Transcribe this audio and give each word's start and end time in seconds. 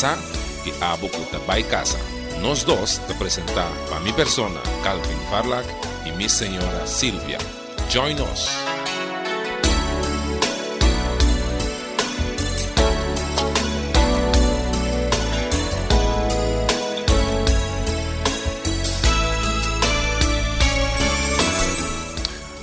casa 0.00 0.16
y 0.64 0.72
abo 0.82 1.08
puta 1.08 1.38
by 1.46 1.62
casa. 1.64 1.98
Nos 2.40 2.64
dos 2.64 3.00
te 3.06 3.14
presentar 3.14 3.70
a 3.94 4.00
mi 4.00 4.12
persona, 4.12 4.60
Calvin 4.82 5.18
Farlack, 5.30 5.66
y 6.06 6.12
mi 6.12 6.26
señora 6.26 6.86
Silvia. 6.86 7.38
Join 7.92 8.18
us. 8.20 8.48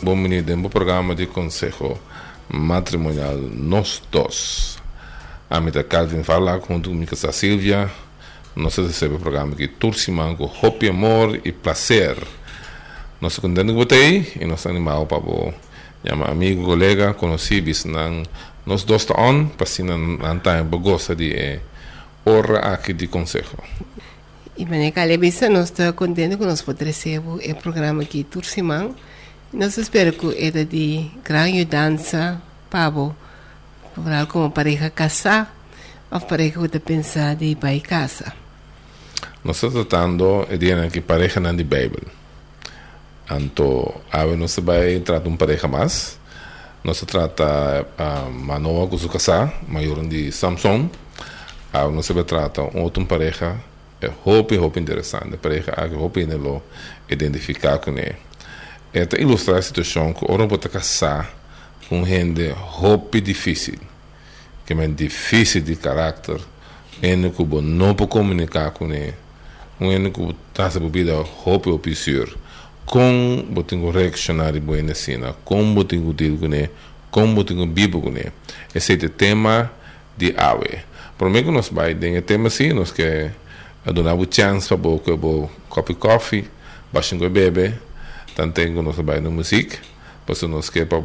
Bienvenido 0.01 0.53
en 0.53 0.63
programa 0.69 1.13
de 1.13 1.27
consejo 1.27 1.99
matrimonial 2.49 3.51
Nós 3.53 4.01
Dos. 4.11 4.76
A 5.49 5.61
minha 5.61 5.83
Calvin 5.83 6.23
fala 6.23 6.61
junto 6.67 6.89
com 6.89 6.95
minha 6.95 7.15
Silvia. 7.15 7.89
Nós 8.55 8.75
recebemos 8.75 9.19
o 9.19 9.23
programa 9.23 9.53
aqui 9.53 9.67
Turcimango, 9.67 10.51
Hope, 10.61 10.89
Amor 10.89 11.39
e 11.45 11.51
Prazer. 11.51 12.17
Nós 13.21 13.39
contentes 13.39 13.73
com 13.73 13.79
você 13.79 14.33
e 14.39 14.45
nós 14.45 14.65
animamos 14.65 15.07
para 15.07 15.19
o 15.19 15.53
chama 16.05 16.25
amigo, 16.25 16.63
colega, 16.63 17.13
conhecido, 17.13 17.71
nós 18.65 18.83
dois 18.83 19.01
estamos 19.03 19.23
on, 19.23 19.45
para 19.47 19.63
assim 19.63 19.83
não 19.83 20.39
tempo 20.39 20.77
gosta 20.79 21.15
de 21.15 21.33
eh, 21.33 21.59
hora 22.25 22.59
aqui 22.73 22.93
de 22.93 23.07
consejo. 23.07 23.57
E 24.57 24.65
bem, 24.65 24.91
Calebissa, 24.91 25.49
nós 25.49 25.65
estamos 25.65 25.95
contentes 25.95 26.37
que 26.37 26.45
nós 26.45 26.61
podemos 26.61 26.95
receber 26.95 27.51
o 27.51 27.55
programa 27.55 28.03
aqui 28.03 28.23
Turcimango. 28.23 28.95
Nós 29.53 29.77
esperamos 29.77 30.19
que 30.19 30.45
é 30.45 30.51
de 30.51 31.09
grande 31.23 31.63
dança 31.63 32.41
para 32.69 32.91
para 34.03 34.25
como 34.25 34.51
pareja 34.51 34.89
casar 34.89 35.53
ou 36.11 36.19
pareja 36.21 36.59
que 36.67 36.79
pensar 36.79 37.35
de 37.35 37.45
ir 37.45 37.55
para 37.55 37.79
casa. 37.79 38.33
Nós 39.43 39.57
estamos 39.57 39.85
tratando 39.87 40.47
de 40.57 40.89
que 40.89 41.01
pareja 41.01 41.39
na 41.39 41.53
Bíblia. 41.53 42.03
Então, 43.29 44.01
a 44.11 44.25
não 44.25 44.47
se 44.47 44.61
vai 44.61 44.99
tratar 44.99 45.27
uma 45.27 45.37
pareja 45.37 45.67
mais. 45.67 46.17
Nós 46.83 47.01
trata 47.01 47.85
a 47.97 48.97
se 48.97 49.09
casar, 49.09 49.53
maior 49.67 50.01
de 50.05 50.31
Samsung. 50.31 50.89
A 51.73 51.87
não 51.89 52.01
se 52.01 52.13
vai 52.13 52.23
tratar 52.23 52.63
outra 52.77 53.03
pareja 53.05 53.57
é 53.99 54.07
roupa 54.23 54.55
roupa 54.55 54.79
interessante. 54.79 55.37
Pareja 55.37 55.71
que 55.71 55.95
roupa 55.95 56.19
não 56.21 56.61
identificar 57.09 57.79
com 57.79 57.91
ele. 57.91 58.15
Esta 58.93 59.19
ilustra 59.19 59.57
a 59.57 59.61
situação 59.61 60.13
que 60.13 60.25
ora 60.31 60.47
pode 60.47 60.69
casar 60.69 61.33
com 61.89 62.05
gente 62.05 62.49
roupa 62.51 63.19
difícil, 63.19 63.79
que 64.67 64.73
é 64.73 64.87
difícil 64.87 65.61
de 65.61 65.77
caráter, 65.77 66.41
gente 67.01 67.29
que 67.29 67.43
não 67.61 67.95
pode 67.95 68.11
comunicar 68.11 68.71
com 68.71 68.91
ele, 68.91 69.13
gente 69.79 70.09
que 70.11 70.35
está 70.51 70.69
se 70.69 70.77
bebida 70.77 71.15
roupa 71.21 71.69
ou 71.69 71.79
piscir, 71.79 72.27
com 72.85 73.45
botinho 73.49 73.89
reaccionar 73.89 74.57
e 74.57 74.59
boa 74.59 74.93
cena, 74.93 75.33
com 75.45 75.73
botinho 75.73 76.11
deal 76.11 76.35
com 76.37 76.45
ele, 76.47 76.69
com 77.09 77.33
botinho 77.33 77.65
bibo 77.65 78.01
com 78.01 78.09
ele. 78.09 78.33
Esse 78.75 78.91
é 78.91 79.05
o 79.05 79.09
tema 79.09 79.71
de 80.17 80.35
ave. 80.35 80.79
Por 81.17 81.29
mim 81.29 81.45
que 81.45 81.51
nós 81.51 81.69
vai 81.69 81.95
ter 81.95 82.21
tema 82.23 82.47
assim, 82.47 82.73
nós 82.73 82.91
que 82.91 83.31
donar 83.85 84.15
o 84.15 84.27
chance 84.29 84.67
para 84.67 84.99
que 84.99 85.17
copo 85.69 85.95
coffee, 85.95 86.45
baixinho 86.91 87.29
bebê, 87.29 87.71
tanto 88.35 88.67
nós 88.83 88.97
vai 88.97 89.21
na 89.21 89.29
música, 89.29 89.77
pois 90.25 90.41
nós 90.41 90.69
quer 90.69 90.85
para 90.85 90.99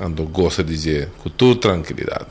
ando 0.00 0.24
gosta 0.24 0.62
de 0.62 0.72
dizer 0.72 1.08
com 1.22 1.30
toda 1.30 1.60
tranquilidade. 1.60 2.26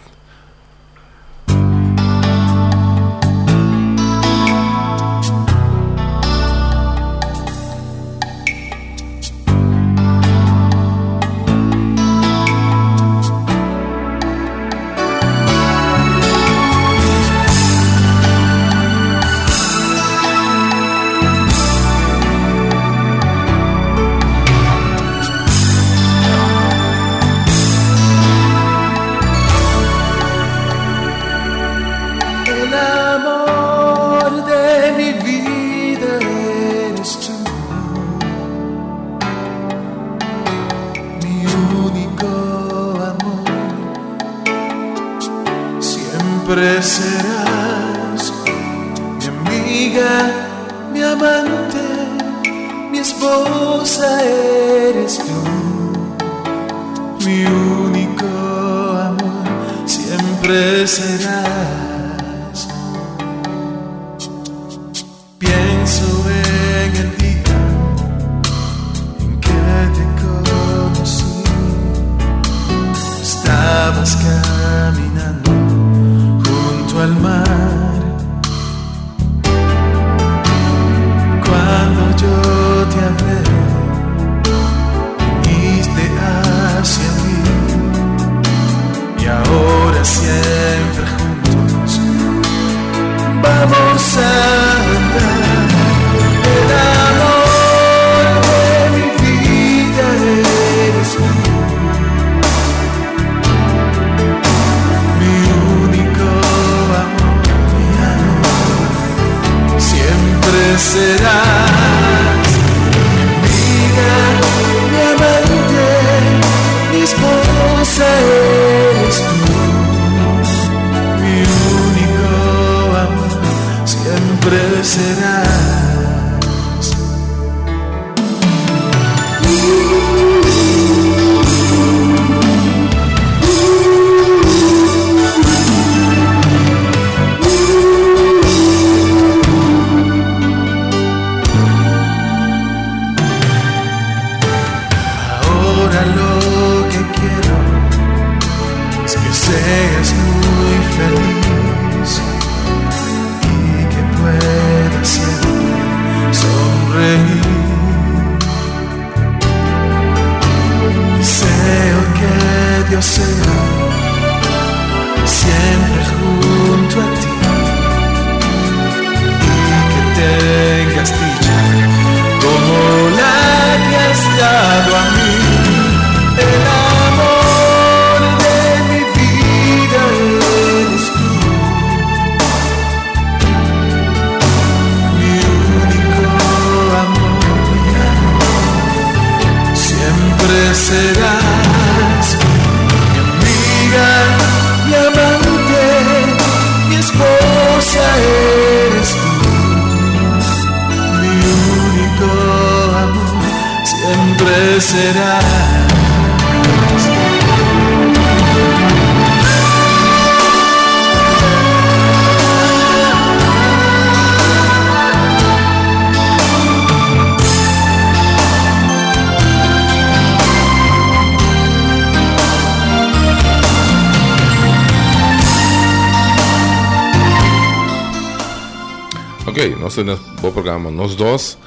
Ok, 229.63 229.77
nós 229.77 229.95
temos 229.95 230.19
bom 230.41 230.51
programa, 230.51 230.91
nós 230.91 231.15
dois, 231.15 231.57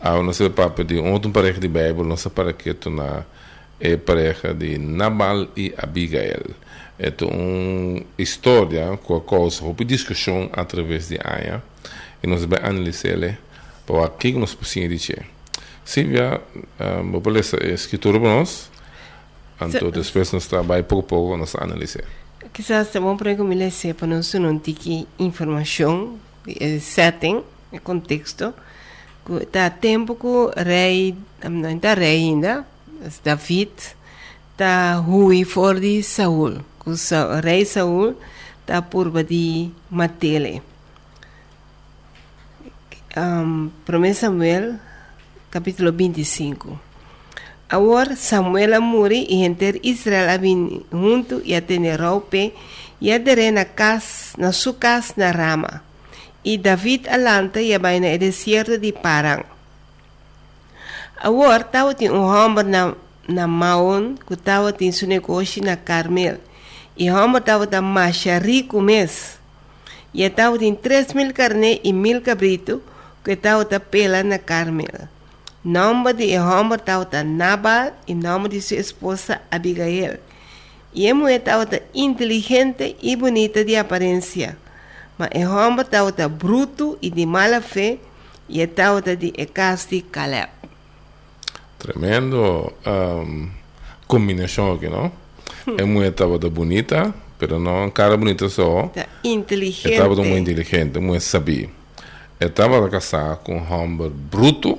a 0.00 0.20
nossa 0.20 0.50
papo 0.50 0.82
de 0.82 0.98
ontem 0.98 1.30
pareja 1.30 1.60
de 1.60 1.68
Bíblia, 1.68 2.02
nossa 2.02 2.28
paraqueto 2.28 2.90
na 2.90 3.24
é 3.78 3.96
pareja 3.96 4.52
de 4.52 4.76
Nabal 4.76 5.46
e 5.56 5.72
Abigail. 5.78 6.50
É 6.98 7.12
uma 7.22 8.02
história 8.18 8.96
com 8.96 9.14
a 9.14 9.20
qual 9.20 9.48
houve 9.62 9.84
discussão 9.84 10.50
através 10.52 11.06
de 11.06 11.18
Aya 11.22 11.62
e 12.24 12.26
nós 12.26 12.44
vamos 12.44 12.58
analisar 12.58 13.38
para 13.86 14.02
o 14.02 14.10
que 14.10 14.32
nós 14.32 14.52
podemos 14.52 15.00
dizer. 15.00 15.24
Silvia, 15.84 16.40
um, 16.80 17.20
vou 17.20 17.32
ler 17.32 17.44
a 17.62 17.66
escritura 17.68 18.18
para 18.18 18.30
nós, 18.30 18.68
então 19.60 19.92
depois 19.92 20.32
nós 20.32 20.48
trabalhamos 20.48 20.88
pouco 20.88 21.06
a 21.06 21.08
pouco, 21.08 21.36
nós 21.36 21.54
analisar. 21.54 22.02
Quizás 22.52 22.92
é 22.96 22.98
bom 22.98 23.16
para 23.16 23.32
que 23.32 23.42
me 23.42 23.70
sepa 23.70 24.08
não 24.08 24.24
se 24.24 24.40
não 24.40 24.58
tem 24.58 25.06
informação, 25.20 26.18
setting, 26.80 27.42
eh, 27.72 27.78
contexto, 27.78 28.54
que 29.24 29.46
tá 29.46 29.70
tempo 29.70 30.14
que 30.16 30.26
o 30.26 30.50
rei, 30.56 31.16
não 31.42 31.70
está 31.70 31.94
rei 31.94 32.24
ainda, 32.24 32.66
David, 33.22 33.72
está 34.52 34.96
Rui 34.96 35.44
for 35.44 35.80
de 35.80 36.02
Saul, 36.02 36.60
o 36.86 37.40
rei 37.42 37.64
Saul 37.64 38.16
está 38.60 38.82
por 38.82 39.10
de 39.24 39.70
Matele. 39.90 40.62
Um, 43.16 43.70
1 43.86 44.14
Samuel, 44.14 44.80
capítulo 45.50 45.92
25. 45.92 46.78
Agora 47.68 48.16
Samuel 48.16 48.80
muri 48.80 49.26
e 49.30 49.44
enter 49.44 49.80
Israel 49.82 50.30
a 50.30 50.36
vir 50.36 50.82
junto 50.90 51.40
e 51.44 51.54
a 51.54 51.62
tener 51.62 52.00
roupa 52.00 52.52
e 53.00 53.12
a 53.12 53.18
na 53.52 53.64
casa, 53.64 54.34
na 54.36 54.52
sua 54.52 54.74
casa 54.74 55.14
na 55.16 55.30
Rama. 55.30 55.93
E 56.44 56.58
David 56.58 57.08
alanta 57.08 57.60
e 57.60 57.74
a 57.74 57.78
vai 57.78 57.98
na 58.00 58.16
deserto 58.16 58.78
de 58.78 58.92
Parang. 58.92 59.44
Agora 61.16 61.62
estava 61.62 61.94
tem 61.94 62.10
um 62.10 62.22
homem 62.22 62.64
na 62.64 62.94
na 63.28 63.46
Maon 63.46 64.14
que 64.14 64.34
estava 64.34 64.72
tem 64.72 64.92
seu 64.92 65.08
negócio 65.08 65.62
na 65.62 65.76
Carmel. 65.76 66.38
E 66.96 67.10
o 67.10 67.16
homem 67.16 67.38
estava 67.38 67.66
da 67.66 67.80
marcha 67.80 68.38
rico 68.38 68.80
mês. 68.80 69.38
E 70.12 70.22
estava 70.22 70.58
tem 70.58 70.74
3 70.74 71.12
mil 71.14 71.32
carne 71.32 71.80
e 71.82 71.92
mil 71.92 72.20
cabrito 72.20 72.82
que 73.24 73.32
estava 73.32 73.64
da 73.64 73.80
pela 73.80 74.22
na 74.22 74.38
Carmel. 74.38 75.08
Nome 75.64 76.12
de 76.12 76.38
homem 76.38 76.74
estava 76.76 77.04
da 77.04 77.24
Nabal 77.24 77.92
e 78.06 78.14
nome 78.14 78.48
de 78.48 78.60
sua 78.60 78.76
esposa 78.76 79.40
Abigail. 79.50 80.18
E 80.92 81.08
a 81.08 81.14
mulher 81.14 81.40
estava 81.40 81.66
inteligente 81.94 82.96
e 83.02 83.16
bonita 83.16 83.64
de 83.64 83.74
aparência. 83.74 84.56
Mas 85.18 85.30
o 85.34 85.50
homem 85.54 85.80
estava 85.80 86.28
bruto 86.28 86.98
e 87.00 87.10
de 87.10 87.24
mala 87.26 87.60
fé 87.60 87.98
e 88.48 88.60
de 89.16 89.46
casa 89.46 89.88
de 89.88 90.02
Caleb. 90.02 90.48
Tremendo 91.78 92.72
um, 92.86 93.48
combinação 94.06 94.72
aqui, 94.72 94.88
não? 94.88 95.12
A 95.80 95.86
mulher 95.86 96.10
estava 96.10 96.38
bonita, 96.38 97.14
pero 97.38 97.58
não 97.58 97.90
cara 97.90 98.16
bonita 98.16 98.48
só. 98.48 98.88
Tá 98.88 99.06
inteligente. 99.22 99.92
Estava 99.92 100.14
muito 100.16 100.50
inteligente, 100.50 100.98
muito 100.98 101.22
sabia. 101.22 101.68
Estava 102.40 102.88
casar 102.90 103.36
com 103.36 103.56
um 103.58 103.72
homem 103.72 104.10
bruto, 104.10 104.78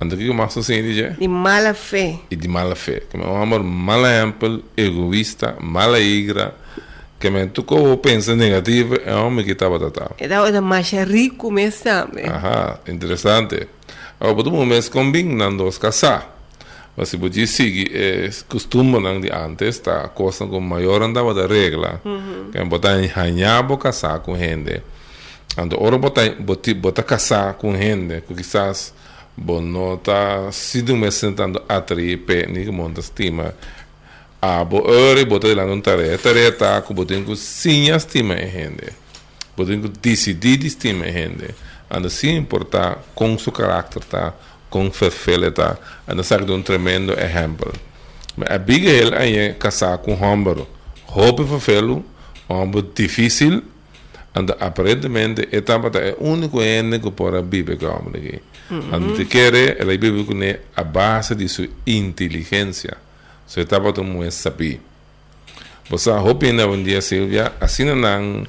anda 0.00 0.16
que 0.16 0.32
mais 0.32 0.56
assim 0.56 0.82
dizer, 0.82 1.14
De 1.16 1.28
mala 1.28 1.74
fé. 1.74 2.18
e 2.30 2.36
de 2.36 2.48
mala 2.48 2.74
fé. 2.74 3.00
Que 3.10 3.16
é 3.16 3.20
um 3.20 3.40
homem 3.40 3.58
malampo, 3.60 4.62
egoísta, 4.76 5.56
malaigra, 5.60 6.54
que 7.18 7.30
me 7.30 7.46
tocou 7.46 7.96
pensa 7.98 8.36
negativo, 8.36 8.96
é 9.04 9.14
homem 9.14 9.44
que 9.44 9.52
estava 9.52 9.78
tratado. 9.78 10.14
Da 10.52 10.60
marcha 10.60 11.04
rico 11.04 11.50
mesmo 11.50 11.82
também. 11.82 12.26
Ajá, 12.26 12.78
interessante. 12.86 13.66
Agora, 14.20 14.36
todo 14.36 14.52
mundo 14.52 14.74
combinando 14.90 15.64
os 15.66 15.78
casar. 15.78 16.36
Mas 16.96 17.10
se 17.10 17.16
você 17.16 17.46
seguir 17.46 17.90
é, 17.94 18.30
costume 18.48 18.98
não 18.98 19.20
de 19.20 19.30
antes, 19.30 19.78
tá? 19.78 20.08
Coisa 20.08 20.44
com 20.46 20.60
maior 20.60 21.00
andava 21.02 21.32
da 21.32 21.46
regra. 21.46 22.00
Que 22.50 22.58
é 22.58 22.64
botar 22.64 23.00
em 23.00 23.06
ranhabo 23.06 23.78
casar 23.78 24.18
com 24.18 24.36
gente. 24.36 24.82
Ando, 25.56 25.80
ora 25.80 25.96
botar, 25.96 26.28
botar, 26.40 26.74
botar 26.74 27.02
casar 27.04 27.54
com 27.54 27.76
gente, 27.76 28.20
que 28.22 28.34
quizás 28.34 28.92
bom 29.36 29.60
não 29.60 29.96
tá 29.96 30.50
sido 30.50 30.96
me 30.96 31.10
sentando 31.12 31.62
a 31.68 31.80
tripe, 31.80 32.46
nem 32.48 32.66
monta 32.66 32.98
estima. 32.98 33.54
Ah, 34.40 34.64
bo 34.64 34.88
ora 34.88 35.24
botar 35.26 35.48
lá 35.48 35.66
não 35.66 35.80
tarefa, 35.80 36.18
tarefa 36.18 36.52
tá, 36.52 36.82
com 36.82 36.94
botar 36.94 37.20
com 37.22 37.34
sim 37.34 37.90
estima 37.90 38.36
gente. 38.36 38.92
Botar 39.56 39.76
com 39.76 39.90
decidir 40.00 40.64
estima 40.64 41.06
gente. 41.06 41.54
Anda 41.90 42.08
sim 42.08 42.36
importar 42.36 43.02
com 43.14 43.36
seu 43.36 43.52
caráter, 43.52 44.04
tá? 44.04 44.34
Com 44.70 44.90
verfele, 44.90 45.50
tá? 45.50 45.76
Anda 46.06 46.22
sabe 46.22 46.50
um 46.52 46.62
tremendo 46.62 47.12
exemplo. 47.18 47.72
Mas 48.36 48.48
Abigail 48.50 49.12
aí 49.14 49.54
casar 49.54 49.98
com 49.98 50.14
homem, 50.14 50.64
roupa 51.04 51.42
verfelo, 51.42 52.04
um 52.48 52.54
homem 52.54 52.84
difícil, 52.94 53.64
anda 54.32 54.56
aparentemente 54.60 55.48
etapa 55.50 55.90
é 55.98 56.14
o 56.20 56.28
único 56.28 56.62
ene 56.62 57.00
que 57.00 57.10
pode 57.10 57.42
viver 57.42 57.76
com 57.76 57.86
o 57.86 57.90
homem 57.90 58.14
aqui. 58.14 58.42
Anda 58.92 59.16
te 59.16 59.24
quer, 59.24 59.80
ela 59.80 59.96
vive 59.96 60.22
com 60.24 60.34
a 60.76 60.84
base 60.84 61.34
de 61.34 61.48
sua 61.48 61.68
inteligência. 61.84 63.07
Sua 63.48 63.62
etapa 63.62 63.88
é 63.98 64.02
muito 64.02 64.30
saber. 64.30 64.80
Você 65.88 66.10
opina 66.10 66.66
um 66.66 66.82
dia, 66.82 67.00
Silvia, 67.00 67.50
assim 67.58 67.84
não 67.84 68.46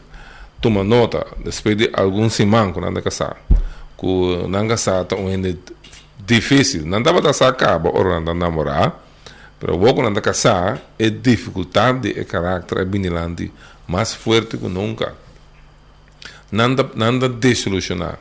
toma 0.62 0.84
nota, 0.84 1.26
depois 1.38 1.78
de 1.78 1.90
algum 1.94 2.30
semana 2.30 2.74
quando 2.74 2.90
anda 2.90 3.02
casar, 3.02 3.38
que 3.98 4.48
não 4.50 4.68
casar 4.68 5.08
é 5.10 5.16
um 5.16 5.30
ene 5.30 5.58
difícil. 6.20 6.86
Não 6.86 7.02
dava 7.02 7.22
da 7.22 7.54
cabo, 7.54 7.92
ou 7.96 8.20
não 8.20 8.34
namorar, 8.34 9.02
mas 9.62 9.76
o 9.76 9.80
quando 9.80 10.08
anda 10.08 10.20
casar, 10.20 10.82
é 11.00 11.10
dificuldade 11.10 12.10
e 12.10 12.26
caráter 12.26 12.80
é 12.80 12.86
binilante 12.86 13.54
mais 13.88 14.14
forte 14.14 14.58
que 14.58 14.68
nunca. 14.68 15.16
Nada, 16.52 16.90
nada 16.96 17.30
de 17.30 17.56
solucionar. 17.56 18.20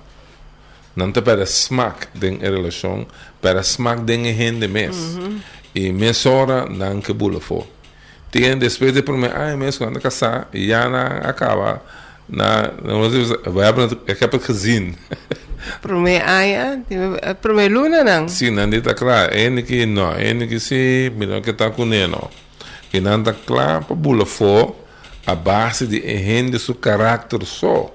Nada 0.95 1.23
para 1.23 1.43
smack 1.45 2.09
den 2.15 2.39
relação, 2.39 3.07
para 3.41 3.61
smack 3.61 4.03
den 4.03 4.25
gente 4.25 4.67
mesmo. 4.67 5.41
E 5.79 5.93
mesora 5.93 6.67
não 6.67 7.01
que 7.01 7.13
bula 7.13 7.41
for. 7.41 7.65
Tem 8.33 8.59
depois 8.59 8.93
de 8.93 9.01
por 9.03 9.15
ai 9.33 9.55
mesmo 9.57 9.87
quando 9.87 10.01
casar, 10.01 10.49
já 10.53 10.89
não 10.89 11.31
acaba. 11.31 11.81
Na, 12.29 12.73
não 12.83 13.09
vai 13.53 13.69
abrir 13.69 13.97
é 14.09 14.15
capaz 14.17 14.45
gezien. 14.45 14.97
Para 15.81 15.95
mim, 15.95 16.17
aia, 16.17 16.83
para 17.41 17.55
mim, 17.55 17.69
luna 17.69 18.03
não. 18.03 18.29
Sim, 18.29 18.51
não 18.51 18.69
está 18.71 18.93
claro. 18.93 19.33
É 19.33 19.63
que 19.63 19.87
não, 19.87 20.13
é 20.13 20.47
que 20.47 20.59
sim, 20.59 21.11
melhor 21.17 21.41
que 21.43 21.51
está 21.51 21.71
com 21.71 21.85
ele. 21.93 22.17
E 22.93 23.01
não 23.01 23.21
está 23.21 23.33
claro 23.33 23.85
para 23.85 23.97
bula 23.97 24.27
for 24.27 24.75
a 25.27 25.35
base 25.35 25.87
de 25.87 26.01
gente 26.01 26.59
seu 26.59 26.75
caráter 26.75 27.45
só. 27.45 27.95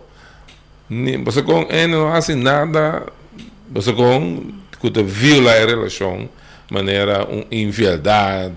Você 1.25 1.41
com 1.43 1.67
ele 1.69 1.87
não 1.87 2.11
faz 2.11 2.29
nada, 2.29 3.03
você 3.69 3.91
com 3.91 4.53
que 4.79 5.03
viola 5.03 5.51
a 5.51 5.65
relação, 5.65 6.29
maneira 6.73 7.27
um 7.29 7.45
infidelidade, 7.51 8.55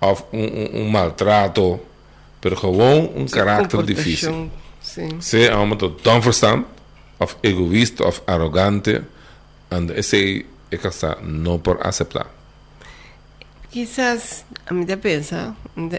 ou 0.00 0.28
um, 0.32 0.82
um, 0.82 0.90
maltrato, 0.90 1.80
gewoon 2.42 3.10
um 3.16 3.26
caráter 3.26 3.82
difícil. 3.82 4.50
Sim. 4.80 5.20
Se 5.20 5.48
é 5.48 5.54
uma 5.54 5.76
tão 5.76 6.20
verstand, 6.20 6.64
of 7.18 7.36
egoísta, 7.42 8.04
of 8.06 8.20
arrogante, 8.26 9.02
and 9.70 9.90
esse 9.96 10.46
é 10.70 10.76
que 10.76 10.86
está 10.86 11.18
não 11.22 11.58
por 11.58 11.78
aceitar. 11.84 12.26
Quizás, 13.70 14.44
a 14.66 14.72
mí 14.72 14.86
te 14.86 14.96
pensa, 14.96 15.54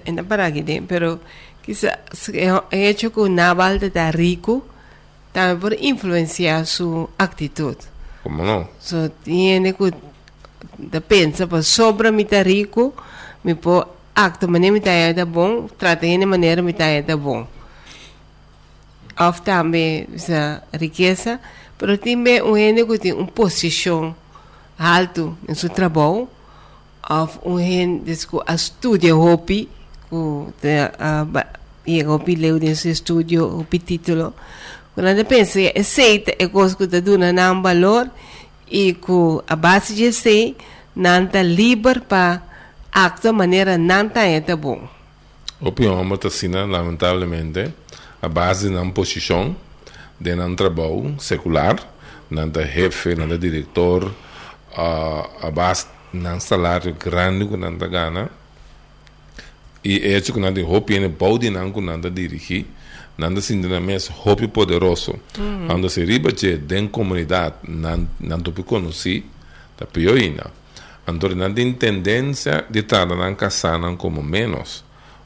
ainda 0.05 0.23
para 0.23 0.45
aqui, 0.45 0.63
pero 0.87 1.19
quizás 1.61 1.97
é 2.33 2.89
hecho 2.89 3.11
que 3.11 3.19
o 3.19 3.27
Naval 3.27 3.75
está 3.75 4.09
rico, 4.09 4.65
também 5.33 5.59
por 5.59 5.73
influenciar 5.73 6.65
sua 6.65 7.09
atitude. 7.19 7.85
Como 8.23 8.43
não? 8.43 8.67
So, 8.79 9.11
tiene 9.23 9.73
que 9.73 9.93
de 10.77 10.99
pensa, 11.01 11.47
para 11.47 11.63
sobra 11.63 12.11
me 12.11 12.25
tá 12.25 12.41
rico, 12.41 12.93
me 13.43 13.55
pô 13.55 13.85
acto 14.15 14.47
maneira 14.47 14.73
me 14.73 14.79
tá 14.79 14.91
da 15.15 15.25
bom, 15.25 15.67
trata 15.77 16.05
de 16.05 16.25
maneira 16.25 16.61
me 16.61 16.73
tá 16.73 16.85
da 17.05 17.17
bom. 17.17 17.47
Of 19.19 19.41
também 19.41 20.07
essa 20.13 20.63
riqueza, 20.73 21.39
pero 21.77 21.97
também 21.97 22.41
um 22.41 22.55
gente 22.55 22.85
que 22.85 22.99
tem 22.99 23.13
uma 23.13 23.27
posição 23.27 24.15
alto 24.77 25.37
em 25.47 25.55
seu 25.55 25.69
trabalho, 25.69 26.29
of 27.09 27.39
un 27.43 27.59
hen 27.59 28.03
desco 28.03 28.43
a 28.45 28.57
studio 28.57 29.19
hopi 29.19 29.67
ku 30.09 30.51
te 30.61 30.91
a 30.99 31.23
ba 31.23 31.45
e 31.85 32.03
hopi 32.03 32.35
leu 32.35 32.59
de 32.59 32.75
su 32.75 32.93
studio 32.93 33.47
hopi 33.47 33.79
titolo 33.79 34.33
quando 34.93 35.25
pensa 35.25 35.61
é 35.61 35.79
aceita 35.79 36.35
é 36.37 36.47
coisa 36.47 36.75
que 36.75 36.87
dá 36.87 36.99
não 36.99 37.61
valor 37.61 38.09
e 38.69 38.93
ku 38.93 39.43
a 39.47 39.55
base 39.55 39.95
de 39.95 40.11
sei 40.13 40.55
nanta 40.95 41.41
liber 41.41 42.01
para 42.01 42.41
acto 42.91 43.33
maneira 43.33 43.77
nanta 43.77 44.21
tá 44.45 44.55
bom 44.55 44.97
Hopi 45.59 45.87
homem 45.87 46.13
está 46.13 46.29
sina, 46.29 46.65
lamentavelmente, 46.65 47.73
a 48.21 48.29
base 48.29 48.67
uma 48.67 48.91
posição 48.91 49.55
de 50.19 50.35
um 50.35 50.55
trabalho 50.55 51.15
secular, 51.17 51.77
não 52.29 52.51
jefe, 52.63 53.15
não 53.15 53.27
diretor, 53.39 54.13
a, 54.75 55.47
a 55.47 55.49
base 55.49 55.87
salário 56.39 56.93
grande 56.93 57.47
que 57.47 57.57
não 57.57 57.75
gana. 57.75 58.29
E 59.83 60.13
é 60.13 60.21
que 60.21 60.39
não 60.39 60.53
hopi 60.71 61.03
é 61.03 61.07
bom 61.07 61.39
de 61.39 61.49
não 61.49 61.71
que 61.71 61.81
não 61.81 61.99
dirigir, 62.01 62.67
nanda 63.17 63.41
sindana 63.41 63.79
mes 63.79 64.09
hopi 64.23 64.47
poderoso. 64.47 65.11
Mm-hmm. 65.13 65.63
Mm. 65.65 65.69
anda 65.69 65.89
se 65.89 66.03
riba 66.03 66.31
che 66.31 66.65
den 66.65 66.89
comunidad 66.89 67.53
nan 67.61 68.07
nan 68.17 68.41
topi 68.41 68.63
conoci 68.63 69.23
da 69.77 69.85
pioina 69.85 70.49
andor 71.05 71.35
nan 71.35 71.53
din 71.53 71.77
tendencia 71.77 72.65
de 72.69 72.85
tada 72.85 73.15
nan 73.15 73.35
kasanan 73.35 73.97
como 73.97 74.21
menos. 74.21 74.83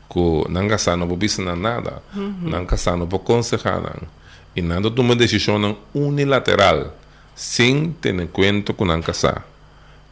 Ko 0.07 0.45
nan 0.49 0.67
kasano 0.67 1.05
bo 1.07 1.15
bisna 1.15 1.55
nada 1.55 2.01
mm 2.13 2.19
-hmm. 2.21 2.49
nan 2.51 2.65
kasano 2.65 3.05
bo 3.05 3.19
consejanan 3.19 4.07
e 4.55 4.61
nando 4.61 4.91
toma 4.91 5.15
decisão 5.15 5.77
unilateral 5.93 6.93
sem 7.35 7.91
ter 8.01 8.13
em 8.19 8.27
conta 8.27 8.73
com 8.73 8.85
nan 8.85 9.01
kasá 9.01 9.43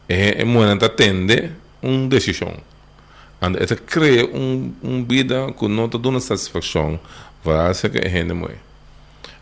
é 0.08 0.14
eh, 0.30 0.42
é 0.42 0.44
muito 0.44 0.84
atende 0.84 1.50
um 1.82 2.08
decisão 2.08 2.54
anda 3.40 3.62
essa 3.62 3.76
cria 3.76 4.24
um 4.26 4.72
um 4.82 5.04
vida 5.04 5.52
que 5.52 5.68
nota 5.68 5.98
de 5.98 6.10
dá 6.10 6.20
satisfação 6.20 6.98
vai 7.44 7.74
ser 7.74 7.90
que 7.90 7.98
é. 7.98 8.20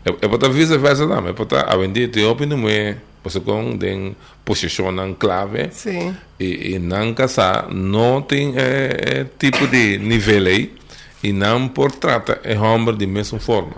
É, 0.05 0.09
é 0.09 0.27
para 0.27 0.49
vice-versa 0.49 1.07
também, 1.07 1.31
é 1.31 1.33
para 1.33 1.61
a 1.61 1.77
vender 1.77 2.07
te 2.07 2.23
opinião 2.23 2.57
muito, 2.57 2.97
você 3.23 3.39
com 3.39 3.75
den 3.75 4.15
posição 4.45 4.91
não 4.91 5.13
clave, 5.13 5.69
sim 5.71 6.15
e, 6.39 6.75
e 6.75 6.79
não 6.79 7.13
casar 7.13 7.69
não 7.69 8.21
tem 8.21 8.57
é, 8.57 9.19
é, 9.19 9.25
tipo 9.37 9.67
de 9.67 9.97
nível 9.97 10.47
aí 10.47 10.73
e 11.21 11.33
não 11.33 11.67
por 11.67 11.91
trata 11.91 12.39
é 12.43 12.57
homem 12.57 12.95
de 12.95 13.05
mesma 13.05 13.39
forma. 13.39 13.75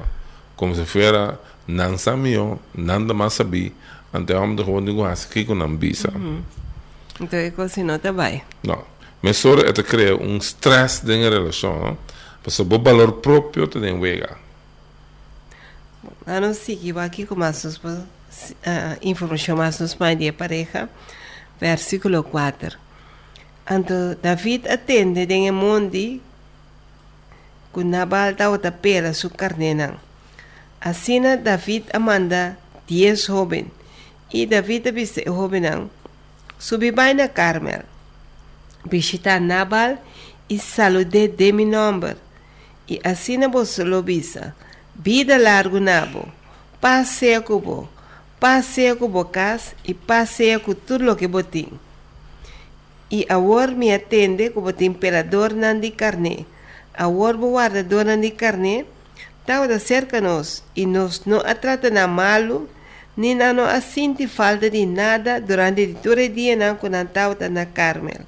Como 0.55 0.75
se 0.75 0.85
fosse 0.85 1.37
não 1.67 1.97
sabia 1.97 2.57
nada 2.75 3.13
mais 3.13 3.33
sabia 3.33 3.71
ante 4.13 4.33
homem 4.33 4.55
de 4.55 4.61
homem 4.63 4.85
de 4.85 4.91
guarda 4.91 5.21
que 5.31 5.45
com 5.45 5.55
não 5.55 5.75
bisa 5.75 6.11
então 7.19 7.39
é 7.39 7.53
assim 7.57 7.83
não 7.83 7.97
tá 7.97 8.11
vai 8.11 8.43
não 8.63 8.83
mas 9.21 9.37
só 9.37 9.53
é 9.53 9.71
te 9.71 9.83
cria 9.83 10.15
um 10.15 10.37
stress 10.37 11.05
dentro 11.05 11.29
da 11.29 11.37
relação 11.37 11.79
não? 11.79 11.97
Porque 12.43 12.62
o 12.62 12.79
valor 12.79 13.13
próprio 13.13 13.67
te 13.67 13.79
tem 13.79 14.00
wega 14.00 14.38
a 16.25 16.75
que 16.75 16.93
vai 16.93 17.05
aqui 17.05 17.25
com 17.25 17.36
mais 17.36 17.63
uh, 17.65 18.07
informação 19.01 19.57
mais 19.57 19.79
nos 19.79 19.95
mais 19.95 20.17
de 20.17 20.31
pareja. 20.31 20.89
Versículo 21.60 22.24
4 22.24 22.77
Então 23.69 24.15
David 24.21 24.67
atende 24.67 25.25
em 25.33 25.51
mundo 25.51 26.21
com 27.71 27.83
Nabal 27.83 28.33
da 28.33 28.50
outra 28.50 28.71
pela 28.71 29.13
sua 29.13 29.29
carne 29.29 29.75
Assim 30.79 31.21
David 31.38 31.86
amanda 31.93 32.57
dez 32.88 33.25
jovens 33.25 33.67
e 34.33 34.45
David 34.45 34.89
avisa 34.89 35.21
o 35.27 35.36
jovem 35.36 35.89
subi 36.57 36.91
vai 36.91 37.13
na 37.13 37.27
Carmel. 37.27 37.83
Visitar 38.89 39.39
Nabal 39.39 39.98
e 40.50 40.57
salude 40.57 41.27
de 41.27 41.51
mi 41.51 41.65
nome 41.65 42.15
e 42.88 43.00
assim 43.03 43.39
você 43.47 43.83
lo 43.83 44.01
bisa 44.01 44.55
vida 44.95 45.38
largo 45.38 45.79
nabo. 45.79 46.27
Passeia 46.79 47.41
com 47.41 47.59
bo 47.59 47.89
passeia 48.39 48.95
com 48.95 49.07
bocas 49.07 49.75
e 49.85 49.93
passeia 49.93 50.59
com 50.59 50.73
tudo 50.73 51.05
lo 51.05 51.15
que 51.15 51.27
botim 51.27 51.79
e 53.11 53.25
agora 53.27 53.75
me 53.75 53.93
atende 53.93 54.51
como 54.51 54.71
temperador 54.71 55.53
nan 55.53 55.83
de 55.83 55.91
carne. 55.91 56.47
Agora 56.95 57.38
o 57.38 57.51
guardador 57.51 58.05
nan 58.05 58.21
de 58.21 58.31
carne. 58.31 58.85
Tau 59.45 59.67
da 59.67 59.79
cerca 59.79 60.21
nos 60.21 60.63
e 60.75 60.85
nos 60.85 61.25
não 61.25 61.39
atrata 61.39 61.89
na 61.89 62.07
malo, 62.07 62.69
nem 63.17 63.35
na 63.35 63.51
não 63.51 63.65
assinti 63.65 64.27
falta 64.27 64.69
de 64.69 64.85
nada 64.85 65.41
durante 65.41 65.97
todo 66.01 66.21
o 66.21 66.29
dia 66.29 66.55
não 66.55 66.77
com 66.77 66.88
a 66.88 67.03
tau 67.03 67.35
na 67.50 67.65
Carmel. 67.65 68.21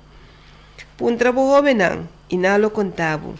Puntra 0.97 1.31
bo 1.31 1.47
jovem 1.47 1.75
não, 1.75 2.09
e 2.29 2.35
não 2.35 2.57
lo 2.57 2.71
contavo. 2.71 3.35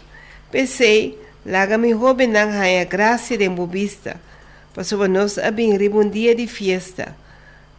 Pensei, 0.54 1.18
laga 1.44 1.80
mi 1.80 1.90
jovem 1.94 2.28
não 2.28 2.48
a 2.62 2.84
graça 2.86 3.36
de 3.36 3.44
embobista, 3.44 4.22
para 4.72 5.08
nós 5.08 5.40
abrir 5.40 5.90
um 5.90 6.08
dia 6.08 6.36
de 6.36 6.46
fiesta. 6.46 7.16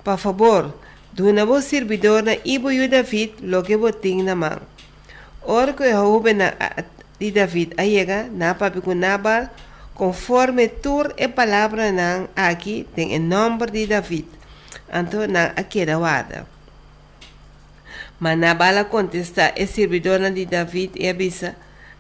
Por 0.03 0.19
favor, 0.19 0.75
duna 1.13 1.47
bo 1.47 1.63
servidor 1.63 2.25
na 2.25 2.35
ibo 2.45 2.73
yu 2.73 2.89
David 2.89 3.35
lo 3.43 3.63
que 3.63 3.77
boting 3.77 4.25
na 4.25 4.35
mão. 4.35 4.59
Ora 5.47 5.73
que 5.73 5.85
o 5.85 5.93
jovem 5.93 6.39
de 7.21 7.31
David 7.31 7.75
ayega 7.77 8.29
na 8.33 8.57
papi 8.57 8.81
com 8.81 8.93
Nabal, 8.93 9.49
conforme 9.95 10.67
tur 10.67 11.15
e 11.17 11.29
palavra 11.29 11.93
nan 11.93 12.27
aqui 12.35 12.89
tem 12.93 13.17
o 13.17 13.21
nome 13.21 13.71
de 13.71 13.87
David. 13.87 14.27
Então, 14.93 15.29
nan 15.29 15.53
aqui 15.55 15.87
da 15.87 15.97
guarda. 15.97 16.45
Mas 18.19 18.37
Nabala 18.37 18.85
contesta 18.85 19.55
e 19.57 19.65
servidor 19.65 20.19
de 20.33 20.45
David 20.45 20.99
e 20.99 21.09
avisa, 21.09 21.55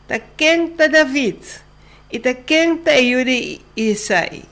ta 0.08 0.18
quem 0.18 0.68
ta 0.68 0.86
David? 0.86 1.38
E 2.10 2.18
ta 2.18 2.34
quem 2.34 2.76
ta 2.78 2.92
Yuri 2.92 3.60
Isai? 3.76 4.42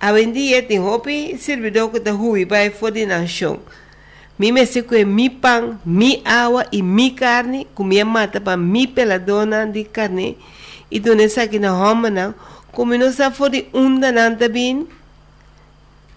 A 0.00 0.12
vendia 0.12 0.62
tem 0.62 0.80
hopi 0.80 1.36
servidor 1.38 1.90
ta 2.00 2.12
hui 2.12 2.44
vai 2.44 2.70
for 2.70 2.90
de 2.90 3.04
nação. 3.04 3.60
Mi 4.40 4.52
me 4.52 4.64
se 4.64 4.82
que 4.82 5.04
mi 5.04 5.28
pão, 5.28 5.78
mi 5.84 6.22
água 6.24 6.66
e 6.72 6.80
mi 6.80 7.10
carne, 7.10 7.66
comia 7.74 8.06
mata 8.06 8.40
para 8.40 8.56
mi 8.56 8.86
peladona 8.86 9.66
de 9.66 9.84
carne, 9.84 10.38
e 10.90 10.98
dona 10.98 11.24
aqui 11.24 11.58
na 11.58 11.72
Roma 11.72 12.08
não, 12.08 12.34
como 12.72 12.96
não 12.96 13.12
sa 13.12 13.30
fori 13.30 13.68
unda 13.74 14.10
nanta 14.10 14.48
bin, 14.48 14.88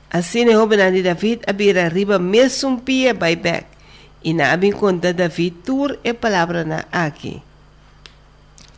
assim 0.10 0.50
é 0.50 0.58
hobe 0.58 0.78
de 0.78 1.04
David 1.04 1.42
abir 1.46 1.78
arriba 1.78 2.18
mesmo 2.18 2.80
pia 2.80 3.14
by 3.14 3.36
back, 3.36 3.66
e 4.24 4.34
na 4.34 4.54
abin 4.54 4.72
conta 4.72 5.12
David 5.12 5.56
tur 5.66 6.00
e 6.02 6.14
palavra 6.14 6.64
na 6.64 6.86
aqui. 6.94 7.42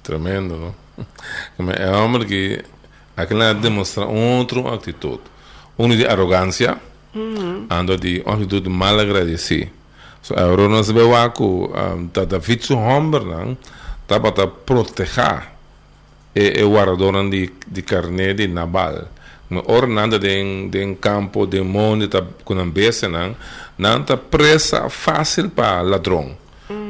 Tremendo, 0.05 0.73
não? 1.57 1.71
É 1.71 1.89
homem 1.89 2.25
que 2.27 2.63
aquela 3.17 3.53
demonstra 3.53 4.05
outra 4.05 4.75
atitude. 4.75 5.21
Uma 5.75 5.95
de 5.95 6.05
arrogância, 6.05 6.77
Uhum. 7.15 7.65
ando 7.69 7.97
de 7.97 8.21
uma 8.23 8.35
atitude 8.35 8.69
mal 8.69 8.99
agradecida. 8.99 9.71
So, 10.21 10.33
agora 10.37 10.67
nós 10.69 10.91
vemos 10.91 11.33
que 11.33 11.43
um, 11.43 12.07
tá 12.13 12.23
David 12.23 12.65
su 12.65 12.77
homem, 12.77 13.25
não? 13.25 13.57
Tá 14.05 14.19
para 14.19 14.45
proteger 14.47 15.43
e, 16.35 16.61
e 16.61 16.63
guardador 16.63 17.27
de, 17.29 17.51
de 17.67 17.81
carne 17.81 18.33
de 18.35 18.47
Nabal. 18.47 19.07
Mas 19.49 19.63
ora 19.67 19.87
nada 19.87 20.19
de, 20.19 20.69
de 20.69 20.95
campo, 20.95 21.47
de 21.47 21.61
tá 22.09 22.23
com 22.43 22.59
a 22.59 22.65
besta, 22.65 23.07
não? 23.07 23.35
Não 23.77 24.03
tá 24.03 24.17
presa 24.17 24.87
fácil 24.89 25.49
para 25.49 25.81
ladrão. 25.81 26.37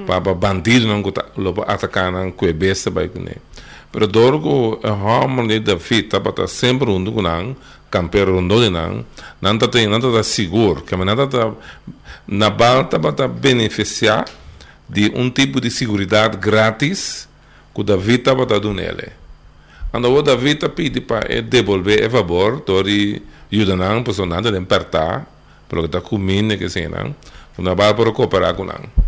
Para 0.06 0.20
bandido, 0.20 0.88
não, 0.88 1.02
que 1.02 1.12
tá 1.12 1.26
atacar, 1.68 2.12
não, 2.12 2.32
com 2.32 2.46
a 2.46 2.54
besta, 2.54 2.90
vai 2.90 3.08
com 3.08 3.20
ele. 3.20 3.42
Pero 3.92 4.08
dorgo 4.08 4.80
a 4.84 4.92
homem 4.92 5.48
de 5.48 5.60
David 5.62 6.10
tá 6.10 6.20
para 6.20 6.48
sempre 6.48 6.90
um 6.90 7.02
do 7.02 7.22
não, 7.22 7.56
campeiro 7.90 8.38
um 8.38 8.46
do 8.46 8.70
não, 8.70 9.06
não 9.42 9.58
tá 9.58 9.70
tem 9.70 9.88
nada 9.88 10.22
seguro, 10.22 10.82
que 10.82 10.96
nada 10.98 11.26
tá 11.28 11.52
Nabal 12.28 12.84
tá 12.86 13.00
para 13.00 13.28
beneficiar 13.28 14.26
de 14.90 15.12
um 15.16 15.30
tipo 15.30 15.62
de 15.62 15.72
segurança 15.72 16.28
grátis 16.28 17.30
que 17.74 17.84
David 17.84 18.18
tá 18.24 18.36
para 18.36 18.60
dar 18.60 18.74
nele. 18.74 19.12
Quando 19.92 20.12
o 20.12 20.22
David 20.22 20.60
tá 20.60 20.68
pede 20.68 21.00
para 21.00 21.42
devolver 21.42 22.06
o 22.08 22.10
favor, 22.10 22.60
tori 22.60 23.24
ajuda 23.50 23.78
não, 23.78 24.04
para 24.04 24.26
nada 24.26 24.52
de 24.52 24.58
apertar, 24.58 25.26
porque 25.70 25.88
tá 25.88 26.02
comendo 26.02 26.58
que 26.58 26.68
sei 26.68 26.90
não, 26.90 27.16
o 27.58 27.62
Nabal 27.62 27.96
para 27.96 28.12
cooperar 28.12 28.56
com 28.56 28.66
não. 28.66 29.06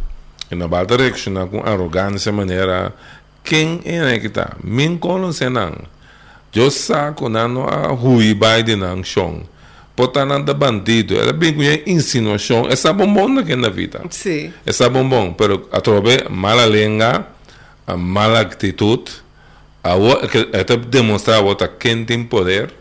E 0.50 0.56
Nabal 0.56 0.86
tá 0.86 0.96
reaccionar 0.96 1.48
com 1.48 1.60
arrogância 1.60 2.32
maneira 2.32 2.94
quem 3.44 3.82
é 3.86 4.20
que 4.20 4.28
está? 4.28 4.58
Min 4.64 4.98
kono 4.98 5.32
senang. 5.32 5.76
Eu 6.54 6.72
saco 6.72 7.30
não 7.30 7.68
a 7.68 7.88
rui 7.88 8.34
de 8.66 8.76
nang 8.76 9.04
chão. 9.04 9.44
Da 10.46 10.54
bandido. 10.54 11.16
Ela 11.16 11.32
bem 11.34 11.54
com 11.54 11.62
insinuação. 11.90 12.68
Essa 12.68 12.92
bombom 12.92 13.30
na 13.30 13.44
que 13.44 13.56
na 13.56 13.70
vida. 13.70 14.02
Sim. 14.10 14.52
Essa 14.66 14.90
bombom. 14.90 15.34
Pero 15.34 15.68
a 15.72 15.80
trobe 15.80 16.26
mala 16.30 16.66
língua, 16.66 17.28
a 17.86 17.96
mala 17.96 18.42
atitude. 18.42 19.12
A 19.84 19.96
que 20.28 20.58
até 20.58 20.76
demonstrar 20.78 21.38
a 21.38 21.42
outra 21.42 21.68
quem 21.68 22.04
tem 22.04 22.24
poder. 22.24 22.74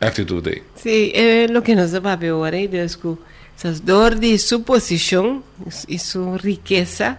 Atitude. 0.00 0.62
Sim, 0.74 1.10
é 1.12 1.46
o 1.54 1.62
que 1.62 1.74
nós 1.74 1.92
vamos 1.92 2.18
ver 2.18 2.30
agora, 2.30 2.56
é 2.56 2.66
que 2.66 3.18
Essas 3.58 3.80
dor 3.80 4.14
de 4.14 4.38
sua 4.38 4.60
posição 4.60 5.42
e 5.88 5.98
sua 5.98 6.36
riqueza. 6.36 7.18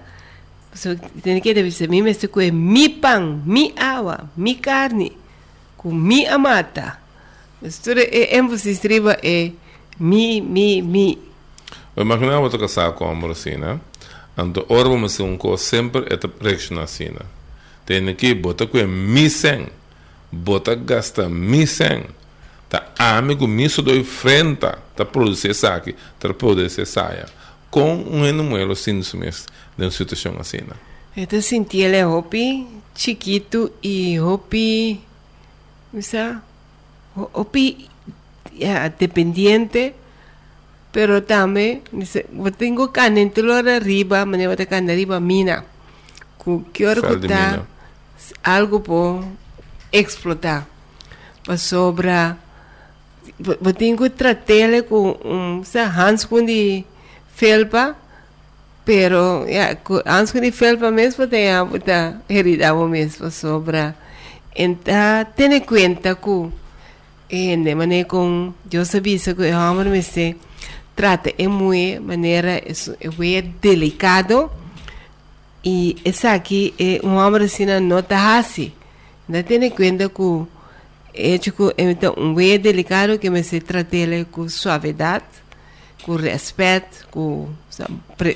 Você 0.74 0.96
tem 1.22 1.41
que 1.41 1.53
dizer, 1.53 1.89
mim, 1.89 2.08
este 2.08 2.29
é 2.39 2.50
mi 2.50 2.88
pão, 2.88 3.41
mi 3.46 3.74
água, 3.75 4.29
mi 4.38 4.55
carne, 4.55 5.12
com 5.75 5.93
mi 5.93 6.25
amata. 6.25 6.98
Isso 7.62 7.91
é 7.91 8.38
ênfase 8.38 8.77
triba 8.77 9.17
é 9.22 9.51
mi, 10.00 10.39
mi, 10.39 10.81
mi. 10.81 11.19
Eu 11.93 12.03
imagino 12.03 12.50
que 12.50 12.91
com 12.93 13.12
amor 13.12 13.31
assim, 13.31 13.58
né? 13.58 13.77
Então, 14.38 15.10
ser 15.10 15.24
um 15.24 15.36
co 15.36 15.58
sempre 15.58 16.05
é 16.05 16.17
reaccionar 16.41 16.86
assim, 16.86 17.10
né? 17.10 17.25
Tem 17.86 18.15
que 18.15 18.34
botar 18.34 18.67
com 18.67 18.77
mi 18.88 19.29
sen, 19.29 19.67
botar 20.31 20.75
gasta 20.75 21.27
mi 21.27 21.67
sen. 21.67 22.05
Tá 22.69 22.91
amigo 22.97 23.47
miso 23.47 23.81
do 23.81 24.03
frente, 24.03 24.67
tá 24.95 25.03
produzir 25.03 25.55
saque, 25.55 25.95
tá 26.19 26.29
ser 26.69 26.85
saia. 26.85 27.25
Com 27.71 27.95
um 27.95 28.25
enuelo 28.25 28.73
assim, 28.73 28.99
de 28.99 29.17
uma 29.77 29.91
situação 29.91 30.35
assim, 30.39 30.59
né? 30.59 30.75
Eu 31.15 31.41
senti 31.41 31.81
ele 31.81 32.03
hopi 32.03 32.67
chiquito 32.95 33.71
e 33.81 34.19
hopi, 34.19 35.01
sabe? 36.01 36.41
Hopi 37.15 37.89
yeah, 38.53 38.89
dependiente, 38.89 39.95
pero 40.91 41.23
también 41.23 41.81
dice, 41.91 42.27
yo 42.31 42.51
tengo 42.51 42.91
canentelo 42.91 43.55
arriba, 43.55 44.25
me 44.25 44.47
voy 44.47 44.55
a 44.59 44.65
can 44.65 44.89
arriba 44.89 45.19
mina. 45.19 45.65
Que 46.73 46.83
está 46.83 47.65
algo 48.43 48.81
por 48.81 49.23
explotar. 49.91 50.67
Para 51.45 51.57
sobra 51.57 52.38
eu 53.39 53.74
tenho 53.74 53.98
que 53.98 54.10
tratar 54.10 54.84
com 54.88 55.17
um 55.24 55.62
hands 55.62 56.25
com 56.25 56.46
de 56.46 56.84
felpa, 57.36 57.96
pero 58.86 59.46
yeah, 59.48 59.77
hands 60.05 60.31
com 60.31 60.39
de 60.39 60.51
felpa 60.51 60.91
mesmo 60.91 61.27
tem 61.27 61.51
a 61.51 61.63
botar 61.63 62.22
herida 62.29 62.74
mesmo 62.74 63.31
sobra. 63.31 63.96
Então, 64.55 65.25
tenha 65.36 65.62
conta 65.62 66.15
que 66.15 66.51
e 67.29 67.55
de 67.55 67.75
maneira 67.75 68.08
com 68.08 68.53
eu 68.72 68.84
sabia 68.84 69.19
que 69.19 69.31
o 69.31 69.58
homem 69.58 69.91
me 69.91 70.01
se 70.01 70.36
trata 70.96 71.31
é 71.38 71.48
muito 71.48 72.01
maneira 72.01 72.53
é, 72.58 72.72
é 72.72 73.41
delicado 73.62 74.51
e 75.63 75.96
essa 76.03 76.34
aqui 76.34 76.74
é 76.79 77.00
um 77.05 77.15
homem 77.17 77.43
assim 77.43 77.65
não 77.65 78.00
está 78.00 78.39
assim 78.39 78.72
não 79.27 79.43
tem 79.43 79.69
conta 79.69 80.10
que 80.10 80.59
é 81.19 81.38
tipo 81.38 81.71
então 81.77 82.13
um 82.17 82.39
é 82.39 82.57
delicado 82.57 83.19
que 83.19 83.29
me 83.29 83.43
se 83.43 83.59
trata 83.59 83.95
ele 83.95 84.25
com 84.25 84.47
suavidade 84.47 85.25
com 86.03 86.15
respeito 86.15 87.07
com 87.11 87.49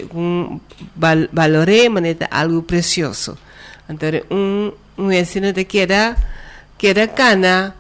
com 0.10 0.60
valore 0.96 1.90
maneira 1.90 2.28
algo 2.30 2.62
precioso 2.64 3.38
então 3.90 4.10
um 4.30 4.72
um 4.98 5.12
ensino 5.12 5.52
de 5.54 5.64
queda 5.64 6.16
queda 6.78 7.08
cana 7.08 7.76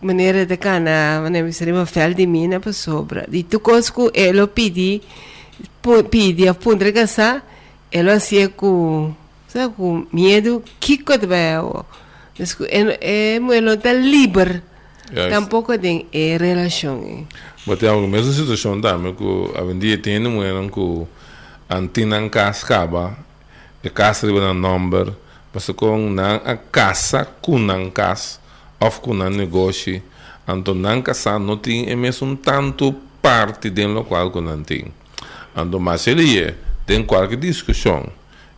maneira 0.00 0.44
de 0.44 0.56
cana, 0.56 1.20
maneira 1.22 1.50
seria 1.52 1.74
uma 1.74 1.86
fel 1.86 2.14
de 2.14 2.26
mina 2.26 2.60
para 2.60 2.72
sobra. 2.72 3.26
E 3.32 3.42
tu 3.42 3.58
cosco, 3.60 4.10
ele 4.14 4.46
pedi, 4.46 5.02
pedi 6.10 6.48
a 6.48 6.54
pundre 6.54 6.92
casa, 6.92 7.42
ele 7.90 8.10
assim 8.10 8.48
com, 8.48 9.14
sabe, 9.48 9.74
com 9.74 10.06
medo, 10.12 10.62
que 10.78 10.98
coisa. 10.98 11.84
É, 12.38 12.98
é, 13.00 13.36
ele 13.36 13.76
tá 13.76 13.92
livre. 13.92 14.62
Tampouco 15.30 15.78
tem 15.78 16.06
é, 16.12 16.36
relação. 16.36 17.26
Mas 17.66 17.78
tem 17.78 17.88
alguma 17.88 18.08
mesma 18.08 18.32
situação 18.32 18.80
também 18.80 19.14
que 19.14 19.52
a 19.56 19.62
vendia 19.62 19.98
tem 19.98 20.18
uma 20.18 20.30
mulher 20.30 20.70
que 20.70 21.06
antinan 21.70 22.28
cascaba, 22.28 23.16
e 23.82 23.90
casa 23.90 24.26
riba 24.26 24.40
na 24.40 24.54
number, 24.54 25.12
mas 25.56 25.66
com 25.70 26.14
a 26.20 26.56
casa 26.56 27.24
com 27.40 27.58
nan 27.58 27.90
casa 27.90 28.38
of 28.78 29.00
kuna 29.00 29.30
negócio 29.30 30.02
anto 30.46 30.74
não 30.74 31.00
casa 31.00 31.38
não 31.38 31.56
tem 31.56 31.88
é 31.88 31.96
mesmo 31.96 32.36
tanto 32.36 32.92
parte 33.22 33.70
do 33.70 33.86
local 33.88 34.30
que 34.30 34.40
não 34.40 34.62
tem 34.62 34.92
anto 35.56 35.80
mas 35.80 36.06
ele 36.06 36.38
é 36.38 36.54
tem 36.84 37.02
qualquer 37.02 37.36
discussão 37.36 38.06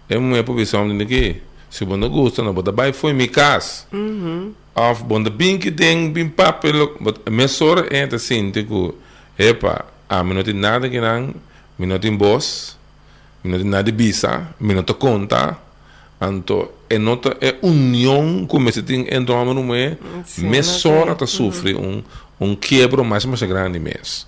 é 0.08 0.18
uma 0.18 0.42
posição 0.42 0.88
de 0.88 1.06
que 1.06 1.40
se 1.70 1.84
você 1.84 1.96
não 1.96 2.08
gosta 2.08 2.42
não 2.42 2.54
pode 2.54 2.70
vai 2.72 2.92
foi 2.92 3.12
minha 3.12 3.28
casa 3.28 3.84
uhum. 3.92 4.52
of 4.74 5.02
bom 5.04 5.22
bem 5.22 5.58
que 5.58 5.70
tem 5.70 6.10
bem 6.10 6.28
papel 6.28 6.96
mas 7.30 7.52
só 7.52 7.74
é 7.90 8.08
assim 8.12 8.50
tipo 8.50 8.94
epa 9.38 9.84
a 10.08 10.24
mim 10.24 10.34
não 10.34 10.42
tem 10.42 10.54
nada 10.54 10.88
que 10.88 11.00
não 11.00 11.34
mim 11.78 11.86
não 11.86 11.98
tem 11.98 12.16
boss 12.16 12.76
mim 13.44 13.52
não 13.52 13.58
tem 13.58 13.68
nada 13.68 13.84
de 13.84 13.92
bisa 13.92 14.48
mim 14.60 14.74
não 14.74 14.82
te 14.82 14.94
conta 14.94 15.58
anto 16.20 16.70
é 16.90 16.98
nota 16.98 17.36
é 17.40 17.56
união 17.62 18.46
como 18.46 18.72
se 18.72 18.82
tem 18.82 19.06
entre 19.10 19.32
homem 19.32 19.58
e 19.58 19.62
mulher 19.62 19.98
mesora 20.38 21.14
tá 21.14 21.26
sofre 21.26 21.74
um 21.74 22.02
um 22.40 22.56
quebro 22.56 23.04
mais 23.04 23.24
mais 23.24 23.42
grande 23.42 23.78
mesmo 23.78 24.26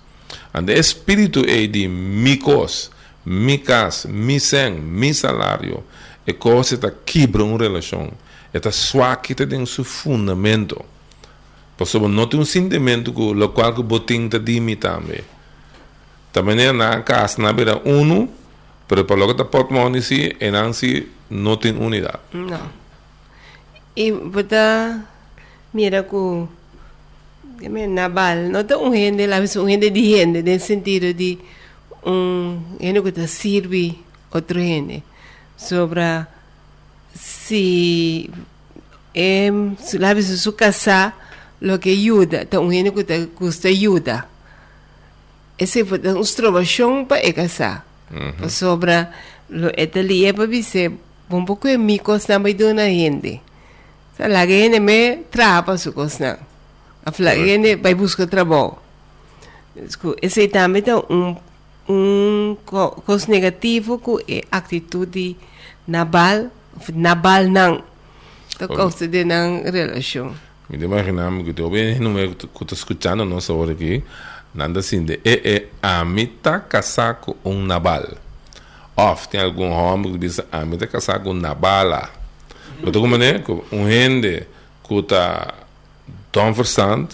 and 0.55 0.71
espírito 0.71 1.45
é 1.47 1.67
de 1.67 1.89
micos 1.89 2.91
micas 3.25 4.07
misen 4.07 4.81
mi 4.81 5.13
salário 5.15 5.83
é 6.27 6.33
coisa 6.33 6.77
que 6.77 7.21
quebra 7.21 7.45
uma 7.45 7.59
relação 7.59 8.11
é 8.53 8.59
tá 8.59 8.71
suaque 8.71 9.35
tem 9.35 9.65
seu 9.67 9.85
fundamento 9.85 10.85
por 11.77 11.85
isso 11.85 12.09
não 12.09 12.27
tem 12.27 12.41
um 12.41 12.45
sentimento 12.45 13.13
que 13.13 13.21
o 13.21 13.49
qual 13.49 13.75
que 13.75 13.83
botin 13.83 14.29
tá 14.29 14.39
dimi 14.39 14.77
também 14.77 15.25
é 16.59 16.73
na 16.73 17.01
casa 17.03 17.41
na 17.41 17.53
beira 17.53 17.81
uno 17.85 18.29
pero 18.91 19.05
para 19.05 19.15
lo 19.15 19.29
que 19.29 19.35
tá 19.35 19.45
portmone 19.45 20.03
si 20.03 20.35
é 20.41 20.51
não 20.51 20.73
si 20.73 21.07
no 21.31 21.57
tiene 21.61 21.79
unidad. 21.79 22.19
No. 22.33 22.59
Y 23.95 24.11
puta, 24.11 25.07
mira 25.73 26.09
que 26.09 26.47
Nabal, 27.87 28.51
no 28.51 28.61
está 28.61 28.77
un 28.79 28.93
gente, 28.93 29.29
la 29.29 29.39
vez 29.39 29.55
un 29.55 29.69
gente 29.69 29.93
de 29.93 30.01
gente, 30.01 30.41
en 30.41 30.49
el 30.49 30.61
sentido 30.61 31.15
de 31.15 31.39
un 32.03 32.79
gente 32.81 33.01
que 33.01 33.13
te 33.13 33.29
sirve 33.29 33.95
otro 34.33 34.59
gente. 34.59 35.05
Sobre 35.61 36.27
si, 37.15 38.31
eh, 39.13 39.53
la 39.93 40.15
vez 40.15 40.41
su 40.41 40.55
casa, 40.57 41.15
lo 41.61 41.79
que 41.79 41.91
ayuda, 41.91 42.43
está 42.43 42.59
un 42.61 42.73
gente 42.73 42.95
que 42.95 43.05
te 43.05 43.27
gusta 43.27 43.69
ayuda. 43.69 44.27
Esse 45.59 45.81
é 45.81 45.85
uma 45.85 46.21
extroversão 46.21 47.05
para 47.05 47.27
a 47.27 47.33
casa. 47.33 47.85
Uhum. 48.11 48.49
Sobre, 48.49 49.07
lo, 49.51 49.69
ali 49.77 50.25
é 50.25 50.33
para 50.33 50.47
dizer, 50.47 50.93
un 51.29 51.45
poco 51.45 51.69
de 51.69 51.77
mi 51.77 51.99
cosa 51.99 52.39
me 52.39 52.55
de 52.55 52.65
una 52.65 52.87
gente. 52.87 53.43
O 54.13 54.17
sea, 54.17 54.29
la 54.29 54.47
gente 54.47 54.81
me 54.81 55.25
traba 55.31 55.77
su 55.77 55.93
cosa. 55.93 56.39
La 57.19 57.35
gente 57.35 57.77
va 57.77 57.91
a 57.91 57.95
buscar 57.95 58.27
trabajo. 58.27 58.79
Esse 60.23 60.49
também 60.49 60.83
é 60.87 60.97
um, 60.97 61.37
um 61.89 62.57
coisa 62.65 63.31
negativo 63.31 63.99
que 63.99 64.39
é 64.39 64.45
atitude 64.51 65.37
nabal, 65.91 66.51
nabal 66.95 67.45
não. 67.45 67.83
Coisa 68.69 69.09
de 69.09 69.25
não 69.25 69.63
relação. 69.63 70.35
Me 70.69 70.79
imaginamos 70.79 71.45
que 71.45 71.61
eu 71.61 71.71
bem 71.71 71.99
não 71.99 72.19
é 72.19 72.29
que 72.29 72.47
estou 72.47 72.69
escutando 72.73 73.25
nossa 73.25 73.53
hora 73.53 73.73
aqui. 73.73 74.03
Nada 74.55 74.81
assim 74.81 75.05
de 75.05 75.21
é 75.25 75.55
é 75.55 75.67
a 75.83 76.05
mita 76.05 76.61
casar 76.61 77.15
com 77.15 77.37
um 77.45 77.63
nabal 77.63 78.05
of 79.01 79.29
tem 79.29 79.41
algum 79.41 79.71
homem 79.71 80.13
que 80.13 80.19
diz 80.19 80.41
ah 80.53 80.65
me 80.65 80.77
casar 80.77 81.23
com 81.23 81.33
na 81.33 81.55
bala 81.55 82.11
eu 82.83 82.93
como 82.93 83.17
né 83.17 83.43
um 83.73 83.85
rende 83.85 84.47
que 84.87 84.95
está 84.95 85.55
tão 86.31 86.53
verstand 86.53 87.09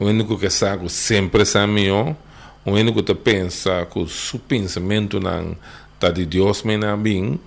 um 0.00 0.06
rende 0.06 0.24
que 0.24 0.36
casar 0.36 0.78
com 0.78 0.88
sempre 0.88 1.44
saminho 1.44 2.16
um 2.66 2.74
rende 2.74 2.92
que 2.92 3.14
pensa 3.14 3.86
que 3.86 3.98
o 3.98 4.08
seu 4.08 4.40
pensamento 4.40 5.20
não 5.20 5.56
tá 6.00 6.10
de 6.10 6.26
Deus 6.26 6.62
me 6.62 6.76
na 6.76 6.96
bem 6.96 7.38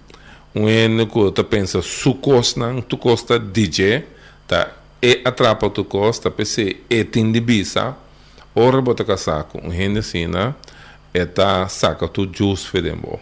rende 0.55 1.05
que 1.05 1.43
pensa 1.43 1.81
su 1.81 2.15
costa 2.15 2.59
não 2.59 2.81
tu 2.81 2.97
costa 2.97 3.39
DJ 3.39 4.03
tá? 4.47 4.71
E 5.01 5.21
atrapa 5.23 5.69
tu 5.69 5.85
costa 5.85 6.29
pese 6.29 6.77
e 6.89 7.03
tem 7.03 7.31
de 7.31 7.39
bisa 7.39 7.95
ora 8.53 8.81
bota 8.81 9.03
casar 9.03 9.45
com 9.45 9.59
um 9.59 9.69
rende 9.69 9.99
assim 9.99 10.27
né? 10.27 10.53
E 11.13 11.25
tá 11.25 11.67
saca 11.67 12.07
tu 12.07 12.29
jus 12.31 12.65
fedembo. 12.65 13.19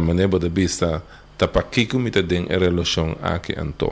Maneira 0.00 0.38
de 0.38 0.48
vista 0.48 1.02
da 1.38 1.48
paquico 1.48 1.98
me 1.98 2.10
tem 2.10 2.46
em 2.48 2.58
relação 2.58 3.16
a 3.20 3.38
que 3.40 3.58
anto. 3.58 3.90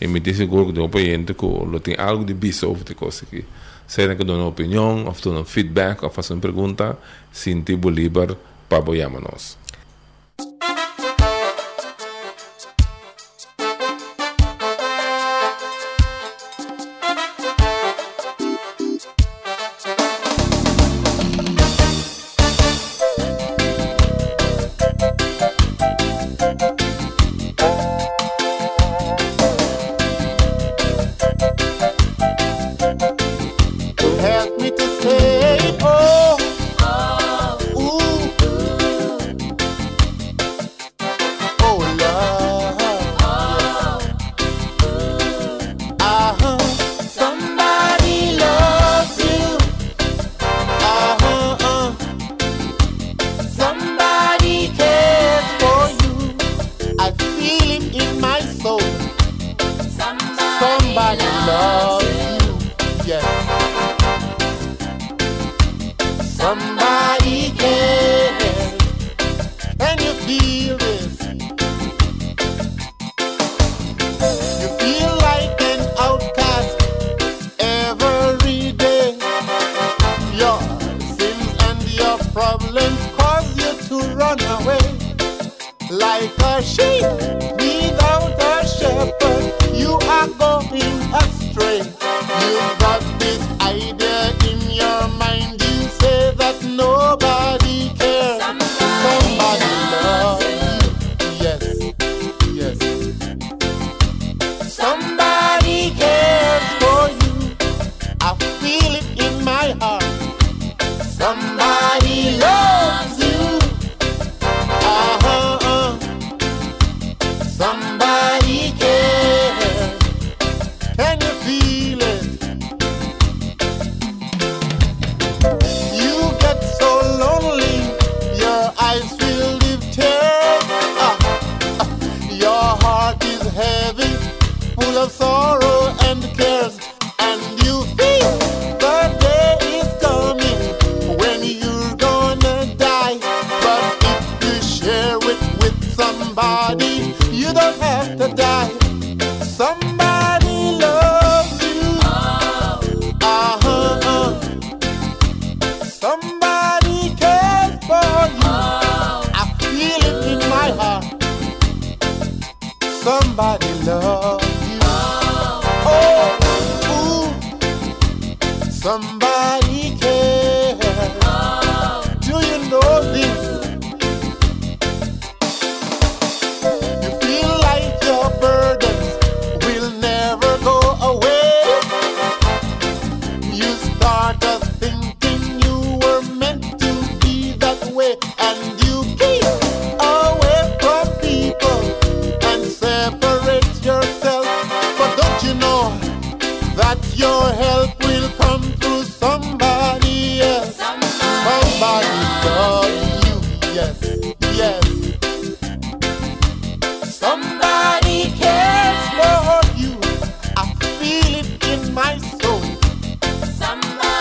E 0.00 0.06
me 0.06 0.20
diz 0.20 0.36
seguro 0.36 0.72
que 0.72 0.78
o 0.78 0.88
paciente 0.88 1.32
que 1.34 1.46
lo 1.46 1.80
tem 1.80 1.96
algo 1.98 2.24
de 2.24 2.34
vista 2.34 2.66
over 2.66 2.84
de 2.84 2.94
coisa 2.94 3.24
aqui. 3.24 3.44
Seja 3.86 4.14
que 4.14 4.24
dá 4.24 4.34
uma 4.34 4.46
opinião 4.46 5.06
ou 5.06 5.32
dá 5.32 5.40
um 5.40 5.44
feedback 5.44 6.02
ou 6.02 6.10
faça 6.10 6.34
uma 6.34 6.40
pergunta? 6.40 6.98
Sinto 7.32 7.72
livre 7.88 8.36
para 8.68 8.78
apoiarmos 8.78 9.58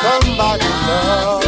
somebody 0.03 0.65
love. 0.87 1.42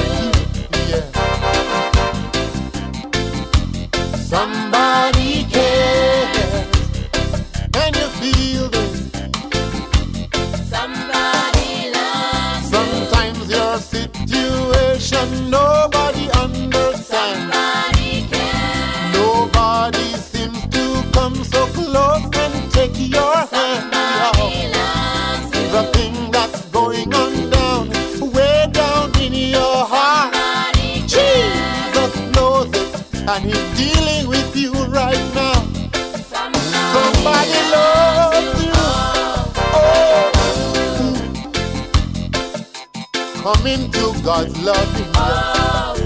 And 33.36 33.44
He's 33.44 33.78
dealing 33.78 34.28
with 34.30 34.56
you 34.56 34.72
right 34.86 35.20
now. 35.36 35.62
Somebody 36.94 37.60
loves 37.76 38.64
you. 38.64 38.72
Oh, 39.76 40.32
come 43.44 43.68
into 43.68 44.14
God's 44.24 44.58
loving. 44.64 45.16
arms. 45.16 46.02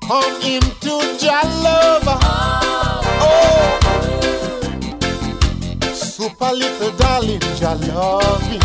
Come 0.00 0.34
into 0.42 0.94
your 1.24 1.44
love. 1.62 2.08
Oh, 3.24 3.78
super 5.94 6.52
little 6.52 6.92
darling, 6.96 7.40
your 7.60 7.76
loving. 7.76 8.62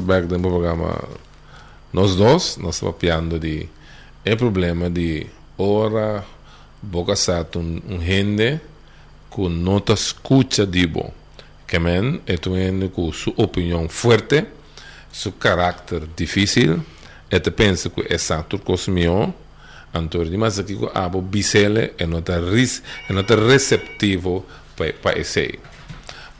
Back 0.00 0.26
del 0.26 0.40
programa 0.40 1.08
Nós 1.92 2.16
dois, 2.16 2.56
nós 2.58 2.74
estamos 2.74 2.96
piando 2.96 3.38
de 3.38 3.68
é 4.24 4.36
problema 4.36 4.90
de 4.90 5.26
ora 5.56 6.24
boca 6.82 7.16
sato 7.16 7.58
um, 7.58 7.80
um 7.88 8.00
gente 8.00 8.60
que 9.30 9.48
não 9.48 9.80
te 9.80 9.92
escuta 9.92 10.66
que 11.66 11.78
men 11.78 12.20
é 12.26 12.36
gente 12.36 12.88
com 12.88 13.12
sua 13.12 13.34
opinião 13.36 13.88
forte 13.88 14.44
seu 15.12 15.32
caráter 15.32 16.06
difícil 16.16 16.82
e 17.30 17.40
te 17.40 17.50
pensa 17.50 17.88
que 17.88 18.04
é 18.12 18.18
sato 18.18 18.58
cosmio 18.58 19.32
Antor 19.94 20.28
di 20.28 20.36
mas 20.36 20.58
aqui 20.58 20.76
abo 20.92 21.22
bisele 21.22 21.94
e 21.98 22.06
não 22.06 22.20
tá 22.20 22.38
receptivo 23.36 24.44
para 24.76 25.18
esse 25.18 25.58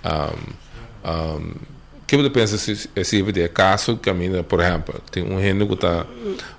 um, 0.05 1.11
um, 1.11 1.76
que 2.07 2.17
você 2.17 2.31
pensa 2.31 2.59
se 2.59 2.89
esse 2.95 3.23
é 3.43 3.49
caso 3.49 3.97
caminha 3.97 4.43
por 4.43 4.61
exemplo 4.61 5.01
tem 5.11 5.25
um 5.25 5.41
gente 5.41 5.67
que 5.67 5.75
está 5.75 6.07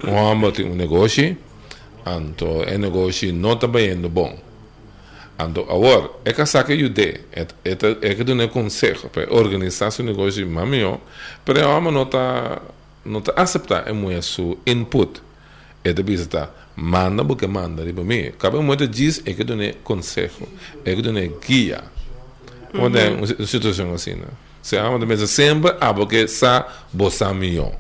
um 0.06 0.14
homem 0.14 0.52
tem 0.52 0.66
um 0.66 0.76
negócio 0.76 1.38
então 2.06 2.60
o 2.60 2.78
negócio 2.78 3.34
não 3.34 3.54
está 3.54 3.68
indo 3.82 4.10
bom 4.10 4.38
então 5.40 5.64
agora 5.70 6.10
é 6.26 6.34
que 6.34 6.42
que 6.64 6.74
eu 6.74 6.90
dei 6.90 7.22
é 7.34 7.48
é 8.02 8.16
que 8.16 8.24
dou 8.24 8.36
um 8.36 8.48
conselho 8.48 9.10
para 9.10 9.32
organizar 9.34 9.92
seu 9.92 10.04
negócio 10.04 10.46
mais 10.48 10.68
melhor 10.68 11.00
para 11.46 11.68
o 11.68 11.76
homem 11.76 11.94
não 11.94 12.04
está 12.04 12.62
não 13.08 13.20
está 13.20 13.34
aceitar 13.36 13.88
é 13.88 13.94
muito 13.94 14.22
seu 14.22 14.60
input. 14.66 15.22
É 15.84 15.94
de 15.94 16.04
visita, 16.04 16.50
manda 16.76 17.24
porque 17.24 17.48
manda 17.48 17.84
para 17.94 18.04
mim. 18.04 18.32
Cada 18.38 18.60
um 18.60 18.76
diz 18.76 19.22
é 19.26 19.34
que 19.34 19.44
dou 19.44 19.58
conselho, 19.84 20.48
é 20.84 20.94
que 20.94 21.02
dou 21.02 21.14
guia. 21.48 21.84
Quando 22.72 22.98
é 22.98 23.10
uma 23.10 23.26
situação 23.26 23.94
assim, 23.94 24.16
né? 24.16 24.28
Se 24.68 24.76
ama 24.76 25.00
de 25.00 25.06
mesa 25.06 25.26
sempre, 25.28 25.74
ah, 25.80 25.94
porque 25.94 26.28
sa 26.28 26.68
bossa 26.92 27.34
melhor. 27.34 27.72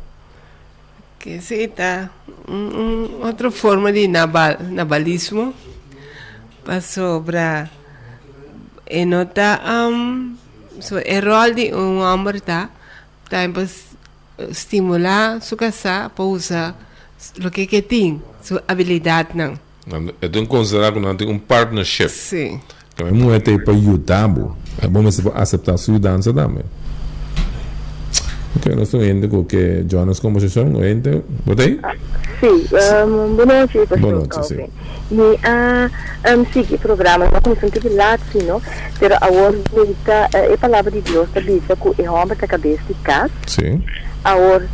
Que 1.19 1.41
sí, 1.41 1.67
tá 1.67 2.09
um, 2.47 2.53
um, 2.55 3.25
outra 3.25 3.51
forma 3.51 3.91
de 3.91 4.07
nabal, 4.07 4.55
nabalismo 4.61 5.53
para 6.63 6.79
sobra 6.79 7.69
e 8.89 9.03
nota 9.03 9.59
um, 9.67 10.37
so, 10.79 10.95
o 10.95 11.29
rol 11.29 11.53
de 11.53 11.75
um 11.75 11.99
homem 11.99 12.39
tá 12.39 12.69
tá 13.29 13.39
para 13.49 13.67
estimular 14.49 15.41
sua 15.41 15.57
casa 15.57 16.09
para 16.15 16.23
usar 16.23 16.73
o 17.43 17.51
que 17.51 17.67
que 17.67 17.81
tem 17.81 18.21
sua 18.41 18.63
habilidade 18.65 19.35
não 19.35 19.59
É 20.21 20.29
de 20.29 20.45
considerar 20.45 20.93
que 20.93 21.01
não 21.01 21.17
tem 21.17 21.27
um 21.27 21.37
partnership. 21.37 22.07
sim 22.07 22.61
Que 22.95 23.03
é 23.03 23.11
muito 23.11 23.59
para 23.59 23.73
ajudar, 23.73 24.29
é 24.81 24.87
bom 24.87 25.03
você 25.03 25.21
aceitar 25.35 25.77
sua 25.77 25.99
dança 25.99 26.33
também. 26.33 26.63
Ok, 28.57 28.73
nós 28.73 28.87
estamos 28.87 29.05
indo 29.05 29.29
com 29.29 29.45
que 29.45 29.85
Jonas 29.87 30.19
conversação, 30.19 30.65
não 30.65 30.83
ente, 30.83 31.21
botei? 31.45 31.79
Sì, 32.39 32.47
um, 33.05 33.35
boa 33.35 33.45
noite, 33.45 33.77
pastor 33.77 33.99
Boa 33.99 34.13
noite, 34.13 34.29
Calvin. 34.29 34.55
sim. 34.55 34.69
Mi 35.11 35.39
a 35.43 35.89
um, 36.33 36.43
sì, 36.51 36.65
il 36.67 36.79
programma, 36.79 37.29
ma 37.31 37.39
come 37.39 37.55
sentite 37.59 37.87
lazzi, 37.89 38.43
no? 38.45 38.59
Pero 38.97 39.15
a 39.21 39.29
ora 39.29 39.55
medita, 39.75 40.27
uh, 40.33 40.53
a 40.53 40.57
palavra 40.57 40.89
de 40.89 41.01
Deus 41.01 41.27
está 41.27 41.39
dita 41.39 41.75
que 41.75 42.01
é 42.01 42.09
homem 42.09 42.35
da 42.35 42.47
cabeça 42.47 42.81
de 42.87 42.95
casa. 43.03 43.29
Sim. 43.45 43.83
A 44.23 44.35
ora 44.35 44.67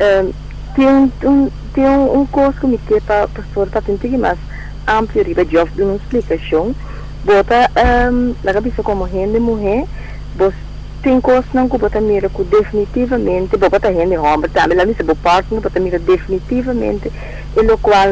um, 0.00 0.32
tem 0.74 0.88
um, 0.88 1.50
tem 1.72 1.84
um, 1.84 2.20
um 2.22 2.26
curso 2.26 2.58
que 2.58 2.66
me 2.66 2.78
quer 2.78 3.00
para 3.02 3.28
pastor 3.28 3.68
para 3.68 3.80
tentar 3.80 4.08
mais 4.18 4.38
amplo 4.88 5.22
riba 5.22 5.44
de 5.44 5.56
de 5.76 5.82
uma 5.82 5.94
explicação. 5.94 6.74
Bota 7.24 7.70
um, 8.10 8.34
na 8.42 8.52
cabeça 8.52 8.82
como 8.82 9.04
rende 9.04 9.38
mulher, 9.38 9.84
você 10.34 10.69
tem 11.02 11.20
coisas 11.20 11.44
não 11.52 11.68
que 11.68 11.78
bota 11.78 12.00
mira 12.00 12.28
que 12.28 12.42
definitivamente 12.44 13.56
bota 13.56 13.88
rende 13.88 14.16
homem 14.16 14.50
também 14.50 14.76
lá 14.76 14.84
nesse 14.84 15.02
parte 15.14 15.52
não 15.52 15.60
bota 15.60 15.80
mira 15.80 15.98
definitivamente 15.98 17.10
e 17.56 17.62
lo 17.62 17.78
qual 17.78 18.08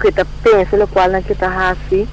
que 0.00 0.10
tá 0.12 0.26
pensa 0.42 0.76
lo 0.76 0.88
qual 0.88 1.10
que 1.22 1.34
tá 1.34 1.70
assim 1.70 2.06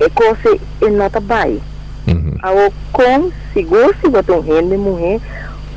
é 0.00 0.08
coisa 0.08 0.58
e 0.80 0.90
nota 0.90 1.20
vai 1.20 1.60
Uhum. 2.04 2.34
ao 2.42 2.72
com 2.92 3.30
seguro 3.54 3.94
se 4.00 4.08
bota 4.08 4.32
um 4.32 4.40
rende 4.40 4.76
mulher 4.76 5.20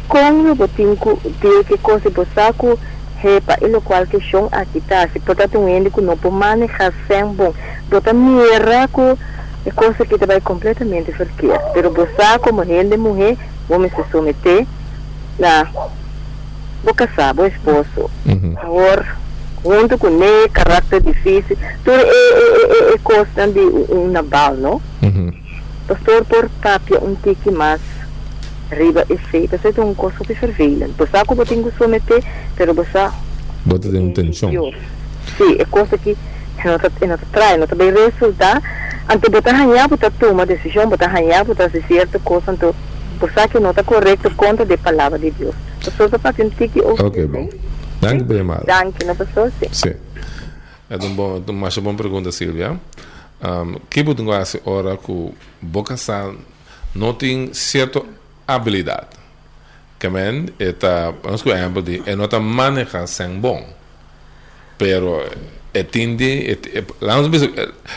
com 0.07 0.51
o 0.51 0.55
botinho 0.55 0.97
de 1.39 1.63
que 1.65 1.77
coisa 1.77 2.09
bosaco 2.09 2.79
repa 3.17 3.57
e 3.61 3.67
lo 3.67 3.79
qual 3.79 4.07
que 4.07 4.19
chão 4.19 4.49
aqui 4.51 4.81
tá 4.81 5.07
se 5.07 5.19
portanto 5.19 5.59
um 5.59 5.67
rende 5.67 5.91
que 5.91 6.01
não 6.01 6.17
pode 6.17 6.35
manejar 6.35 6.91
sem 7.07 7.27
bom 7.27 7.53
bota 7.91 8.11
mira 8.11 8.87
que 8.87 9.69
é 9.69 9.71
coisa 9.71 10.05
que 10.05 10.25
vai 10.25 10.39
completamente 10.41 11.11
verkeerd. 11.11 11.59
Pero 11.73 11.89
você, 11.89 12.39
como 12.39 12.61
rende 12.61 12.97
mulher, 12.97 13.35
vamos 13.67 13.91
se 13.91 14.03
submeter 14.11 14.65
na 15.39 15.67
vou 16.83 16.93
casar, 16.93 17.33
vou 17.33 17.47
esposo. 17.47 18.09
Uhum. 18.25 18.53
Agora, 18.57 19.17
junto 19.63 19.97
com 19.97 20.07
ele, 20.07 20.49
caráter 20.49 21.01
difícil, 21.01 21.57
tudo 21.83 21.97
é, 21.97 22.01
é, 22.01 22.91
é, 22.91 22.93
é 22.93 22.97
coisa 23.03 23.47
de 23.47 23.59
um 23.59 24.11
naval, 24.11 24.55
não? 24.55 24.81
Uhum. 25.01 25.33
Pastor, 25.87 26.23
por 26.25 26.49
tapia 26.61 26.99
um 26.99 27.15
tique 27.15 27.51
mais 27.51 27.81
riba 28.71 29.05
e 29.09 29.17
feita, 29.17 29.57
você 29.57 29.71
tem 29.71 29.83
um 29.83 29.93
coisa 29.93 30.17
de 30.25 30.35
surveillance. 30.35 30.93
Você, 30.97 31.25
como 31.25 31.45
tem 31.45 31.63
que 31.63 31.71
submeter, 31.77 32.23
pero 32.55 32.73
você 32.73 33.09
Bota 33.65 33.89
de 33.89 33.97
intenção. 33.97 34.51
Sim, 35.37 35.55
é 35.57 35.65
coisa 35.65 35.97
que 35.97 36.15
não 36.63 36.75
está 36.75 36.89
não 37.01 37.17
tá 37.17 37.25
trai, 37.31 37.57
não 37.57 37.63
está 37.63 37.75
bem 37.75 37.91
resultar. 37.91 38.61
Ante 39.09 39.29
botar 39.29 39.51
ranhar, 39.51 39.87
botar 39.87 40.11
tomar 40.11 40.45
decisão, 40.45 40.87
botar 40.87 41.07
ranhar, 41.07 41.45
botar 41.45 41.69
certa 41.69 42.19
coisa, 42.19 42.51
então, 42.51 42.73
você 43.15 43.47
que 43.47 43.59
não 43.59 43.71
está 43.71 43.83
correto 43.83 44.29
conta 44.35 44.65
da 44.65 44.77
palavra 44.77 45.17
de 45.17 45.31
Deus. 45.31 45.55
Pessoas 45.83 46.13
a 46.13 46.19
partir 46.19 46.49
de 46.49 46.67
que 46.67 46.81
Ok, 46.81 47.25
bom. 47.27 47.49
Danke 48.01 48.23
bem, 48.23 48.43
Mara. 48.43 48.63
Danke, 48.65 49.05
na 49.05 49.15
pessoa, 49.15 49.51
sim. 49.59 49.67
Sim. 49.71 49.95
É 50.89 50.97
uma 50.97 51.09
boa, 51.09 51.43
uma 51.47 51.69
boa 51.69 51.95
pergunta, 51.95 52.31
Silvia. 52.31 52.79
Um, 53.41 53.79
que 53.89 54.03
você 54.03 54.31
acha 54.31 54.61
ora 54.65 54.97
que 54.97 55.33
boca 55.61 55.95
não 56.93 57.13
tem 57.13 57.53
certa 57.53 58.01
habilidade? 58.47 59.07
Que 59.97 60.09
men, 60.09 60.47
eta, 60.59 61.13
vamos 61.23 61.41
por 61.41 61.53
exemplo, 61.53 61.81
de, 61.81 62.03
é 62.05 62.15
não 62.15 62.27
maneja 62.41 63.07
sem 63.07 63.39
bom. 63.39 63.65
Pero, 64.77 65.23
é 65.73 65.83
tende, 65.83 66.51
é, 66.51 66.79
é, 66.79 66.83
lá 67.01 67.21
vezes, 67.21 67.49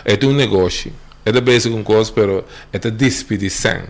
é, 0.04 0.14
é 0.14 0.26
um 0.26 0.32
negócio, 0.32 0.92
é 1.24 1.32
de 1.32 1.40
basic 1.40 1.74
um 1.74 1.82
coisa, 1.82 2.12
pero 2.12 2.44
é 2.72 2.78
de 2.78 2.90
despedir 2.90 3.50
sem. 3.50 3.82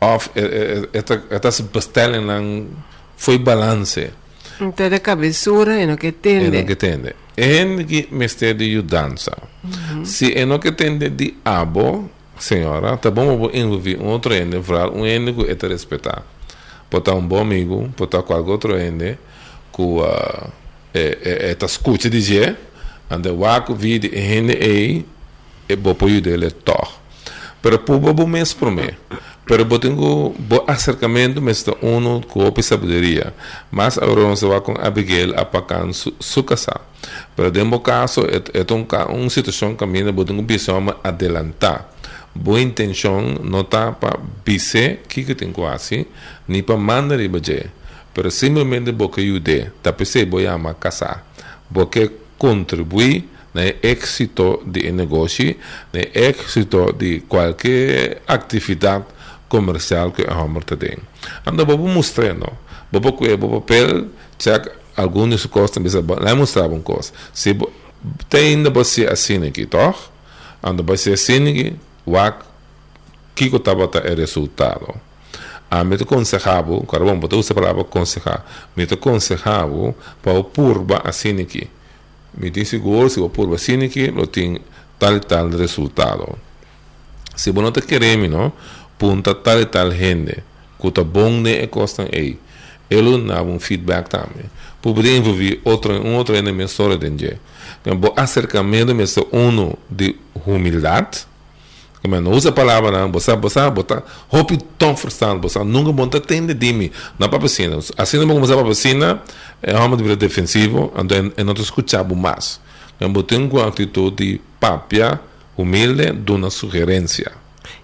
Of, 0.00 0.30
é, 0.34 0.40
é, 0.40 0.88
é, 0.92 0.98
é, 0.98 1.46
é, 1.46 1.50
se 1.50 1.62
bestellen 1.64 2.24
lang, 2.24 2.68
foi 3.16 3.38
balance. 3.38 4.10
então 4.60 4.88
da 4.88 4.98
cabeçura 4.98 5.80
e 5.80 5.86
no 5.86 5.96
que 5.96 6.08
É 6.08 6.12
tende 6.12 6.58
no 6.58 6.66
que 6.66 6.76
tende. 6.76 7.14
En 7.36 7.84
que 7.86 8.08
mistério 8.10 8.82
de 8.82 8.82
dança. 8.82 9.36
Se 10.04 10.32
é 10.34 10.44
no 10.44 10.58
que 10.58 10.72
tende 10.72 11.10
de 11.10 11.34
abo, 11.44 12.10
senhora, 12.38 12.96
tá 12.96 13.10
bom 13.10 13.36
vou 13.36 13.50
envolver 13.52 13.98
um 14.00 14.06
outro 14.06 14.34
ende, 14.34 14.62
falar 14.62 14.90
um 14.90 15.06
ende 15.06 15.32
que 15.32 15.50
é 15.50 15.54
te 15.54 15.68
respeitar. 15.68 16.22
Botar 16.90 17.14
um 17.14 17.26
bom 17.26 17.40
amigo, 17.40 17.88
botar 17.96 18.22
qualquer 18.22 18.50
outro 18.50 18.78
ende, 18.78 19.18
que 19.72 19.82
uh, 19.82 20.50
é, 20.94 21.18
é, 21.22 21.50
é 21.50 21.54
tá 21.54 21.66
escute 21.66 22.08
dizer, 22.08 22.56
ande 23.10 23.30
waco 23.30 23.74
vide 23.74 24.10
ende 24.14 24.54
e 25.68 25.76
bo 25.76 25.94
po 25.94 26.08
dele 26.08 26.50
tor. 26.50 27.00
Pero 27.62 27.78
pubo 27.78 28.12
bo 28.14 28.26
mes 28.26 28.54
pro 28.54 28.70
me. 28.70 28.96
Pero 29.50 29.64
bo 29.64 29.80
tengo 29.80 30.32
bo 30.38 30.62
acercamento 30.68 31.42
mes 31.42 31.64
de 31.64 31.74
uno 31.82 32.20
com 32.20 32.62
sabedoria. 32.62 33.34
Mas 33.68 33.98
agora 33.98 34.20
vamos 34.20 34.40
vai 34.42 34.60
com 34.60 34.78
Abigail 34.78 35.34
a 35.36 35.44
pacan 35.44 35.92
su, 35.92 36.44
casa. 36.44 36.80
Pero 37.34 37.50
dentro 37.50 37.80
caso 37.80 38.28
é 38.30 38.40
é 38.54 38.72
um 38.72 38.86
uma 39.12 39.28
situação 39.28 39.74
que 39.74 39.84
mina 39.86 40.12
bo 40.12 40.24
tengo 40.24 40.44
visão 40.44 40.94
adelantar. 41.02 41.88
Boa 42.32 42.60
intenção 42.60 43.40
não 43.42 43.64
tá 43.64 43.90
para 43.90 44.20
bise 44.44 45.00
que 45.08 45.24
que 45.24 45.34
tenho 45.34 45.66
assim, 45.66 46.06
nem 46.46 46.62
para 46.62 46.76
mandar 46.76 47.18
ibaje. 47.18 47.70
Pero 48.14 48.30
simplesmente 48.30 48.92
bo 48.92 49.08
que 49.08 49.20
ajude, 49.20 49.72
tá 49.82 49.92
pensei 49.92 50.24
bo 50.26 50.38
ama 50.38 50.74
casar. 50.74 51.26
Bo 51.68 51.88
que 51.88 52.08
contribuir 52.38 53.28
no 53.52 53.62
éxito 53.82 54.62
de 54.64 54.92
negócio, 54.92 55.56
no 55.92 55.98
éxito 56.14 56.92
de 56.92 57.22
qualquer 57.22 58.22
atividade 58.28 59.06
comercial 59.50 60.12
que 60.12 60.22
a 60.26 60.38
homem 60.38 60.62
tem. 60.62 60.96
Anda 61.44 61.64
bobo 61.66 61.86
mostrando, 61.88 62.50
bobo 62.90 63.12
que 63.12 63.36
bobo 63.36 63.60
papel, 63.60 64.06
check 64.38 64.68
alguns 64.96 65.44
costas, 65.46 65.82
mas 65.82 65.94
lá 65.94 66.34
mostrava 66.34 66.72
uma 66.72 66.80
coisa. 66.80 67.12
Se 67.34 67.54
tem 68.30 68.54
ainda 68.54 68.70
você 68.70 69.04
assim 69.06 69.46
aqui, 69.46 69.66
tá? 69.66 69.94
Anda 70.62 70.82
você 70.82 71.12
assim 71.12 71.50
aqui, 71.50 71.76
que 73.34 73.50
que 73.50 73.56
estava 73.56 73.90
é 74.04 74.14
resultado. 74.14 74.94
A 75.70 75.82
aconsejava, 75.82 76.80
claro, 76.84 77.04
bom, 77.04 77.18
botou 77.18 77.38
essa 77.38 77.54
palavra 77.54 77.82
aconselhar, 77.82 78.44
me 78.76 78.86
te 78.86 78.94
aconsejava 78.94 79.94
para 80.20 80.32
o 80.32 80.44
purba 80.44 81.00
assim 81.04 81.40
aqui. 81.40 81.68
Me 82.36 82.50
disse 82.50 82.72
seguro, 82.72 83.08
se 83.08 83.20
o 83.20 83.28
purba 83.28 83.54
assim 83.54 83.84
aqui, 83.84 84.10
não 84.10 84.26
tem 84.26 84.60
tal 84.98 85.16
e 85.16 85.20
tal 85.20 85.48
resultado. 85.48 86.36
Se 87.36 87.52
você 87.52 87.62
não 87.62 87.72
te 87.72 87.80
queremos, 87.80 88.28
não, 88.28 88.52
punta 89.00 89.34
tal 89.34 89.58
e 89.58 89.64
tal 89.64 89.90
gente, 89.90 90.44
que 90.78 90.86
está 90.86 91.02
bom 91.02 91.30
ne 91.30 91.62
e 91.62 91.66
costa 91.66 92.06
aí. 92.12 92.38
Ele 92.90 93.26
dá 93.26 93.42
um 93.42 93.58
feedback 93.58 94.10
também. 94.10 94.44
Poderia 94.82 95.16
envolver 95.16 95.58
outro, 95.64 95.94
um 95.94 96.16
outro 96.16 96.36
elemento 96.36 96.68
história 96.68 96.98
dentro. 96.98 97.38
Então, 97.80 98.12
acercamento 98.14 98.90
é 98.90 99.36
um 99.36 99.72
de 99.88 100.16
humildade, 100.46 101.26
como 102.02 102.20
não 102.20 102.32
usa 102.32 102.50
a 102.50 102.52
palavra, 102.52 102.90
não, 102.90 103.10
você, 103.10 103.34
você, 103.36 103.70
botar, 103.70 104.02
hope 104.30 104.58
tão 104.78 104.94
frustrado, 104.96 105.40
você 105.40 105.62
nunca 105.64 105.92
monta 105.92 106.20
tende 106.20 106.52
de 106.52 106.72
mim, 106.72 106.90
na 107.18 107.28
papacina. 107.28 107.78
Assim 107.96 108.18
não 108.18 108.26
começar 108.34 108.54
a 108.54 108.58
papacina, 108.58 109.22
é 109.62 109.74
um 109.76 109.82
homem 109.82 110.16
defensivo, 110.16 110.92
então 110.98 111.32
eu 111.36 111.44
não 111.44 111.54
te 111.54 111.62
escutava 111.62 112.14
mais. 112.14 112.60
Eu 112.98 113.08
botei 113.08 113.38
uma 113.38 113.66
atitude 113.66 114.40
papia, 114.58 115.20
humilde, 115.56 116.12
de 116.12 116.32
uma 116.32 116.50
sugerência. 116.50 117.32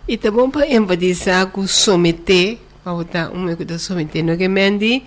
E 0.09 0.17
tá 0.17 0.31
bom 0.31 0.49
para 0.49 0.73
enfatizar 0.73 1.51
que 1.51 1.67
someter, 1.67 2.61
para 2.85 2.93
botar 2.93 3.31
um 3.35 3.43
meio 3.43 3.57
que 3.57 3.67
someter, 3.77 4.23
no 4.23 4.37
que 4.37 4.47
mendi, 4.47 5.03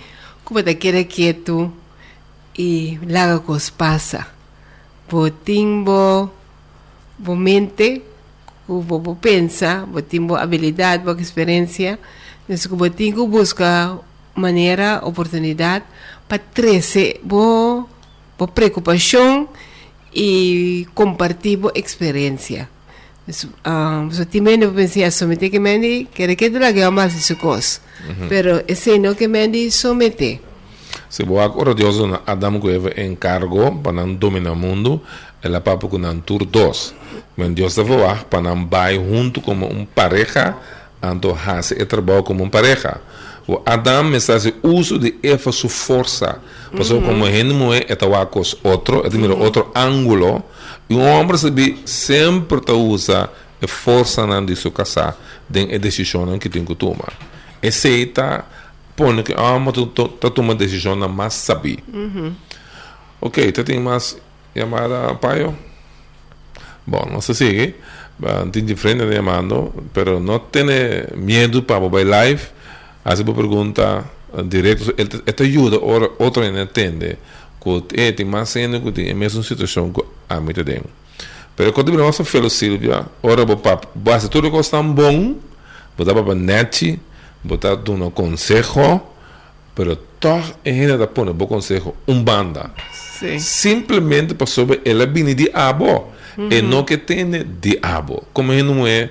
que 0.45 0.53
botar 0.53 0.73
querer 0.75 1.05
quieto 1.05 1.71
e 2.57 2.99
larga 3.07 3.39
cos 3.39 3.69
passa. 3.69 4.27
Botimbo, 5.09 6.29
bo 7.17 7.33
mente, 7.33 8.03
que 8.03 8.03
bo, 8.67 8.99
bo 8.99 9.15
pensa, 9.15 9.85
botimbo 9.88 10.35
habilidade, 10.35 11.05
bo 11.05 11.12
experiência, 11.12 11.97
nesse 12.45 12.67
que 12.67 12.75
botimbo 12.75 13.25
busca 13.25 13.97
maneira, 14.35 14.99
oportunidade 15.05 15.85
para 16.27 16.39
trazer 16.39 17.21
boa, 17.23 17.88
boa 18.38 18.47
preocupação 18.49 19.47
e 20.13 20.85
compartilhar 20.93 21.62
boa 21.62 21.73
experiência. 21.73 22.67
Um, 23.65 24.10
so 24.12 24.26
também 24.26 24.60
eu 24.60 24.72
pensei 24.72 25.04
a 25.04 25.12
someter 25.12 25.52
que 25.52 25.60
mendi 25.60 26.08
quer 26.12 26.36
que 26.36 26.50
tu 26.50 26.58
lague 26.58 26.82
mais 26.89 27.13
isso 27.13 27.36
cos. 27.36 27.80
Pero 28.28 28.63
esse 28.68 28.98
não 28.98 29.13
que 29.13 29.28
mendi 29.28 29.70
someter. 29.70 30.42
Se 31.10 31.24
bo 31.24 31.39
agora 31.39 31.76
Deus 31.76 31.98
na 32.00 32.22
Adam 32.26 32.60
que 32.60 32.70
eve 32.70 33.02
encargo 33.04 33.72
para 33.84 33.92
não 33.92 34.13
dominar 34.15 34.54
o 34.54 34.56
mundo, 34.56 35.02
ela 35.44 35.62
papo 35.62 35.88
com 35.88 35.98
nan 35.98 36.20
tour 36.20 36.46
2. 36.46 36.96
Mas 37.38 37.52
Deus 37.52 37.76
deve 37.76 37.96
voar 37.96 38.26
para 38.26 38.42
não 38.42 38.68
vai 38.68 38.96
junto 38.96 39.42
como 39.42 39.65
um 39.65 39.86
pareja, 39.86 40.56
anto 41.02 41.32
hace 41.32 41.76
e 41.80 41.86
trabalho 41.86 42.24
como 42.24 42.44
um 42.44 42.50
pareja. 42.50 43.00
O 43.48 43.62
Adam 43.65 44.13
está 44.15 44.39
se 44.39 44.54
uso 44.62 45.00
de 45.00 45.15
essa 45.24 45.52
sua 45.52 45.70
força. 45.70 46.39
Passou 46.76 47.02
como 47.02 47.26
gente 47.26 47.54
mulher 47.54 47.86
está 47.89 48.06
com 48.28 48.42
outro, 48.63 49.04
é 49.06 49.10
mira 49.18 49.34
outro 49.34 49.72
ângulo. 49.76 50.44
E 50.89 50.95
um 50.95 51.06
homem 51.08 51.38
sabe 51.38 51.80
sempre 51.86 52.60
tá 52.62 52.73
usa 52.73 53.30
a 53.62 53.67
força 53.67 54.25
na 54.25 54.41
de 54.41 54.56
sua 54.56 54.71
casa, 54.71 55.15
den 55.47 55.73
a 55.73 55.78
decisão 55.78 56.39
que 56.39 56.49
tem 56.49 56.65
que 56.65 56.75
tomar. 56.75 57.13
Está 57.62 58.45
põe 58.95 59.23
que 59.23 59.34
ah, 59.38 59.60
mas 59.60 59.73
tu 59.73 59.86
tá 59.88 60.30
tomando 60.30 60.60
decisão 60.60 60.95
na 60.95 61.08
mais 61.08 61.34
sabe. 61.34 61.84
Ok, 63.21 63.52
tu 63.52 63.63
tem 63.63 63.80
mais 63.80 64.17
chamada 64.56 65.13
Paio? 65.15 65.56
Bom, 66.86 67.08
não 67.12 67.21
se 67.21 67.36
sigue. 67.36 67.75
Tem 68.52 68.65
diferente 68.65 69.06
de 69.06 69.15
llamando, 69.15 69.71
pero 69.93 70.19
no 70.19 70.39
tiene 70.52 71.08
miedo 71.15 71.63
para 71.63 71.80
mover 71.80 72.06
live. 72.06 72.41
Hace 73.06 73.23
uma 73.23 73.34
pergunta 73.34 74.04
eh, 74.36 74.43
direto. 74.43 74.93
Esta 75.25 75.43
ajuda 75.43 75.78
outro 76.17 76.43
a 76.43 76.47
entender 76.47 77.13
que 77.13 77.17
é 77.93 78.12
tem 78.12 78.26
mais 78.26 78.50
sendo 78.50 78.80
que 78.82 78.91
tem 78.91 79.12
a 79.12 79.15
mesma 79.15 79.43
situação 79.43 79.91
que 79.91 80.04
a 80.28 80.39
mim 80.39 80.54
tem. 80.54 80.82
Pero 81.56 81.74
quando 81.74 81.91
nós 81.93 82.17
falamos 82.17 82.54
Silvia, 82.54 83.06
ora 83.22 83.45
pap, 83.58 83.86
basta 83.93 84.30
tudo 84.30 84.50
que 84.50 84.58
está 84.58 84.82
bom, 84.82 85.36
botar 85.98 86.13
para 86.13 86.36
net, 86.36 87.00
botar 87.43 87.74
um 87.89 88.10
conselho, 88.10 89.02
pero 89.76 89.95
toch 89.95 90.56
é 90.63 90.72
ainda 90.72 90.98
da 90.98 91.08
pôr 91.08 91.32
bom 91.34 91.48
conselho 91.48 91.95
um 92.08 92.24
banda. 92.24 92.72
Sim. 92.91 93.39
Simplesmente 93.39 94.34
para 94.34 94.48
sobre 94.48 94.82
ela 94.86 95.06
vir 95.06 95.34
de 95.36 95.50
abo. 95.54 96.13
E 96.50 96.62
não 96.62 96.84
que 96.86 96.98
tem 96.98 97.30
de 97.30 97.80
abo. 97.82 98.24
Como 98.32 98.54
ele 98.54 98.63
não 98.63 98.88
é, 98.88 99.10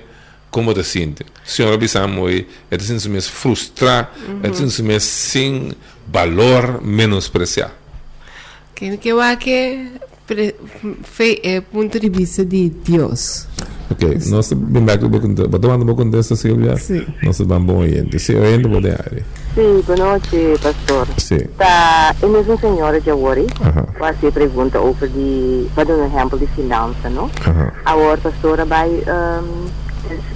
como 0.49 0.73
te 0.73 0.83
sente. 0.83 1.23
Senhora 1.45 1.77
Bissamo, 1.77 2.27
ele 2.27 2.47
se 2.79 2.99
sente 2.99 3.21
frustrar, 3.29 4.11
ele 4.43 4.53
se 4.55 4.69
sente 4.71 4.99
sem 4.99 5.71
valor, 6.07 6.81
menospreciar. 6.81 7.71
Que 8.79 8.97
que 8.97 9.09
eu 9.09 9.19
acho 9.19 9.37
que 9.39 9.87
pre- 10.25 10.55
fe- 11.03 11.41
é 11.43 11.59
ponto 11.59 11.99
de 11.99 12.07
vista 12.09 12.45
de 12.45 12.69
Deus. 12.69 13.45
Ok, 13.91 14.17
nós 14.27 14.53
bem 14.53 14.83
back 14.85 14.99
to 14.99 15.09
book, 15.09 15.27
tomando 15.59 15.83
um 15.83 15.85
pouco 15.87 16.05
dessa 16.05 16.33
Silvia, 16.35 16.77
Sim. 16.77 17.05
nós 17.21 17.37
vamos 17.39 17.65
bom 17.67 17.79
oriente. 17.79 18.17
Se 18.19 18.33
oriente 18.35 18.69
pode 18.69 18.87
área. 18.89 19.25
Sim, 19.55 19.83
boa 19.85 19.97
noite, 19.97 20.37
pastor. 20.61 21.07
Sim. 21.17 21.39
Tá, 21.57 22.15
eu 22.21 22.29
mesmo 22.29 22.57
senhora 22.57 23.01
de 23.01 23.09
Awori, 23.09 23.47
Aham. 23.59 23.85
fazer 23.97 24.31
pergunta 24.31 24.79
over 24.79 25.09
de, 25.09 25.65
para 25.75 25.83
dar 25.85 25.95
um 25.95 26.05
exemplo 26.05 26.39
de 26.39 26.47
finança, 26.47 27.09
não? 27.09 27.29
Aham. 27.45 27.71
Agora, 27.83 28.17
pastora, 28.21 28.63
vai 28.63 28.87
um, 28.89 29.65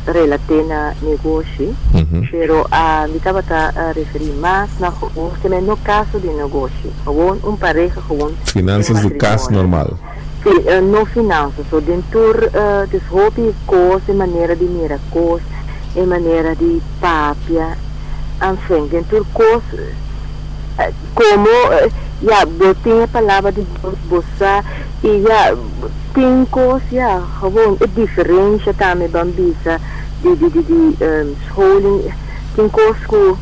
relater 0.07 0.65
na 0.65 0.93
negócio, 1.01 1.75
Uhum. 1.93 2.27
pero 2.29 2.67
a 2.71 3.07
me 3.07 3.17
estava 3.17 3.43
a 3.49 3.91
referir 3.93 4.33
mais 4.39 4.69
na 4.79 4.91
também 5.41 5.61
no 5.61 5.77
caso 5.77 6.19
de 6.19 6.27
negócio, 6.27 6.91
gewoon 7.05 7.39
um 7.43 7.55
pareja, 7.55 8.01
gewoon 8.07 8.33
Finanças 8.45 9.01
do 9.01 9.11
caso 9.11 9.51
normal. 9.51 9.97
Sim, 10.43 10.61
eh, 10.67 10.81
no 10.81 11.05
finanças, 11.05 11.65
so 11.69 11.79
dentro 11.79 12.19
uh, 12.19 12.85
des 12.87 13.01
hobby 13.09 13.53
coisas, 13.65 14.09
e 14.09 14.13
maneira 14.13 14.55
de 14.55 14.65
mirar 14.65 14.99
coisas, 15.09 15.47
e 15.95 16.01
maneira 16.01 16.53
de 16.55 16.81
papia, 16.99 17.77
enfim, 18.41 18.87
dentro 18.87 19.25
coisas, 19.33 19.63
eh, 19.73 19.93
como, 21.13 21.47
ja, 22.21 22.43
eu 22.59 22.75
tenho 22.75 23.03
a 23.03 23.07
palavra 23.07 23.51
de 23.51 23.65
você, 24.09 24.63
e 25.03 25.21
ja, 25.21 25.55
tem 26.13 26.45
coisas, 26.45 26.83
ja, 26.91 27.21
gewoon, 27.39 27.77
é 27.79 27.87
diferente 27.87 28.73
também, 28.73 29.09
bambisa, 29.09 29.79
de, 30.21 30.35
de, 30.35 30.49
de, 30.49 30.63
de 30.63 31.03
um, 31.03 31.35
scholing, 31.47 32.11
tem 32.55 32.69
coisas 32.69 33.05
que, 33.05 33.35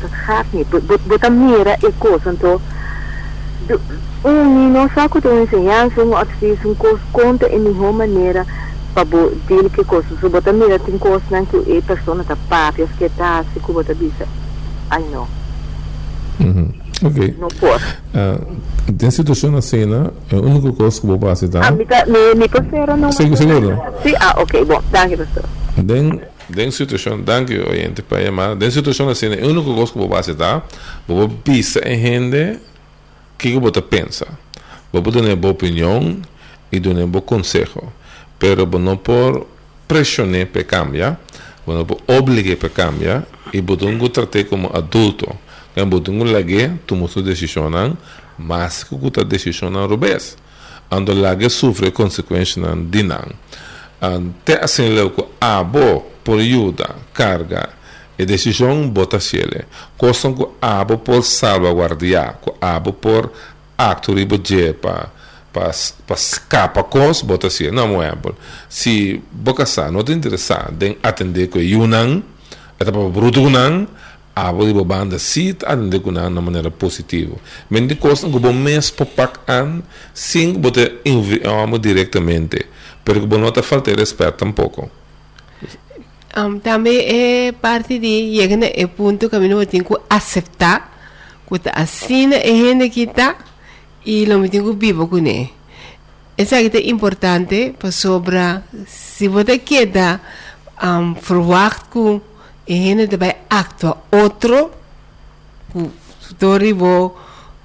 dat 0.00 0.10
gaat 0.26 0.46
niet, 0.50 0.66
você 1.06 1.30
mira 1.30 1.76
e 1.80 1.92
coisas, 1.98 2.34
então, 2.34 2.60
um 4.24 4.70
não 4.72 4.88
só 4.90 5.08
que 5.08 5.20
tem 5.20 5.42
ensinança, 5.42 6.02
um 6.02 6.16
advies, 6.16 6.64
um 6.64 6.74
curso, 6.74 7.00
conta 7.12 7.48
em 7.48 7.58
nenhuma 7.58 7.92
maneira 7.92 8.46
para 8.94 9.04
dele 9.04 9.70
que. 9.70 9.84
Se 9.84 10.28
você 10.28 10.52
mira, 10.52 10.78
tem 10.78 10.98
coisa 10.98 11.22
não 11.30 11.44
que 11.44 11.56
a 11.56 11.82
pessoa 11.82 12.20
está 12.20 12.36
pápias, 12.48 12.90
que 12.98 13.04
está 13.04 13.44
se 13.52 13.60
que 13.60 13.72
você 13.72 13.94
diz, 13.94 14.12
ai 14.90 15.04
não, 15.10 15.26
Uhum. 16.40 16.72
Ok. 17.04 17.34
não 17.38 17.48
pode. 17.48 17.84
Ah, 18.14 18.38
tem 18.96 19.10
situação 19.10 19.56
assim, 19.56 19.86
né? 19.86 20.10
É 20.30 20.36
a 20.36 20.40
única 20.40 20.72
coisa 20.72 21.00
que 21.00 21.06
eu 21.06 21.18
vou 21.18 21.28
fazer, 21.34 21.50
Ah, 21.56 21.70
me, 21.70 21.84
me, 21.84 22.34
me 22.34 22.48
considera 22.48 22.96
não? 22.96 23.10
Seguro, 23.12 23.36
seguro. 23.36 23.82
Sim, 24.02 24.14
ah, 24.20 24.34
ok, 24.40 24.64
bom, 24.64 24.82
danke, 24.90 25.16
pastor. 25.16 25.44
Den, 25.76 26.20
den 26.48 26.70
situação, 26.70 27.20
danke 27.20 27.58
oyente 27.58 28.02
para 28.02 28.24
chamar. 28.24 28.54
Den 28.54 28.70
situação 28.70 29.08
assim, 29.08 29.26
a 29.26 29.46
única 29.46 29.74
coisa 29.74 29.92
que 29.92 29.98
eu 29.98 30.08
vou 30.08 30.34
tá? 30.36 30.62
Vou 31.08 31.28
pisar 31.28 31.86
em 31.86 31.98
gente 31.98 32.60
que 33.38 33.50
que 33.52 33.58
você 33.58 33.82
pensa. 33.82 34.26
Vou 34.92 35.02
dar 35.02 35.20
uma 35.20 35.34
boa 35.36 35.52
opinião 35.52 36.18
e 36.70 36.78
dar 36.78 36.90
um 36.90 37.06
bom 37.08 37.20
conselho. 37.20 37.82
Pero 38.38 38.66
não 38.78 38.96
por 38.96 39.46
pressionar 39.88 40.46
para 40.46 40.64
cambiar, 40.64 41.20
não 41.66 41.84
por 41.84 41.98
obrigar 42.06 42.56
para 42.56 42.68
cambiar 42.68 43.24
e 43.52 43.60
vou 43.60 43.76
tratar 44.08 44.44
como 44.44 44.70
adulto. 44.72 45.28
Kan 45.74 45.88
vou 45.88 46.02
não 46.08 46.24
lage, 46.24 46.70
tu 46.86 46.94
musu 46.94 47.22
decisão, 47.22 47.96
mas 48.38 48.86
decisão 49.26 49.70
não 49.70 49.86
rubes. 49.86 50.36
Ando 50.90 51.14
lage 51.14 51.48
sofre 51.48 51.90
consequências 51.90 52.56
não 52.56 52.84
dinan. 52.84 53.28
Até 54.00 54.62
assim 54.62 54.88
leuco 54.88 55.28
abo 55.40 56.04
por 56.24 56.40
ajuda, 56.40 56.96
carga 57.14 57.70
e 58.18 58.26
decisão 58.26 58.88
bota 58.88 59.20
ciele. 59.20 59.64
Costam 59.96 60.34
com 60.34 60.52
abo 60.60 60.98
por 60.98 61.22
salvaguardiar, 61.22 62.34
com 62.40 62.54
abo 62.60 62.92
por 62.92 63.32
acto 63.78 64.12
ribo 64.12 64.38
je 64.44 64.72
pa 64.74 65.08
pa 65.52 65.70
pa 66.06 66.14
escapa 66.14 66.82
cos 66.82 67.22
bota 67.22 67.48
ciele. 67.48 67.74
Não 67.74 68.02
é 68.02 68.14
bom. 68.14 68.34
Se 68.68 69.22
boca 69.30 69.64
sa 69.64 69.90
não 69.90 70.02
te 70.02 70.12
interessar 70.12 70.72
em 70.80 70.98
atender 71.02 71.48
com 71.48 71.58
yunan, 71.58 72.22
é 72.78 72.84
para 72.84 72.92
abo 74.34 74.64
di 74.64 74.72
banda 74.72 75.18
sit 75.18 75.62
atender 75.64 76.00
kunan 76.00 76.32
na 76.32 76.40
maneira 76.40 76.70
positiva. 76.70 77.36
Men 77.68 77.86
de 77.86 77.94
costam 77.94 78.30
com 78.30 78.38
bom 78.38 78.52
mês 78.52 78.90
popak 78.90 79.40
an, 79.46 79.82
sim 80.14 80.54
bote 80.54 81.00
enviamos 81.04 81.80
diretamente. 81.80 82.66
Pero 83.04 83.20
que 83.20 83.36
não 83.36 83.50
te 83.50 83.62
falta 83.62 83.94
respeito 83.94 84.38
tampouco. 84.38 84.90
Um, 86.34 86.58
também 86.60 86.98
é 86.98 87.52
parte 87.52 87.98
de 87.98 88.34
chegar 88.34 88.56
no 88.56 88.88
ponto 88.88 89.28
que 89.28 89.36
a 89.36 89.40
gente 89.40 89.66
tem 89.66 89.82
que 89.82 89.94
aceitar 90.08 90.90
que 91.46 91.68
assim 91.74 92.32
é 92.32 92.46
gente 92.46 92.88
que 92.88 93.02
está 93.02 93.36
e 94.06 94.24
não 94.24 94.48
tem 94.48 94.62
que 94.62 94.72
viver 94.72 95.06
com 95.06 95.18
ele. 95.18 95.52
Isso 96.38 96.54
é 96.54 96.62
importante 96.88 97.74
para 97.78 97.92
sobre 97.92 98.38
se 98.86 99.28
você 99.28 99.58
quer 99.58 100.20
um, 100.82 101.14
verwacht 101.14 101.84
que 101.92 102.20
a 102.68 102.72
gente 102.72 103.16
vai 103.16 103.36
actuar 103.48 103.98
outro 104.10 104.70
que 105.72 106.34
dorivo 106.38 107.16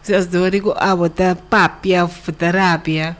se 0.01 0.25
dorivo 0.25 0.73
a 0.77 0.95
botar 0.95 1.35
papia, 1.35 2.09
terapia 2.37 3.17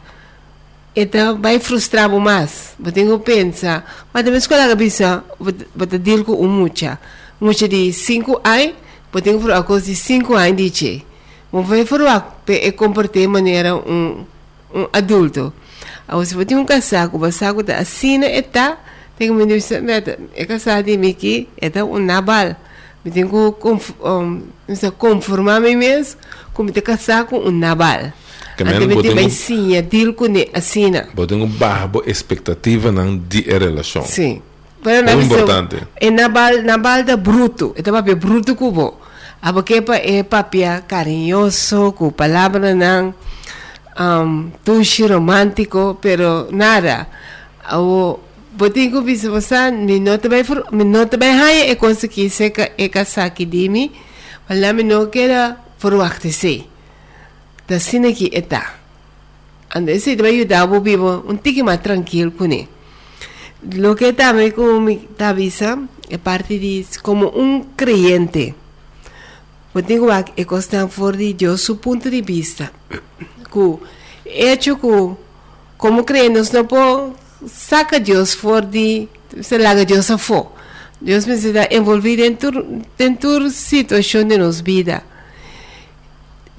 então 1.00 1.40
vai 1.40 1.60
frustrar 1.60 2.10
mais. 2.10 2.74
Eu 2.84 2.92
tenho 2.92 3.20
que 3.20 3.26
pensar, 3.26 4.08
mas 4.12 4.24
também 4.24 4.40
escola 4.40 4.76
pensa, 4.76 5.24
vou 5.40 5.54
deal 5.86 6.24
com 6.26 6.44
um 6.44 6.50
mucha. 6.50 6.98
Mucha 7.40 7.68
de 7.68 7.94
5 7.94 8.42
anos, 8.44 8.74
eu 9.14 9.22
tenho 9.22 9.40
que 9.40 9.64
coisa 9.64 9.86
de 9.86 9.96
5 9.96 10.34
anos 10.34 10.72
vou 11.52 11.64
fazer 11.64 11.86
para 12.44 12.72
comportar 12.72 13.22
de 13.22 13.28
maneira 13.28 13.76
um, 13.76 14.26
um 14.74 14.88
adulto. 14.92 15.54
Se 16.26 16.34
eu 16.34 16.44
tenho 16.48 16.62
um 16.62 16.66
casaco, 16.66 17.18
o 17.18 17.20
casaco 17.20 17.62
está 17.62 17.78
assim, 17.78 18.20
está, 18.24 18.80
tenho 19.18 19.34
que 19.34 19.46
me 19.46 19.46
dizer, 19.46 19.84
é 20.36 20.46
casado 20.46 20.86
de 20.86 20.98
mim 20.98 21.14
que 21.14 21.50
é 21.60 21.84
um 21.84 22.00
nabal. 22.00 22.56
Eu 23.04 23.12
tenho 23.12 23.28
que 23.28 23.62
conf, 23.62 23.92
um, 24.02 24.44
conformar 24.98 25.60
me 25.62 25.76
mesmo 25.76 26.20
com 26.54 26.64
um 26.64 27.52
nabal. 27.52 28.12
Men 28.60 28.88
me 28.88 29.02
tem 29.02 29.14
mais 29.14 29.34
sim, 29.34 29.80
deal 29.84 30.14
com 30.14 30.26
ele 30.26 30.50
assim. 30.54 30.92
Eu 31.16 31.28
tenho 31.28 31.46
barbo 31.48 32.04
expectativa 32.06 32.92
na 32.92 33.06
de 33.06 33.42
relação. 33.42 34.04
Sim. 34.04 34.42
É 34.86 35.02
na 35.02 35.14
importante. 35.14 35.78
é 36.00 36.10
na 36.10 36.30
bal, 36.30 36.62
na 36.64 36.78
bal 36.78 37.04
da 37.04 37.18
bruto. 37.18 37.76
É 37.76 38.02
bem 38.02 38.16
bruto 38.16 38.56
cubo. 38.56 38.98
A 39.42 39.52
boquepa 39.52 39.96
é 39.96 40.24
papia 40.24 40.84
carinhoso, 40.88 41.92
com 41.94 42.10
palavra 42.10 42.74
não 42.74 43.14
um, 44.00 44.52
touche 44.64 45.06
romântico, 45.06 45.98
pero 46.02 46.48
nada. 46.52 47.08
O 47.74 48.20
botinho 48.52 49.02
bisa 49.02 49.30
você, 49.30 49.72
me 49.72 50.00
nota 50.00 50.30
bem, 50.30 50.44
me 50.72 50.84
nota 50.84 51.18
bem, 51.18 51.32
hai 51.32 51.70
é 51.70 51.76
coisa 51.76 52.08
que 52.08 52.30
se 52.30 52.54
é 52.78 52.90
casar 52.90 53.30
que 53.32 53.46
dimi, 53.46 53.92
mas 54.48 54.60
lá 54.60 54.74
me 54.74 54.84
não 54.84 55.08
quero 55.08 55.56
verwachten 55.80 56.32
se. 56.32 56.66
Da 57.68 57.80
cine 57.80 58.14
que 58.14 58.30
está. 58.34 58.76
Ande 59.76 59.92
esse 59.92 60.16
vai 60.16 60.36
ajudar 60.36 60.72
o 60.72 60.82
vivo 60.82 61.26
um 61.28 61.36
tique 61.36 61.62
mais 61.62 61.82
tranquilo 61.82 62.32
com 62.32 62.46
ele. 62.46 62.70
Lo 63.76 63.96
que 63.96 64.14
também 64.14 64.52
como 64.52 64.80
me 64.80 65.08
avisa 65.20 65.78
é 66.10 66.18
parte 66.18 66.58
de 66.58 66.86
como 67.04 67.28
um 67.38 67.64
creyente. 67.76 68.56
Eu 69.76 69.84
tenho 69.84 70.08
que 70.24 70.46
costar 70.46 70.88
fora 70.88 71.18
de 71.18 71.34
Deus 71.34 71.62
seu 71.62 71.76
ponto 71.76 72.10
de 72.10 72.22
vista. 72.22 72.72
Que 73.50 73.80
hecho 74.26 74.76
que 74.76 75.16
como 75.78 76.04
creyentes 76.04 76.52
não 76.52 76.66
pode 76.66 77.14
saca 77.46 78.00
Deus 78.00 78.34
fora 78.34 78.66
de 78.66 79.08
se 79.42 79.58
larga 79.58 79.86
Deus 79.86 80.10
a 80.10 80.18
fora. 80.18 80.50
Deus 81.00 81.26
precisa 81.26 81.68
envolver 81.72 82.16
dentro 82.16 82.82
dentro 82.98 83.50
situação 83.52 84.24
de 84.24 84.38
nossa 84.38 84.64
vida. 84.64 85.04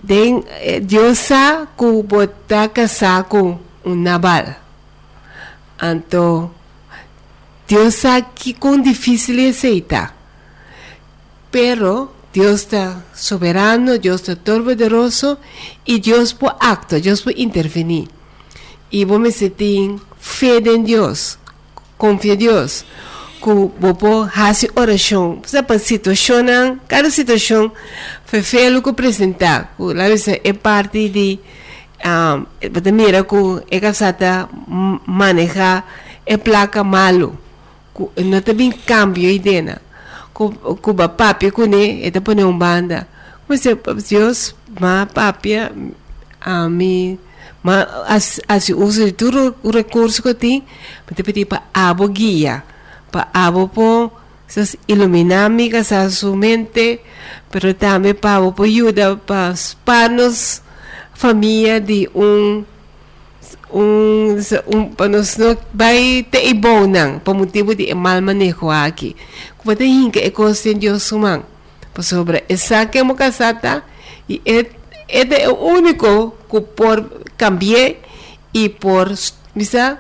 Den, 0.03 0.45
eh, 0.61 0.81
Deus 0.81 1.19
sabe 1.19 1.69
que 1.77 2.03
botar 2.05 2.69
casar 2.69 3.25
com 3.25 3.59
um 3.85 3.95
Nabal. 3.97 4.55
Então, 5.83 6.51
Deus 7.67 7.95
sabe 7.95 8.27
que 8.35 8.55
quão 8.55 8.81
difícil 8.81 9.39
é 9.41 9.49
aceitar. 9.49 10.17
Pero 11.51 12.13
Deus 12.33 12.61
está 12.61 13.03
soberano, 13.15 13.99
Deus 13.99 14.21
está 14.21 14.37
todo-poderoso 14.37 15.37
e 15.87 15.99
Deus 15.99 16.33
pode 16.33 16.57
actuar, 16.61 17.01
Deus 17.01 17.21
pode 17.21 17.43
intervenir. 17.43 18.09
E 18.91 19.05
vamos 19.05 19.37
ter 19.37 19.97
fé 20.19 20.59
em 20.59 20.83
Deus, 20.83 21.39
confia 21.97 22.35
em 22.35 22.37
Deus. 22.37 22.85
Que 23.41 23.51
vou 23.51 24.29
fazer 24.29 24.71
oração. 24.75 25.41
Você 25.45 25.63
para 25.63 25.79
situação, 25.79 26.81
cada 26.89 27.09
situação, 27.11 27.71
foi 28.25 28.43
feio 28.43 28.83
que 28.83 28.91
apresentar. 28.91 29.75
Lá 29.79 30.05
é 30.09 30.53
parte 30.53 31.09
de. 31.09 31.39
Um, 32.05 32.47
mira 32.93 33.25
que 33.25 33.37
é 33.71 33.81
casada 33.81 34.49
manejar 35.07 35.87
é 36.27 36.37
placa 36.37 36.83
malo. 36.83 37.39
Não 38.17 38.41
tem 38.41 38.71
cambio 38.73 39.31
ideia 39.31 39.81
kuba 40.83 41.09
papia 41.09 41.51
kune 41.51 42.07
eta 42.07 42.21
pone 42.21 42.45
um 42.45 42.57
banda 42.57 43.09
mas 43.49 43.63
Deus 44.09 44.55
ma 44.79 45.07
papia 45.07 45.73
a 46.41 46.69
mi 46.69 47.19
ma 47.63 48.05
as 48.07 48.41
as 48.49 48.69
usa 48.71 49.07
de 49.07 49.13
tudo 49.13 49.55
o 49.63 49.71
recurso 49.71 50.23
que 50.23 50.35
tem 50.35 50.65
para 51.07 51.25
pedir 51.25 51.45
para 51.45 51.63
abo 51.75 52.09
guia 52.09 52.63
para 53.11 53.29
abo 53.35 53.69
po 53.69 54.13
essas 54.49 54.77
iluminar 54.87 55.51
mi 55.51 55.69
casa 55.69 56.09
su 56.11 56.37
mente 56.37 57.01
pero 57.51 57.75
também 57.75 58.15
para 58.15 58.37
abo 58.37 58.53
po 58.53 58.63
ajuda 58.63 59.17
para 59.17 59.55
panos 59.85 60.63
família 61.15 61.81
de 61.81 62.09
um 62.15 62.65
um, 63.71 64.37
um 64.73 64.85
panos 64.95 65.37
no 65.37 65.57
vai 65.75 66.25
ter 66.31 66.55
bom 66.55 66.87
não 66.87 67.19
por 67.19 67.35
motivo 67.35 67.75
de 67.75 67.93
mal 67.93 68.23
manejo 68.23 68.71
aqui 68.71 69.17
como 69.59 69.75
tem 69.77 70.11
que 70.11 70.21
é 70.21 70.31
consciente 70.31 70.81
Deus 70.81 71.11
humano 71.13 71.45
por 71.93 72.05
sobre 72.05 72.45
essa 72.49 72.87
que 72.87 72.99
é 72.99 73.15
casada 73.15 73.83
e 74.29 74.41
é 74.47 74.78
é 75.09 75.49
o 75.49 75.55
único 75.55 76.35
que 76.51 76.61
por 76.61 77.23
cambiar 77.37 77.95
e 78.53 78.69
por 78.69 79.13
misa 79.55 79.99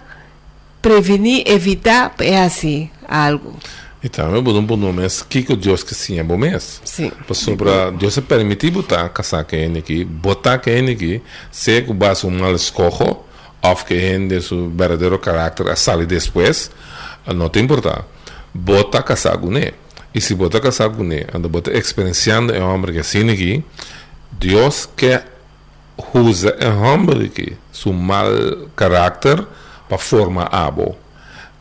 prevenir 0.81 1.43
evitar 1.47 2.15
é 2.21 2.43
assim 2.43 2.91
algo 3.07 3.55
Então, 4.03 4.35
eu 4.35 4.43
vou 4.43 4.57
um 4.57 4.93
mês 4.93 5.23
que 5.23 5.43
que 5.43 5.57
Deus 5.57 5.83
que 5.83 5.95
sim 5.95 6.19
é 6.19 6.23
bom 6.23 6.37
mês. 6.37 6.81
Sim. 6.85 7.11
Sobre 7.33 7.69
Deus 7.99 8.15
se 8.15 8.23
permitir 8.23 8.71
botar 8.71 9.09
casar 9.09 9.45
que 9.45 9.57
ele 9.57 9.81
aqui, 9.81 10.05
botar 10.05 10.59
que 10.59 10.71
ele 10.71 10.93
aqui, 10.93 11.23
se 11.51 11.83
que 11.83 11.93
base 11.93 12.27
um 12.27 12.31
mal 12.31 12.55
escojo, 12.55 13.19
of 13.63 13.85
que 13.85 13.99
gente 13.99 14.41
su 14.41 14.71
verdadeiro 14.71 15.19
carácter 15.19 15.77
sale 15.77 16.07
depois, 16.07 16.71
não 17.35 17.49
tem 17.49 17.65
importar. 17.65 18.05
Bota 18.55 19.03
casar 19.03 19.37
com 19.37 19.57
ele. 19.57 19.75
E 20.15 20.21
se 20.21 20.35
bota 20.35 20.61
casar 20.61 20.91
com 20.91 21.05
ele, 21.05 21.27
anda 21.35 21.49
bota 21.49 21.77
experienciando 21.77 22.53
um 22.53 22.69
homem 22.73 22.93
que 22.93 23.01
assim 23.01 23.29
aqui, 23.31 23.65
Deus 24.31 24.89
quer 24.97 25.27
usa 26.15 26.57
um 26.63 26.83
homem 26.83 27.29
que 27.29 27.57
su 27.73 27.93
mal 27.93 28.27
carácter 28.77 29.45
para 29.89 29.99
formar 29.99 30.49
abo. 30.53 30.97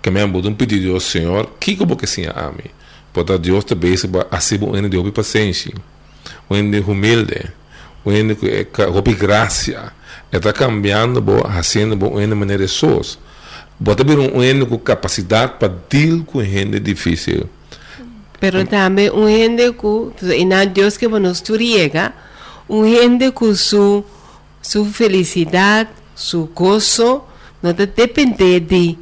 Que 0.02 0.12
me 0.12 0.22
amo 0.22 0.40
um 0.48 0.54
pedido 0.54 0.94
ao 0.94 1.00
Senhor, 1.00 1.52
que 1.60 1.76
como 1.76 1.96
que 1.96 2.06
sim 2.06 2.26
a 2.26 2.52
mim. 2.52 2.70
Porque 3.12 3.38
Deus 3.40 3.66
te 3.66 3.74
beise 3.74 4.08
para 4.08 4.28
assim 4.30 4.60
um 4.62 4.76
ene 4.76 4.90
de 4.90 5.12
paciência, 5.12 5.74
um 6.50 6.56
ene 6.56 6.80
humilde, 6.80 7.52
um 8.06 8.12
que 8.36 8.48
é 8.48 9.16
graça 9.16 9.92
está 10.32 10.54
cambiando, 10.54 11.22
bo, 11.22 11.42
fazendo 11.44 11.96
bo, 11.96 12.10
uma 12.10 12.36
maneira 12.36 12.66
de 12.66 12.72
pessoas. 12.72 13.18
Bota 13.80 14.04
ter 14.04 14.18
um 14.18 14.44
ene 14.44 14.66
com 14.66 14.78
capacidade 14.78 15.54
para 15.60 15.74
deal 15.90 16.24
com 16.26 16.44
gente 16.44 16.80
difícil. 16.80 17.50
Pero 18.40 18.66
também 18.66 19.10
um 19.10 19.28
gente 19.28 19.74
com, 19.74 20.12
e 20.22 20.46
na 20.46 20.66
Deus 20.66 20.96
que 20.96 21.08
nos 21.08 21.42
riega, 21.42 22.14
um 22.70 22.86
gente 22.86 23.32
com 23.32 23.54
su, 23.56 24.04
su 24.62 24.86
felicidade, 24.86 25.90
su 26.16 26.50
gozo, 26.54 27.24
não 27.62 27.74
depende 27.74 28.60
de 28.60 28.98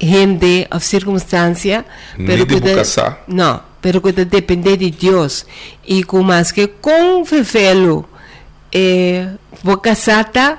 gente 0.00 0.66
ou 0.70 0.80
circunstância, 0.80 1.84
pero 2.16 2.46
que 2.46 2.60
de 2.60 2.74
casar. 2.74 3.24
não, 3.26 3.60
pero 3.80 4.00
que 4.00 4.12
depende 4.12 4.76
de 4.76 4.90
Deus 4.90 5.46
e 5.86 6.04
com 6.04 6.22
mais 6.22 6.52
que 6.52 6.66
com 6.66 7.24
fefelo, 7.24 8.04
eh, 8.72 9.28
boca 9.62 9.94
sata, 9.94 10.58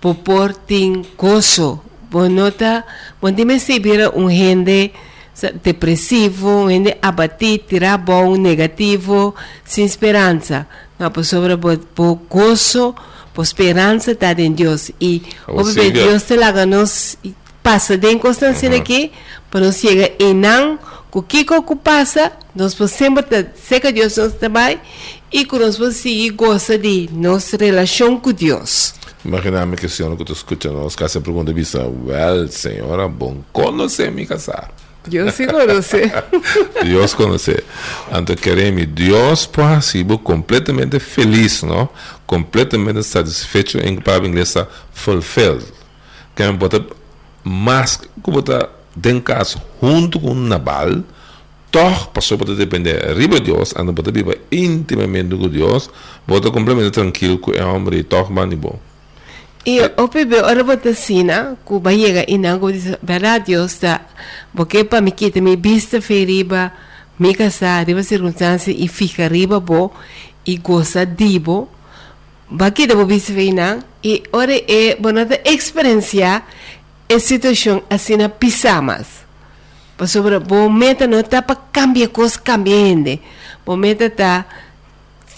por 0.00 0.54
tem 0.54 1.04
gozo, 1.16 1.80
bonota, 2.10 2.84
onde 3.20 3.44
me 3.44 3.60
se 3.60 3.78
vira 3.78 4.10
um 4.16 4.28
gente 4.28 4.92
depressivo, 5.62 6.48
um 6.48 6.70
gente 6.70 6.96
abatido, 7.00 7.64
tirar 7.68 7.98
bom, 7.98 8.36
negativo, 8.36 9.34
sem 9.64 9.84
esperança. 9.84 10.66
Por 11.10 11.24
sobre 11.24 11.56
por 11.56 12.14
gozo, 12.28 12.94
por 13.32 13.42
esperança 13.42 14.12
está 14.12 14.32
em 14.32 14.52
Deus. 14.52 14.90
E 15.00 15.22
o 15.48 15.62
bebê 15.64 15.90
Deus 15.90 16.22
te 16.22 16.36
laga 16.36 16.66
nos 16.66 17.16
passa 17.62 17.96
de 17.96 18.16
constância 18.16 18.68
uh 18.68 18.72
-huh. 18.72 18.80
aqui, 18.80 19.12
para 19.50 19.60
nós 19.60 19.76
chegar 19.76 20.10
e 20.18 20.34
não, 20.34 20.78
o 21.12 21.22
que 21.22 21.44
que 21.44 21.76
passa, 21.76 22.32
nós 22.54 22.74
podemos 22.74 22.92
sempre 22.92 23.48
ser 23.54 23.80
que 23.80 23.92
Deus 23.92 24.16
nos 24.16 24.32
trabalha 24.34 24.80
e 25.30 25.44
que 25.44 25.58
nós 25.58 25.76
podemos 25.76 25.96
seguir 25.96 26.30
gosta 26.30 26.78
de 26.78 27.08
nossa 27.12 27.56
relação 27.56 28.18
com 28.18 28.32
Deus. 28.32 28.94
Imaginame 29.24 29.76
que 29.76 29.86
o 29.86 29.88
senhor 29.88 30.16
que 30.16 30.24
tu 30.24 30.32
escuta 30.32 30.70
nos 30.70 30.96
casa 30.96 31.20
pergunta 31.20 31.52
well, 31.52 32.48
senhora, 32.48 33.06
bom 33.08 33.36
conhecer 33.52 34.10
me 34.10 34.26
casar. 34.26 34.72
Deus 35.06 35.34
se 35.34 35.46
conhece. 35.46 36.12
Deus 36.84 37.14
conhece. 37.14 37.62
Então 38.10 38.36
queremos 38.36 38.86
Deus 38.86 39.46
possível 39.46 40.18
completamente 40.18 40.98
feliz, 41.00 41.62
não? 41.62 41.88
Completamente 42.26 43.02
satisfeito 43.02 43.78
em 43.78 43.96
palavra 43.96 44.28
inglesa 44.28 44.68
fulfilled. 44.92 45.64
Queremos 46.36 46.58
botar 46.58 46.82
mais 47.44 47.96
que 47.96 48.30
botar 48.30 48.68
dentro 48.94 49.22
caso 49.22 49.60
junto 49.82 50.20
com 50.20 50.34
Nabal, 50.34 51.02
toch 51.70 52.08
passou 52.12 52.38
para 52.38 52.54
depender 52.54 53.08
arriba 53.08 53.40
de 53.40 53.52
Deus, 53.52 53.74
anda 53.76 53.92
para 53.92 54.12
viver 54.12 54.40
intimamente 54.52 55.34
com 55.34 55.48
Deus, 55.48 55.90
bota 56.26 56.50
completamente 56.50 56.92
tranquilo 56.92 57.38
com 57.38 57.50
o 57.50 57.74
homem 57.74 58.02
toch 58.04 58.30
mani 58.30 58.58
bom. 59.64 59.70
E 59.70 59.80
o 60.00 60.08
bebê, 60.08 60.40
ora 60.42 60.64
bota 60.64 60.94
sina, 60.94 61.56
que 61.66 61.78
vai 61.78 61.98
chegar 61.98 62.24
e 62.28 62.38
não, 62.38 62.58
diz, 62.70 62.96
verdade, 63.02 63.46
Deus 63.46 63.72
está, 63.72 64.00
porque 64.54 64.84
para 64.84 65.00
me 65.00 65.10
quitar 65.10 65.42
me 65.42 65.56
vista 65.56 66.00
feriba, 66.00 66.72
me 67.18 67.34
casar, 67.34 67.86
riba 67.86 68.02
circunstância 68.02 68.72
e 68.72 68.88
fica 68.88 69.28
riba 69.28 69.60
bo, 69.60 69.92
e 70.44 70.56
gosta 70.56 71.06
de 71.06 71.38
bo, 71.38 71.68
vai 72.50 72.70
quitar 72.70 72.96
bo 72.96 73.06
vista 73.06 73.32
feina, 73.32 73.78
e 74.02 74.22
ora 74.32 74.52
é, 74.54 74.96
bonita 74.96 75.40
experiência, 75.44 76.42
a 77.08 77.18
situação 77.18 77.82
assim 77.88 78.16
na 78.16 78.28
pisamas. 78.28 79.22
Para 79.96 80.06
sobre, 80.06 80.38
bo 80.40 80.68
meta 80.70 81.06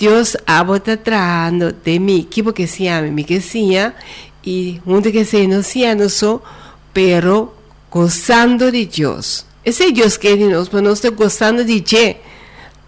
não 0.00 0.20
está 0.20 0.34
para 0.34 0.34
cambiar 0.34 0.34
coisas, 0.34 0.34
cambiando. 0.34 0.34
Bo 0.34 0.34
meta 0.34 0.34
está, 0.34 0.34
Deus 0.34 0.36
abo 0.46 0.76
está 0.76 0.96
trabajando 0.96 1.72
de 1.72 1.98
mí, 1.98 2.24
que 2.24 2.42
porque 2.42 2.66
se 2.66 2.84
llama 2.84 3.08
mi 3.08 3.24
que 3.24 3.40
sea, 3.40 3.94
y 4.42 4.80
junto 4.84 5.10
que 5.10 5.24
se 5.24 5.46
no 5.48 5.62
sea 5.62 5.94
no 5.94 6.08
so, 6.08 6.42
pero 6.92 7.54
gozando 7.90 8.70
de 8.70 8.86
Dios. 8.86 9.46
Ese 9.64 9.92
Dios 9.92 10.18
que 10.18 10.36
de 10.36 10.46
nos, 10.46 10.68
pero 10.68 10.82
no 10.82 10.92
está 10.92 11.10
gozando 11.10 11.64
de 11.64 11.80
Dios. 11.80 12.16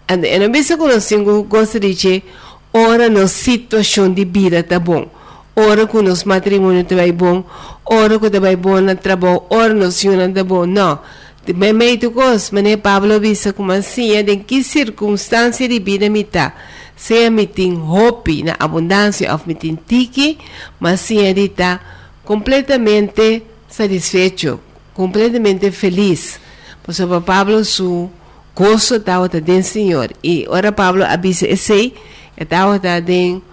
And 0.09 0.25
eu 0.25 0.39
não 0.39 0.51
penso 0.51 0.77
que 0.77 0.83
nós 0.87 1.11
gostaria 1.47 1.93
de 1.93 2.23
ora 2.71 3.09
na 3.09 3.27
situação 3.27 4.13
de 4.13 4.23
vida 4.23 4.63
tá 4.63 4.79
bom. 4.79 5.09
Ora 5.55 5.87
que 5.87 6.01
nos 6.01 6.23
matrimônio 6.23 6.83
tá 6.83 6.95
bem 6.95 7.11
bom, 7.11 7.43
ora 7.83 8.19
que 8.19 8.29
tá 8.29 8.39
bem 8.39 8.55
bom 8.55 8.79
no 8.79 8.95
trabalho, 8.95 9.41
ora 9.49 9.73
nos 9.73 10.03
união 10.03 10.31
tá 10.31 10.43
bom. 10.43 10.65
Não. 10.65 10.99
De 11.45 11.51
bem 11.51 11.73
meio 11.73 12.11
coisa, 12.11 12.49
mas 12.51 12.75
Pablo 12.77 13.19
visa 13.19 13.51
como 13.51 13.71
assim, 13.71 14.15
em 14.15 14.39
que 14.39 14.63
circunstância 14.63 15.67
de 15.67 15.79
vida 15.79 16.09
me 16.09 16.23
tá. 16.23 16.53
Seja 16.97 17.29
me 17.29 17.45
tem 17.45 17.77
hope 17.79 18.41
na 18.41 18.55
abundância, 18.59 19.31
ou 19.31 19.39
me 19.45 19.53
tem 19.53 19.75
tiki, 19.75 20.39
mas 20.79 21.07
tá 21.55 21.79
completamente 22.25 23.43
satisfecho, 23.69 24.59
completamente 24.95 25.69
feliz. 25.69 26.39
Por 26.81 26.91
isso, 26.91 27.21
Pablo, 27.21 27.63
su 27.63 28.09
gozo 28.55 28.95
estava 28.95 29.29
dentro 29.29 29.61
do 29.61 29.63
Senhor. 29.63 30.09
E 30.23 30.47
ora 30.49 30.71
Pablo 30.71 31.03
avisa 31.05 31.47
esse, 31.47 31.93
estava 32.35 32.79
dentro 32.79 33.43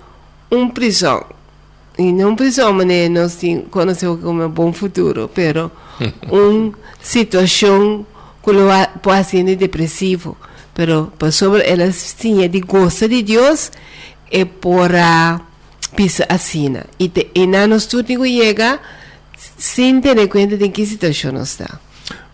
um 0.50 0.70
prisão. 0.70 1.26
E 1.98 2.10
não 2.12 2.34
prisão, 2.34 2.72
mas 2.72 2.86
nós 3.10 3.38
conhecemos 3.70 4.20
como 4.20 4.42
um 4.42 4.48
bom 4.48 4.72
futuro, 4.72 5.30
pero 5.32 5.70
uma 6.30 6.72
situação 7.00 8.06
que 8.42 8.50
pode 9.00 9.24
ser 9.28 9.56
depressivo. 9.56 10.36
Pero 10.74 11.12
por 11.18 11.32
sobre 11.32 11.68
ela 11.68 11.90
tinha 12.18 12.48
de 12.48 12.60
gosto 12.60 13.08
de 13.08 13.22
Deus 13.22 13.70
e 14.30 14.44
por 14.44 14.94
a 14.94 15.40
pisa 15.94 16.26
assina. 16.28 16.84
E, 16.98 17.08
te, 17.08 17.30
e 17.34 17.46
na 17.46 17.66
nos 17.66 17.86
tudo 17.86 18.26
chega 18.26 18.80
sem 19.56 20.00
ter 20.00 20.28
conta 20.28 20.56
de 20.56 20.68
que 20.68 20.84
situação 20.84 21.40
está. 21.42 21.80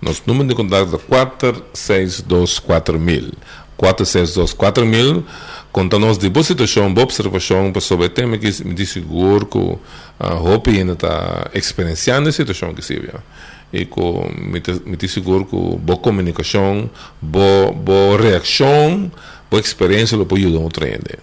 Nosso 0.01 0.23
número 0.27 0.49
de 0.49 0.55
contato 0.55 0.97
é 0.97 0.99
4624 0.99 2.99
4624 3.77 5.25
conta-nos 5.73 6.19
de 6.19 6.29
boa 6.29 6.45
situação, 6.45 6.93
boa 6.93 7.05
observação 7.05 7.73
sobre 7.81 8.07
o 8.07 8.11
que 8.11 8.65
me 8.65 8.87
seguro 8.87 9.47
que 9.47 9.79
a 10.19 10.35
Hope 10.35 10.71
ainda 10.71 10.93
está 10.93 11.51
experienciando 11.55 12.29
a 12.29 12.33
situação 12.33 12.75
que 12.75 12.83
se. 12.83 13.01
E 13.73 13.85
com 13.85 14.29
me, 14.37 14.61
me 14.85 15.09
seguro 15.09 15.45
que 15.45 15.57
boa 15.79 15.99
comunicação, 15.99 16.91
boa, 17.21 17.73
boa 17.73 18.21
reação, 18.21 19.11
boa 19.51 19.61
experiência, 19.61 20.17
lo 20.17 20.27
pode 20.27 20.45
ajudar 20.45 20.59
a 20.59 20.63
outro 20.63 20.85
ainda. 20.85 21.19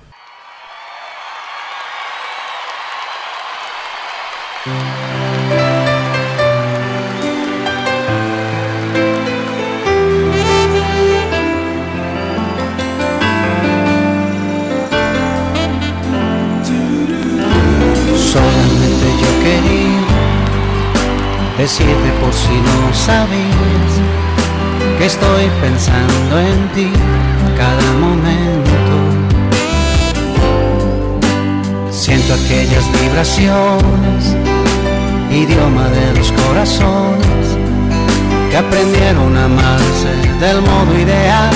Solamente 4.64 5.07
decirte 21.58 22.12
por 22.22 22.32
si 22.34 22.53
no 22.68 22.93
sabías 22.93 23.91
que 24.97 25.05
estoy 25.05 25.49
pensando 25.60 26.39
en 26.39 26.68
ti 26.76 26.91
cada 27.58 27.91
momento. 27.93 28.97
Siento 31.89 32.34
aquellas 32.36 32.86
vibraciones, 33.01 34.36
idioma 35.32 35.89
de 35.89 36.14
los 36.18 36.32
corazones 36.32 37.45
que 38.51 38.58
aprendieron 38.58 39.36
a 39.36 39.45
amarse 39.45 40.12
del 40.39 40.62
modo 40.62 40.97
ideal. 40.97 41.51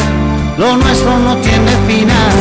Lo 0.57 0.77
nuestro 0.77 1.17
no 1.19 1.37
tiene 1.37 1.71
final. 1.87 2.37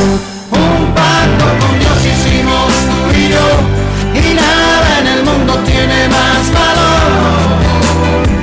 Un 0.51 0.95
pacto 0.95 1.45
con 1.61 1.79
Dios 1.79 1.99
hicimos 2.07 2.73
tú 2.91 3.19
y 3.19 3.29
yo 3.29 4.31
y 4.31 4.35
nada 4.35 4.80
mundo 5.33 5.55
tiene 5.65 6.09
más 6.09 6.43
valor. 6.53 7.61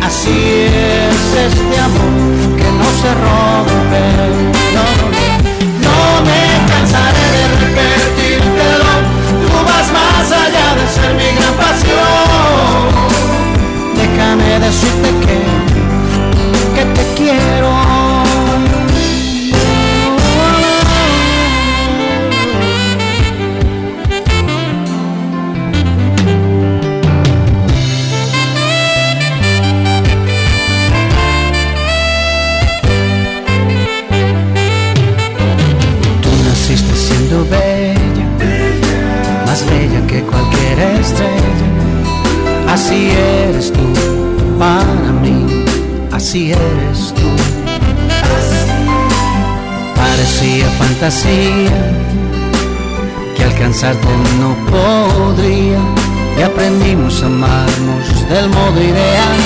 Así 0.06 0.68
es 0.68 1.20
este 1.48 1.80
amor 1.80 2.58
que 2.58 2.70
no 2.80 2.88
se 3.02 3.10
rompe. 3.26 4.04
No, 4.76 4.86
no 5.86 5.98
me 6.28 6.44
cansaré 6.72 7.26
de 7.36 7.44
repetírtelo. 7.64 8.92
Tú 9.42 9.50
vas 9.66 9.88
más 10.00 10.28
allá 10.44 10.68
de 10.80 10.86
ser 10.96 11.12
mi 11.20 11.30
gran 11.38 11.56
pasión. 11.66 12.88
Déjame 13.96 14.60
decirte 14.60 15.10
que, 15.26 15.38
que 16.76 16.84
te 16.96 17.04
quiero. 17.16 17.87
Que 51.10 51.72
alcanzarte 53.46 54.06
no 54.42 54.54
podría 54.70 55.80
y 56.38 56.42
aprendimos 56.42 57.24
a 57.24 57.28
amarnos 57.28 58.28
del 58.28 58.50
modo 58.50 58.82
ideal. 58.82 59.38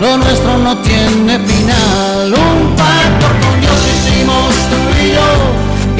Lo 0.00 0.16
nuestro 0.16 0.56
no 0.56 0.78
tiene 0.78 1.38
final, 1.40 2.32
un 2.32 2.74
pacto 2.74 3.26
con 3.42 3.60
Dios 3.60 3.86
hicimos 3.92 4.54
tú 4.70 4.78
y 5.04 5.06
yo 5.12 5.30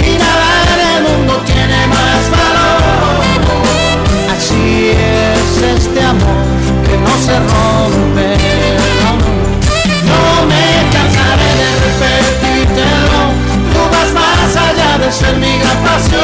y 0.09 0.11
nada 0.17 0.49
en 0.73 0.81
el 0.97 1.03
mundo 1.03 1.33
tiene 1.45 1.87
más 1.89 2.31
valor. 2.31 3.21
Así 4.35 4.89
es 4.89 5.63
este 5.81 6.01
amor 6.03 6.47
que 6.87 6.95
no 6.97 7.15
se 7.27 7.35
rompe. 7.41 8.54
Ser 15.15 15.37
mi 15.39 15.59
gran 15.59 15.79
pasión. 15.85 16.23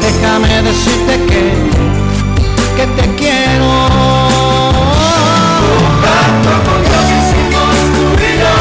Déjame 0.00 0.62
decirte 0.62 1.14
que, 1.28 1.42
que 2.76 2.86
te 2.96 3.14
quiero. 3.16 3.68
Un 5.74 5.90
pacto 6.04 6.52
con 6.66 6.78
Dios 6.86 7.06
hicimos 7.18 7.74
tú 7.94 8.04
y 8.22 8.32
yo 8.42 8.56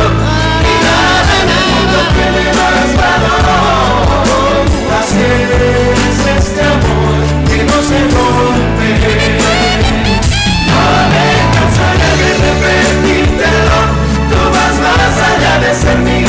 y 0.69 0.73
nada 0.87 1.33
en 1.41 1.47
el 1.57 1.65
mundo 1.73 1.97
tiene 2.15 2.43
más 2.59 2.89
valor. 3.01 4.65
Así 4.99 5.25
es 6.01 6.17
este 6.37 6.61
amor 6.73 7.19
que 7.49 7.57
no 7.69 7.77
se 7.89 7.99
rompe. 8.15 8.91
No 10.69 10.81
me 11.11 11.27
cansaré 11.53 12.11
de 12.21 12.29
repetírtelo. 12.45 13.79
Tú 14.29 14.39
vas 14.55 14.75
más 14.85 15.15
allá 15.29 15.53
de 15.59 15.71
ser 15.75 15.97
mi 15.99 16.22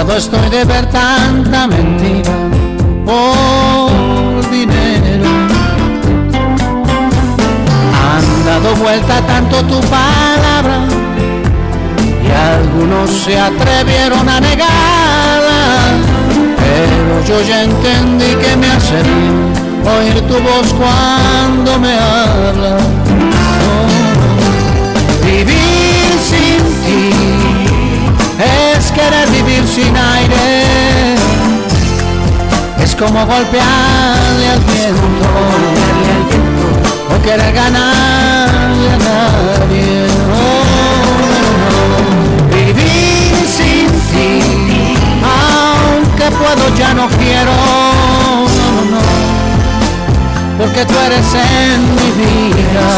Cansado 0.00 0.16
estoy 0.16 0.48
de 0.48 0.64
ver 0.64 0.86
tanta 0.86 1.66
mentira 1.66 2.32
por 3.04 4.50
dinero. 4.50 5.28
Han 8.00 8.44
dado 8.46 8.76
vuelta 8.76 9.20
tanto 9.26 9.62
tu 9.64 9.78
palabra 9.90 10.86
y 12.24 12.30
algunos 12.30 13.10
se 13.10 13.38
atrevieron 13.38 14.26
a 14.26 14.40
negarla. 14.40 15.60
Pero 16.56 17.22
yo 17.28 17.46
ya 17.46 17.64
entendí 17.64 18.34
que 18.36 18.56
me 18.56 18.68
hace 18.68 19.02
bien 19.02 19.52
oír 19.84 20.18
tu 20.22 20.34
voz 20.40 20.72
cuando 20.78 21.78
me 21.78 21.92
hablas. 21.92 23.09
Es 29.00 29.06
querer 29.06 29.30
vivir 29.30 29.66
sin 29.66 29.96
aire. 29.96 31.16
Es 32.82 32.94
como 32.94 33.26
golpearle 33.26 34.48
al 34.48 34.60
viento 34.60 35.28
o 37.14 37.22
querer 37.22 37.52
ganarle 37.52 38.90
a 38.90 38.98
nadie. 38.98 40.06
Oh, 40.32 40.64
Vivir 42.54 43.46
sin 43.46 43.88
ti, 44.10 44.32
aunque 45.22 46.30
puedo 46.36 46.74
ya 46.76 46.94
no 46.94 47.08
quiero. 47.08 47.52
Porque 50.58 50.84
tú 50.84 50.94
eres 51.06 51.34
en 51.34 51.80
mi 51.96 52.10
vida 52.20 52.88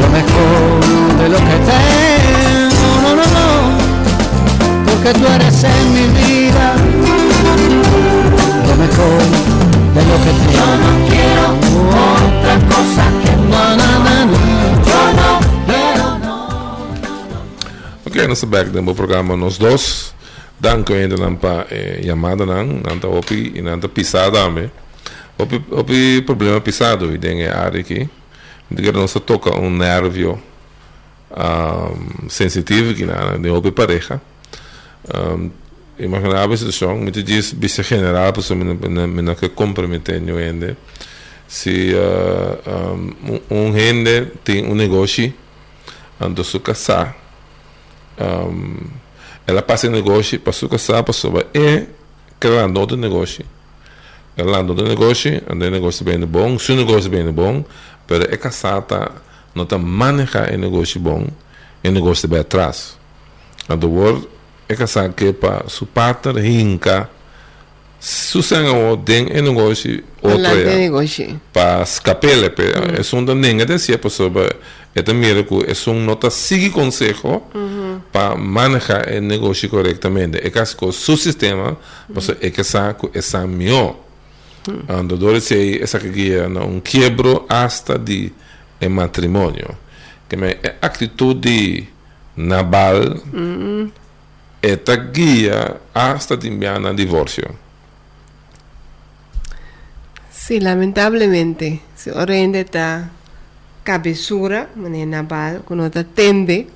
lo 0.00 0.08
mejor 0.10 0.80
de 1.18 1.28
lo 1.28 1.38
que 1.38 1.56
tengo, 1.70 2.88
no, 3.02 3.10
no, 3.16 3.22
no, 3.22 3.89
porque 5.02 5.18
tú 5.18 5.26
eres 5.26 5.64
en 5.64 5.92
mi 5.94 6.06
vida 6.20 6.74
lo 8.66 8.76
mejor 8.76 9.22
de 9.94 10.02
lo 10.04 10.16
que 10.24 10.30
tengo. 10.30 10.52
Yo 10.52 10.66
no 10.76 10.90
quiero 11.08 11.44
otra 12.18 12.54
cosa 12.68 13.04
que 13.22 13.32
no, 13.36 13.76
no, 13.76 13.90
no, 14.04 14.26
no. 14.26 14.38
Yo 14.86 15.00
no 15.16 15.30
quiero, 15.66 16.18
no. 16.18 16.34
Ok, 18.06 18.28
nós 18.28 18.44
back 18.44 18.70
dan 18.70 18.86
o 18.88 18.94
programa 18.94 19.36
Nós 19.36 19.58
Dois. 19.58 20.14
Dank 20.60 20.92
ainda 20.92 21.16
não 21.16 21.36
para 21.36 21.66
eh, 21.70 22.02
chamada 22.04 22.44
não, 22.44 22.66
não 22.66 22.98
tá 22.98 23.08
opi 23.08 23.52
e 23.54 23.62
não 23.62 23.80
tá 23.80 23.88
pisada 23.88 24.32
também. 24.32 24.70
Opi, 25.38 25.64
opi 25.70 26.20
problema 26.26 26.60
pisado 26.60 27.14
e 27.14 27.18
tem 27.18 27.46
a 27.46 27.58
área 27.58 27.80
aqui. 27.80 28.06
Porque 28.68 28.92
não 28.92 29.08
se 29.08 29.18
toca 29.20 29.58
um 29.58 29.70
nervio 29.70 30.38
um, 31.30 32.28
sensitivo 32.28 32.92
que 32.92 33.06
na 33.06 33.38
de 33.38 33.48
opi 33.48 33.70
pareja. 33.70 34.20
Um, 35.08 35.50
a 36.54 36.56
situação, 36.56 36.96
muitas 36.96 37.22
vezes 37.22 37.52
bisa 37.52 37.82
general, 37.82 38.32
pessoa 38.32 38.58
me 38.58 39.06
me 39.06 39.34
que 39.34 39.48
comprometendo 39.50 40.36
ainda. 40.36 40.76
Se 41.46 41.92
uh, 41.94 43.40
um, 43.50 43.68
um 43.68 43.72
tem 44.44 44.64
um 44.64 44.74
negócio, 44.74 45.32
ando 46.20 46.42
se 46.44 46.58
casar, 46.60 47.16
um, 48.18 48.76
ela 49.46 49.60
passa 49.60 49.88
em 49.88 49.90
negócio, 49.90 50.38
para 50.40 50.52
se 50.52 50.66
casar, 50.68 50.98
a 50.98 51.02
pessoa 51.02 51.44
é 51.52 51.86
criando 52.38 52.78
outro 52.78 52.96
negócio. 52.96 53.44
Ela 54.36 54.60
anda 54.60 54.72
no 54.72 54.84
negócio, 54.84 55.42
anda 55.50 55.66
no 55.66 55.70
negócio 55.70 56.04
bem 56.04 56.18
bom, 56.20 56.58
seu 56.58 56.76
negócio 56.76 57.10
bem 57.10 57.30
bom, 57.30 57.64
mas 58.08 58.20
é 58.20 58.36
casada, 58.36 59.12
não 59.54 59.64
está 59.64 59.76
manejar 59.76 60.54
o 60.54 60.56
negócio 60.56 60.98
bom, 61.00 61.26
o 61.84 61.90
negócio 61.90 62.26
bem 62.26 62.40
atrás. 62.40 62.96
Ando 63.68 63.90
é 64.70 64.76
casada 64.76 65.12
que 65.12 65.32
para 65.32 65.68
su 65.68 65.86
partner 65.86 66.36
rinca, 66.36 67.10
su 67.98 68.40
sanga 68.40 68.72
o 68.72 68.96
den 68.96 69.26
negócio 69.42 70.02
outro 70.22 70.46
é 70.46 70.76
negócio. 70.76 71.40
para 71.52 71.82
escapele, 71.82 72.46
é 72.46 73.16
um 73.16 73.24
da 73.24 73.34
nenga 73.34 73.66
desse 73.66 73.96
pessoa, 73.98 74.48
é 74.94 75.02
também 75.02 75.44
que 75.44 75.54
é 75.54 75.90
um 75.90 76.04
nota 76.04 76.30
seguir 76.30 76.70
conselho 76.70 77.42
para 78.12 78.36
manejar 78.36 79.08
o 79.08 79.20
negócio 79.20 79.68
corretamente. 79.68 80.38
É 80.38 80.50
caso 80.50 80.76
que 80.76 80.84
o 80.84 80.92
seu 80.92 81.16
sistema, 81.16 81.76
você 82.08 82.36
é 82.40 82.50
que 82.50 82.62
sabe 82.62 83.10
é 83.12 83.20
sa 83.20 83.46
melhor. 83.46 83.96
Andadores 84.88 85.44
sei 85.44 85.82
essa 85.82 85.98
que 85.98 86.10
guia 86.10 86.46
um 86.46 86.80
quebro 86.80 87.44
hasta 87.48 87.98
de 87.98 88.32
é 88.80 88.88
matrimônio. 88.88 89.76
Que 90.28 90.36
me 90.36 90.56
atitude 90.80 91.88
nabal 92.36 93.02
é 93.02 93.99
ta 94.60 94.96
guia 94.96 95.80
hasta 95.94 96.36
de 96.36 96.48
enviar 96.48 96.94
divórcio. 96.94 97.54
Sí, 100.30 100.60
lamentablemente, 100.60 101.80
se 101.94 102.12
orende 102.12 102.64
ta 102.64 103.10
cabezura, 103.84 104.68
mané 104.74 105.06
naval, 105.06 105.62
cuando 105.64 105.90
ta 105.90 106.04
tende, 106.04 106.66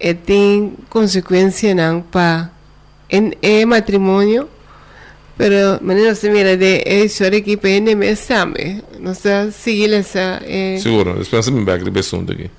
e 0.00 0.14
tem 0.14 0.74
consequência 0.88 1.74
não 1.74 2.02
para 2.02 2.50
en 3.08 3.34
e 3.40 3.64
matrimonio, 3.64 4.48
pero 5.36 5.78
mané 5.82 6.14
se 6.14 6.30
mira 6.30 6.56
de 6.56 6.82
e 6.86 7.04
história 7.04 7.40
que 7.40 7.56
pende 7.56 7.94
me 7.94 8.16
sabe, 8.16 8.82
não 8.98 9.12
está 9.12 9.50
seguir 9.50 9.92
essa 9.92 10.40
eh, 10.44 10.78
Seguro, 10.80 11.18
después 11.18 11.48
me 11.50 11.64
back 11.64 11.84
de 11.84 11.90
besunto 11.90 12.32
aqui. 12.32 12.50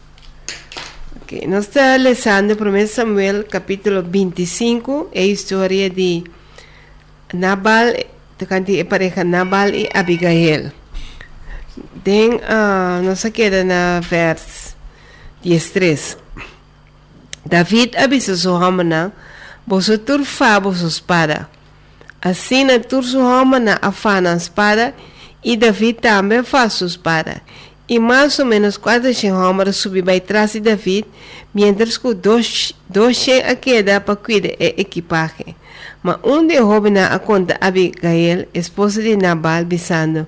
Ok, 1.27 1.45
nós 1.45 1.65
estamos 1.65 2.25
lendo 2.25 2.55
1 2.55 2.87
Samuel 2.87 3.43
capítulo 3.43 4.01
25, 4.01 5.09
é 5.11 5.23
a 5.23 5.25
história 5.25 5.89
de 5.89 6.23
Nabal, 7.33 7.91
de 8.37 8.45
canti 8.45 8.79
é 8.79 8.85
pareja 8.85 9.25
Nabal 9.25 9.67
e 9.67 9.89
Abigail. 9.93 10.71
Tem, 12.01 12.35
uh, 12.35 13.03
nós 13.03 13.23
queda 13.33 13.65
na 13.65 13.99
vers 13.99 14.73
13. 15.43 16.15
David 17.45 17.97
avisou 17.97 18.37
sua 18.37 18.65
homem, 18.65 19.11
você 19.67 19.97
turfa 19.97 20.61
sua 20.73 20.87
espada. 20.87 21.49
Assim, 22.21 22.63
na 22.63 22.79
tur 22.79 23.03
sua 23.03 23.41
homem 23.41 23.65
afana 23.81 24.31
a 24.31 24.37
espada 24.37 24.95
e 25.43 25.57
David 25.57 25.99
também 25.99 26.41
faz 26.41 26.71
sua 26.75 26.87
espada. 26.87 27.41
E 27.89 27.99
mais 27.99 28.37
ou 28.39 28.45
menos 28.45 28.75
quatro 28.75 29.09
homens 29.33 29.77
subiram 29.77 30.13
atrás 30.13 30.51
de 30.53 30.59
David, 30.59 31.05
mientras 31.53 31.97
que 31.97 32.13
dois, 32.13 32.73
dois 32.89 33.25
a 33.45 33.55
queda 33.55 34.01
para 34.01 34.15
cuidar 34.15 34.49
da 34.49 34.65
equipagem. 34.77 35.55
Mas 36.03 36.17
um 36.23 36.45
de 36.45 36.57
jovens 36.57 36.97
a 36.99 37.17
conta 37.19 37.57
Abigail, 37.61 38.47
esposa 38.53 39.01
de 39.01 39.15
Nabal, 39.15 39.63
dizendo, 39.63 40.27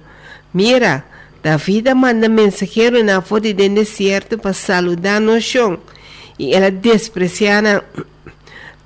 Mira, 0.53 1.03
David 1.43 1.93
manda 1.93 2.30
mensageiro 2.30 3.03
na 3.03 3.22
foto 3.22 3.53
do 3.53 3.70
deserto 3.70 4.38
para 4.38 4.53
saludar 4.53 5.20
no 5.20 5.39
chão. 5.41 5.78
E 6.38 6.53
ela 6.53 6.72
despreciava 6.72 7.84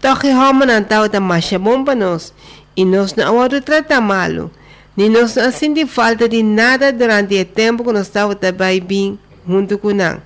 Toque 0.04 0.28
homem 0.28 0.68
não 0.68 0.80
estava 0.80 1.08
da 1.08 1.20
bom 1.58 1.84
para 1.86 1.96
nós. 1.96 2.34
E 2.76 2.84
nós 2.84 3.16
não 3.16 3.38
vamos 3.38 3.62
tratar 3.62 4.02
malo. 4.02 4.52
Nós 4.96 5.36
não 5.36 5.52
sentimos 5.52 5.92
falta 5.92 6.30
de 6.30 6.44
nada 6.44 6.94
durante 6.94 7.40
o 7.42 7.46
tempo 7.46 7.84
que 7.84 7.92
nós 7.92 8.08
estávamos 8.08 8.40
também 8.40 8.80
bem 8.80 9.20
junto 9.48 9.78
com 9.80 9.92
nós. 9.92 10.20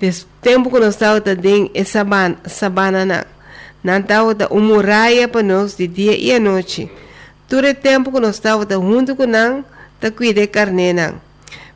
Desse 0.00 0.24
tempo 0.40 0.70
que 0.70 0.78
nós 0.78 0.94
estávamos 0.94 1.24
também 1.24 1.70
em 1.74 1.84
sabana, 1.84 2.38
sabana 2.46 3.04
não. 3.04 3.98
Estava 3.98 4.34
uma 4.50 4.60
muralha 4.60 5.28
para 5.28 5.42
nós 5.42 5.76
de 5.76 5.86
dia 5.86 6.16
e 6.16 6.32
à 6.32 6.40
noite. 6.40 6.90
Todo 7.46 7.68
o 7.68 7.74
tempo 7.74 8.10
que 8.10 8.20
nós 8.20 8.36
estávamos 8.36 8.82
junto 8.82 9.14
com 9.14 9.26
nós, 9.26 9.62
cuidando 10.16 10.40
de 10.40 10.46
carne. 10.46 11.14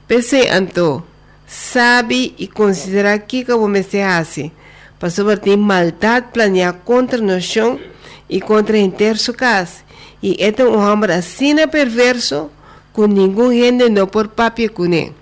Pensei, 0.09 0.49
então, 0.49 1.03
sabe 1.47 2.35
e 2.39 2.47
considerar 2.47 3.19
que 3.19 3.45
que 3.45 3.55
vamos 3.55 3.87
ser 3.87 4.03
assim. 4.03 4.51
Para 4.99 5.11
sobre 5.11 5.57
maldade 5.57 6.29
planear 6.33 6.75
contra 6.85 7.19
nós 7.19 7.55
e 8.29 8.41
contra 8.41 8.79
inteiro 8.79 9.19
sua 9.19 9.35
casa. 9.35 9.92
E 10.23 10.37
então 10.39 10.73
um 10.73 10.79
homem 10.79 11.11
assim 11.11 11.55
perverso 11.67 12.51
com 12.93 13.07
ninguém 13.07 13.63
gente 13.63 13.89
não 13.89 14.07
por 14.07 14.29
papi 14.29 14.69
cune. 14.69 15.13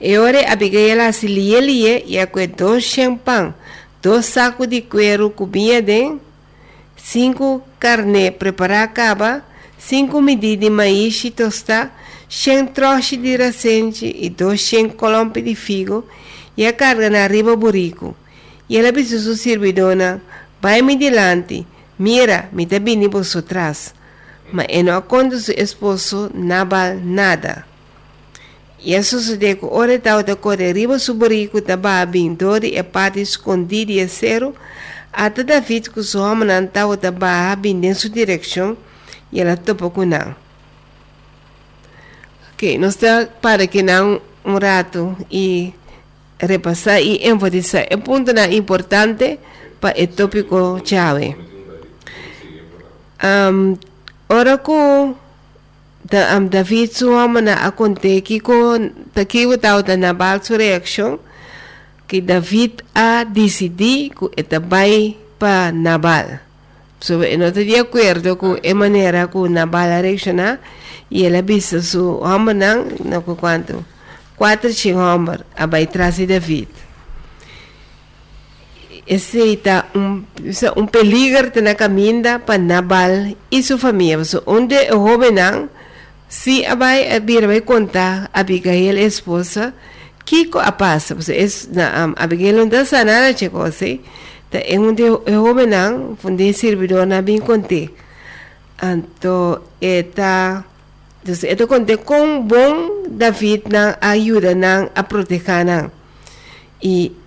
E 0.00 0.18
ora 0.18 0.52
Abigail 0.52 1.00
assim 1.00 1.28
lie 1.28 1.60
lie 1.60 2.04
e 2.06 2.18
a 2.18 2.28
dois 2.56 2.84
champagne, 2.84 3.54
dois 4.02 4.26
sacos 4.26 4.68
de 4.68 4.82
cuero 4.82 5.30
cubinha 5.30 5.80
de 5.80 6.16
cinco 6.96 7.62
carne 7.78 8.30
preparar 8.30 8.84
acaba, 8.84 9.42
cinco 9.78 10.20
medidas 10.20 10.60
de 10.60 10.70
maíz 10.70 11.24
e 11.24 11.30
tostar, 11.30 11.94
100 12.28 12.66
troços 12.66 13.18
de 13.18 13.36
racente 13.36 14.14
e 14.18 14.28
dois 14.28 14.60
100 14.62 14.90
colompe 14.90 15.40
de 15.40 15.54
figo 15.54 16.04
e 16.56 16.66
a 16.66 16.72
carga 16.72 17.08
na 17.08 17.26
riba 17.26 17.54
burico. 17.54 18.16
E 18.68 18.76
ela 18.76 18.90
disse 18.90 19.18
sua 19.20 19.36
servidona, 19.36 20.20
vai-me 20.60 20.96
delante, 20.96 21.66
mira, 21.98 22.48
me 22.52 22.64
está 22.64 22.78
vindo 22.78 23.08
por 23.10 23.22
atrás. 23.36 23.94
Mas 24.52 24.66
eu 24.68 24.84
não 24.84 25.00
conta 25.02 25.38
seu 25.38 25.54
esposo 25.56 26.30
nada, 26.34 26.94
nada. 26.94 27.64
E 28.78 28.94
isso 28.94 29.18
sucedeu 29.18 29.56
que 29.56 29.64
ora 29.64 29.94
estava 29.94 30.22
da 30.22 30.36
correr 30.36 30.72
riba 30.72 30.98
do 30.98 31.14
burico, 31.14 31.58
estava 31.58 32.04
vindo 32.04 32.64
e 32.64 32.78
a 32.78 32.84
parte 32.84 33.20
escondida 33.20 33.92
e 33.92 34.06
zero, 34.06 34.54
até 35.12 35.42
David 35.42 35.90
que 35.90 36.00
o 36.00 36.20
homem 36.20 36.46
não 36.46 36.64
estava 36.64 37.56
vindo 37.60 37.84
em 37.84 37.94
sua 37.94 38.10
direção 38.10 38.76
e 39.32 39.40
ela 39.40 39.56
topou 39.56 39.90
com 39.90 40.04
não. 40.04 40.36
Ok, 42.52 42.78
nós 42.78 42.94
está 42.94 43.26
para 43.40 43.66
que 43.66 43.82
não 43.82 44.20
um 44.44 44.58
rato 44.58 45.16
e 45.30 45.72
repassar 46.38 47.00
e 47.00 47.26
enfatizar. 47.26 47.86
É 47.88 47.96
ponto 47.96 48.32
na 48.32 48.46
importante 48.46 49.40
para 49.80 50.00
o 50.00 50.06
tópico 50.06 50.80
chave. 50.84 51.53
Um, 53.22 53.76
ora 54.28 54.58
ko 54.58 55.14
da 56.04 56.36
um, 56.36 56.48
David 56.48 56.92
suama 56.92 57.40
na 57.40 57.66
aconte 57.66 58.20
que 58.20 58.40
ko 58.40 58.78
takiwa 59.14 59.58
tao 59.58 59.82
da 59.82 59.96
nabal 59.96 60.42
su 60.42 60.56
reaction 60.56 61.18
que 62.06 62.20
David 62.20 62.82
a 62.94 63.24
decidi 63.24 64.10
que 64.10 64.28
eta 64.36 64.60
vai 64.60 65.16
pa 65.38 65.72
Nabal. 65.72 66.40
So, 67.00 67.18
não 67.18 67.48
está 67.48 67.62
de 67.62 67.76
acordo 67.76 68.36
com 68.36 68.56
a 68.56 68.74
maneira 68.74 69.28
que 69.28 69.48
Nabal 69.48 69.90
a 69.90 70.00
reaccionar 70.00 70.60
e 71.10 71.24
ela 71.24 71.42
disse 71.42 71.82
su 71.82 72.20
homem 72.20 72.54
não, 72.54 72.86
não 73.04 73.22
quanto 73.22 73.84
quatro 74.36 74.72
cinco 74.72 75.00
homens 75.00 75.40
a 75.56 75.66
vai 75.66 75.86
trazer 75.86 76.26
David. 76.26 76.68
Esse 79.06 79.38
está 79.54 79.84
um, 79.94 80.22
um 80.76 80.86
peligro 80.86 81.62
na 81.62 81.74
caminha 81.74 82.38
para 82.38 82.58
Nabal 82.58 83.36
e 83.50 83.62
sua 83.62 83.78
família. 83.78 84.24
So, 84.24 84.42
onde 84.46 84.76
o 84.92 85.04
homem 85.04 85.30
não, 85.30 85.68
se 86.28 86.64
a 86.64 86.74
vai 86.74 87.14
a 87.14 87.18
vir 87.18 87.46
vai 87.46 87.60
contar 87.60 88.30
a 88.32 88.40
Abigail, 88.40 88.96
a 88.96 89.00
esposa, 89.02 89.74
que 90.24 90.48
a 90.54 90.72
passa. 90.72 91.16
Es, 91.28 91.68
na, 91.70 92.06
um, 92.06 92.14
Abigail 92.16 92.56
não 92.56 92.64
está 92.64 92.84
sanada, 92.84 93.36
chico, 93.36 93.60
assim. 93.60 94.00
É 94.50 94.78
onde 94.78 95.02
o 95.02 95.44
homem 95.44 95.66
não, 95.66 96.16
onde 96.22 96.52
servidor 96.52 97.06
não 97.06 97.20
bem 97.22 97.40
conte. 97.40 97.90
Então, 98.80 99.60
está 99.80 100.64
Então, 101.26 101.50
ito 101.50 101.66
conte 101.66 101.96
com 101.98 102.42
bom 102.42 103.04
David 103.08 103.64
na 103.70 103.96
ajuda 104.00 104.54
na 104.54 104.90
a 104.94 105.02
proteger 105.02 105.64
na. 105.64 105.90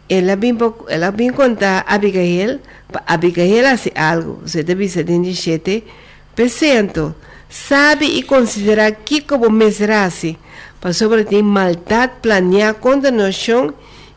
E 0.10 0.16
ela 0.16 0.36
bem 0.36 0.58
ela 0.88 1.12
bem 1.12 1.32
contar 1.32 1.86
Abigail, 1.88 2.60
Abigail 3.05 3.68
hace 3.68 3.91
algo, 3.95 4.39
você 4.43 4.64
deve 4.64 4.88
ser 4.88 5.05
77%, 5.05 7.14
sabe 7.49 8.05
e 8.05 8.24
considera 8.24 8.91
que 8.91 9.22
como 9.22 9.49
mesrasse, 9.49 10.38
para 10.80 10.93
sobre 10.93 11.24
ter 11.24 11.43
maldade 11.43 12.14
planear 12.22 12.76
contra 12.76 13.12
noção 13.12 13.74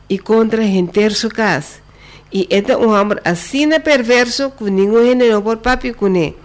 e 0.09 0.19
contra 0.19 0.63
gente 0.63 1.11
su 1.11 1.29
casa. 1.29 1.81
E 2.33 2.47
este 2.49 2.73
é 2.73 2.77
um 2.77 2.91
homem 2.91 3.19
assim 3.25 3.69
perverso 3.81 4.53
que 4.53 4.71
ninguém 4.71 5.17
não 5.17 5.43
por 5.43 5.57
papi 5.57 5.93
com 5.93 6.15
ele. 6.15 6.37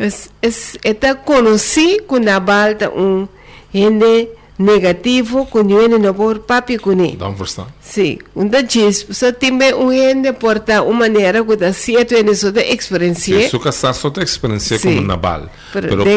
Es, 0.00 0.30
es, 0.40 0.78
esta 0.82 1.14
conocí 1.14 2.00
con 2.06 2.24
la 2.24 2.40
balta 2.40 2.88
un 2.88 3.28
gente 3.70 4.30
negativo 4.60 5.48
con 5.48 5.70
gente 5.70 5.98
no 5.98 6.14
por 6.14 6.44
papi 6.44 6.76
él. 7.00 7.16
Dan 7.18 7.34
verstaan. 7.36 7.68
Sí, 7.82 8.18
un 8.34 8.50
da 8.50 8.62
chis, 8.66 9.06
so 9.10 9.32
timbe 9.32 9.72
un 9.72 9.90
gente 9.90 10.32
porta 10.34 10.82
una 10.82 10.98
manera 11.08 11.42
que 11.42 11.56
da 11.56 11.72
cierto 11.72 12.14
en 12.14 12.28
eso 12.28 12.52
de 12.52 12.70
experiencia. 12.72 13.40
Isso 13.40 13.58
casar 13.58 13.94
só 13.94 14.10
tem 14.10 14.22
experiência 14.22 14.78
Sim. 14.78 14.96
como 14.96 15.06
Nabal. 15.06 15.50
Pero 15.72 15.88
Pero 15.88 16.04
de 16.04 16.16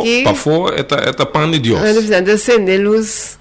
aqui- 0.00 0.22
para 0.24 0.34
fora, 0.34 0.76
é 0.80 0.82
é 1.22 1.24
pan 1.24 1.50
de 1.50 1.60
Deus. 1.60 1.78
Ano 1.80 1.94
precisando 1.94 2.30
acender 2.32 2.80
luz 2.80 3.38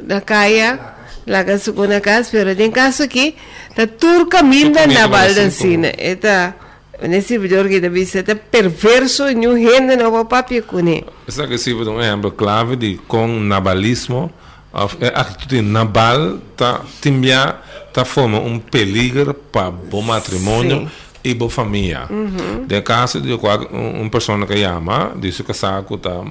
da 0.00 0.20
caia, 0.20 0.78
lá 1.26 1.42
que 1.44 1.58
su 1.58 1.72
na 1.88 2.00
casa, 2.00 2.28
pero 2.30 2.54
tem 2.54 2.70
caso 2.70 3.02
aqui, 3.02 3.34
tá 3.74 3.86
tudo 3.88 4.26
caminho 4.26 4.66
Tudo 4.68 4.78
caminho 4.78 5.00
na 5.00 5.06
da 5.08 5.08
balda 5.08 5.44
vacina, 5.44 5.88
assim, 5.88 5.96
Eta, 5.98 6.54
deve 7.80 8.06
ser, 8.06 8.22
tá 8.22 8.34
perverso, 8.34 9.28
e 9.28 9.34
gente 9.34 9.96
não 9.96 10.10
vai 10.10 10.24
papi 10.24 10.62
ele. 10.72 11.04
Essa 11.26 11.46
que 11.46 11.58
se 11.58 11.72
um 11.72 12.00
exemplo 12.00 12.30
clave 12.30 12.76
de 12.76 12.98
com 13.06 13.26
nabalismo, 13.26 14.30
a 14.72 15.20
atitude 15.20 15.62
Nabal 15.62 16.38
tá 16.56 16.82
timbia 17.00 17.56
tá 17.92 18.04
forma 18.04 18.38
um 18.38 18.58
peligro 18.58 19.32
para 19.32 19.70
o 19.70 20.02
matrimônio 20.02 20.90
e 21.24 21.32
boa 21.32 21.50
família. 21.50 22.06
De 22.66 22.82
caso 22.82 23.20
de 23.20 23.32
um, 23.32 24.02
um 24.02 24.08
pessoa 24.10 24.46
que 24.46 24.56
chama, 24.58 25.12
disse 25.16 25.42
que 25.42 25.54
saco 25.54 25.96
tá 25.96 26.22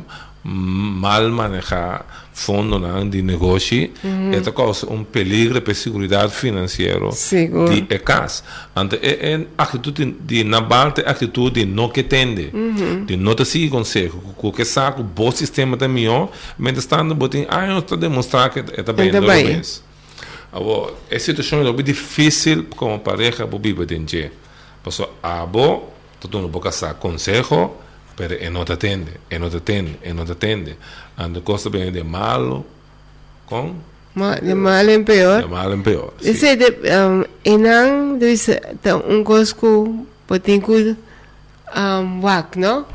mal 0.47 1.27
manejar 1.31 2.05
fundo 2.31 2.77
né, 2.77 3.03
de 3.09 3.23
negócio, 3.23 3.89
esta 4.31 4.51
causa 4.51 4.91
um 4.91 5.03
peligro 5.03 5.59
para 5.59 5.71
a 5.71 5.75
segurança 5.75 6.29
financeira 6.29 7.11
Seguro. 7.13 7.73
de 7.73 7.87
é 7.89 7.97
casa. 7.97 8.43
Ante 8.75 8.97
é, 8.97 9.31
é 9.33 9.47
atitude 9.57 10.05
de 10.19 10.43
Nabal 10.43 10.93
é 11.03 11.09
atitude 11.09 11.61
de 11.61 11.65
não 11.65 11.89
que 11.89 12.03
tende, 12.03 12.51
de 13.05 13.17
não 13.17 13.33
te 13.33 13.43
seguir 13.43 13.69
conselho, 13.69 14.21
que 14.55 14.65
saco 14.65 15.01
bom 15.01 15.31
sistema 15.31 15.75
da 15.75 15.87
melhor, 15.87 16.29
mas 16.59 16.77
estando 16.77 17.15
botin, 17.15 17.47
ah, 17.49 17.65
não 17.65 17.79
está 17.79 17.95
demonstrar 17.95 18.49
que 18.51 18.59
é 18.59 18.63
bem, 18.93 19.11
Tá 19.11 19.21
não 19.21 19.27
bem. 19.27 19.47
é 19.55 19.61
Agora, 20.51 20.93
é 21.09 21.17
situação 21.17 21.67
é 21.67 21.83
difícil 21.83 22.65
como 22.75 22.99
pareja 22.99 23.47
para 23.47 23.57
viver 23.57 23.85
dentro. 23.85 24.29
Porque 24.83 25.03
a 25.23 25.41
abo, 25.41 25.89
tu 26.19 26.29
não 26.39 26.49
pode 26.49 26.95
conselho, 26.99 27.71
pero 28.15 28.33
ele 28.33 28.49
não 28.49 28.63
te 28.65 28.71
atende, 28.73 29.11
ele 29.29 29.39
não 29.39 29.49
te 29.49 29.57
atende, 29.57 29.99
ele 30.01 30.13
não 30.13 30.25
te 30.25 30.31
atende. 30.31 30.75
Ande 31.17 31.41
coisa 31.41 31.69
bem 31.69 31.91
de 31.91 32.03
malo 32.03 32.65
com 33.45 33.75
Ma- 34.13 34.35
De 34.35 34.53
mal 34.53 34.87
em 34.89 34.99
de 34.99 35.03
pior. 35.03 35.47
mal 35.49 35.73
em 35.73 35.81
pior. 35.81 36.13
sim. 36.21 36.29
Esse 36.31 36.47
é 36.47 36.55
de, 36.55 36.65
um, 36.95 38.37
ser, 38.37 38.61
tá 38.81 38.95
um 38.95 39.23
cosco, 39.23 40.05
poting 40.25 40.61
ko, 40.61 40.71
um, 40.73 42.21
wak, 42.21 42.57
no? 42.57 42.85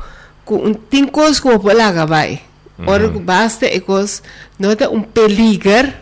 Kung 0.43 0.73
ting 0.89 1.05
cosco, 1.07 1.49
wala 1.63 1.93
ka 1.93 2.05
vai. 2.05 2.41
Ora, 2.87 3.07
basta 3.09 3.67
é 3.67 3.79
cos, 3.79 4.23
nota 4.57 4.89
um 4.89 5.03
peligro 5.03 5.93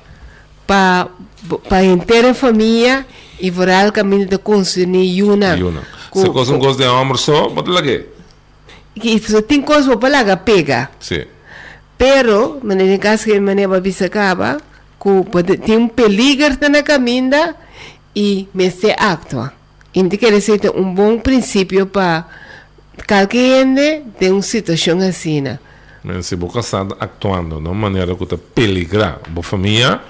para 0.65 1.09
para 1.67 1.84
inteira 1.84 2.34
família 2.34 3.05
e 3.39 3.49
virar 3.51 3.89
o 3.89 3.91
caminho 3.91 4.26
de 4.26 4.38
consumir 4.38 5.03
yuna. 5.17 5.55
Yuna. 5.57 5.82
Se 6.13 6.30
coisa 6.30 6.53
um 6.53 6.59
gosto 6.59 6.80
de 6.80 6.88
homem 6.88 7.17
só, 7.17 7.49
pode 7.49 7.70
lá 7.70 7.82
que. 7.82 8.05
Tem 9.48 9.62
coisa 9.62 9.96
para 9.98 10.24
lá 10.24 10.38
pega. 10.38 10.90
Sim. 11.00 11.26
Pero, 11.98 12.60
maneira 12.64 12.98
caso 12.98 13.26
que 13.26 13.40
maneira 13.40 13.82
que 15.02 15.24
pode 15.30 15.58
tem 15.58 15.78
um 15.78 15.88
peligro 15.88 16.58
na 16.70 16.84
caminho 16.84 17.56
e 18.16 18.48
me 18.54 18.70
se 18.72 18.92
actua. 18.92 19.54
Então 19.94 20.18
quer 20.18 20.32
dizer 20.32 20.60
um 20.76 20.94
bom 20.94 21.20
princípio 21.20 21.88
para 21.88 22.26
qualquer 23.08 23.66
tem 24.18 24.32
uma 24.32 24.42
situação 24.42 25.00
assim. 25.00 25.44
Mas 26.04 26.28
se 26.28 26.36
você 26.36 26.60
está 26.60 26.82
atuando 27.00 27.60
de 27.60 27.68
uma 27.68 27.74
maneira 27.74 28.16
que 28.16 28.24
está 28.24 28.38
peligrar 28.38 29.20
a 29.36 29.44
família, 29.44 30.02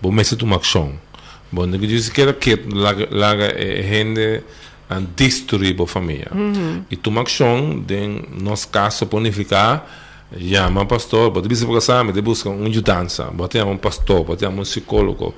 você 0.00 0.14
mete 0.14 0.44
uma 0.44 0.56
ação. 0.56 0.92
Bom, 1.50 1.70
que 1.70 1.86
diz 1.86 2.08
que 2.08 2.32
que 2.34 2.56
larga 2.72 3.08
larga 3.10 3.46
gente 3.82 4.42
a 4.88 5.00
destruir 5.16 5.80
a 5.80 5.86
família. 5.86 6.30
E 6.90 6.96
tu 6.96 7.10
uma 7.10 7.22
ação, 7.22 7.80
de 7.80 8.22
nosso 8.40 8.68
caso, 8.68 9.06
planificar, 9.06 9.86
chama 10.38 10.84
pastor, 10.86 11.30
pode 11.30 11.48
vir 11.48 11.66
para 11.66 11.80
casa, 11.80 12.12
de 12.12 12.20
busca 12.20 12.48
um 12.48 12.66
ajudança, 12.66 13.24
pode 13.36 13.60
um 13.62 13.76
pastor, 13.76 14.24
pode 14.24 14.46
um 14.46 14.62
psicólogo, 14.62 15.34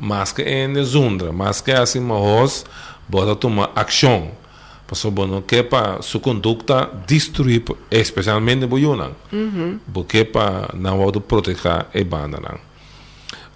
mas 0.00 0.32
que 0.32 0.42
é 0.42 0.66
de 0.66 0.82
zundra, 0.82 1.32
mas 1.32 1.60
que 1.60 1.70
é 1.70 1.78
assim, 1.78 2.00
mas 2.00 2.64
pode 3.10 3.34
tomar 3.36 3.70
ação. 3.74 4.30
Pastor, 4.86 5.12
bom, 5.12 5.26
não 5.26 5.40
quer 5.40 5.62
para 5.62 6.02
sua 6.02 6.20
conduta 6.20 6.90
destruir, 7.06 7.62
especialmente 7.92 8.64
o 8.64 8.76
Yunan. 8.76 9.12
Porque 9.92 10.24
para 10.24 10.70
não 10.74 11.00
auto 11.00 11.20
proteger 11.20 11.86
a 11.94 12.04
banda. 12.04 12.58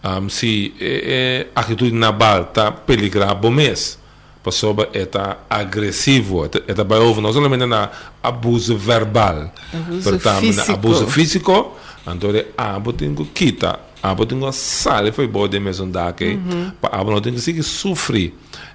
Um, 0.04 0.28
se 0.28 0.74
é, 0.78 1.46
é, 1.46 1.46
a 1.56 1.60
atitude 1.60 1.92
na 1.92 2.12
bala 2.12 2.42
está 2.42 2.70
peligrar 2.70 3.34
bom 3.34 3.50
mês, 3.50 3.98
pessoa 4.44 4.88
está 4.92 5.38
agressivo, 5.48 6.44
está 6.44 6.84
vai 6.84 6.98
over, 6.98 7.22
não 7.22 7.32
somente 7.32 7.64
na 7.64 7.90
abuso 8.22 8.76
verbal, 8.76 9.50
Abuso 9.72 10.18
também 10.18 10.52
na 10.52 10.64
abuso 10.64 11.06
físico, 11.06 11.74
então 12.06 12.30
abo 12.56 12.92
tem 12.92 13.14
que 13.14 13.24
quitar, 13.24 13.80
abo 14.02 14.26
tem 14.26 14.38
que 14.38 14.52
sair 14.52 15.12
foi 15.12 15.26
bom 15.26 15.48
de 15.48 15.58
mesmo 15.58 15.86
daqui, 15.86 16.38
para 16.80 17.00
abo 17.00 17.10
não 17.10 17.20
tem 17.20 17.32
que 17.32 17.62
sofrer 17.62 18.34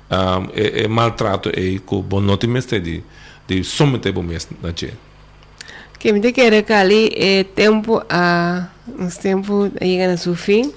um, 0.09 0.49
e, 0.55 0.86
e 0.86 0.88
maltrato 0.88 1.49
e 1.49 1.80
que 1.80 2.01
bom 2.01 2.20
não 2.20 2.36
tem 2.36 2.49
mais 2.49 2.65
de 2.65 3.03
de 3.47 3.63
somente 3.63 4.11
bom 4.11 4.22
mesmo 4.22 4.55
na 4.61 4.70
gente. 4.70 4.93
Que 5.97 6.13
me 6.13 6.32
quer 6.32 6.63
que 6.63 6.72
ali 6.74 7.11
é 7.15 7.43
tempo 7.43 8.01
a 8.07 8.70
uns 8.97 9.17
tempo 9.17 9.72
chega 9.82 10.13
a 10.13 10.17
seu 10.17 10.36
fim, 10.36 10.72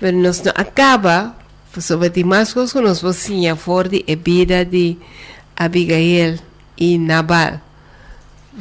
mas 0.00 0.12
nós 0.12 0.42
não 0.42 0.52
acaba 0.54 1.34
sobre 1.80 2.24
nós 2.24 2.52
vamos 3.00 3.28
forte 3.56 4.04
a 4.08 4.14
vida 4.16 4.64
de 4.64 4.96
Abigail 5.56 6.38
e 6.76 6.98
Nabal. 6.98 7.60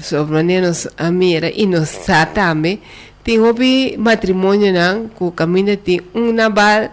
Sobre 0.01 0.43
nós 0.61 0.88
amira 0.97 1.49
e 1.49 1.66
nós 1.66 1.97
também 2.34 2.82
tem 3.24 3.39
hobby 3.39 3.95
matrimônio 3.97 4.74
não 4.74 5.07
que 5.07 5.32
caminha 5.36 5.78
tem 5.78 6.01
um 6.13 6.32
Nabal 6.32 6.89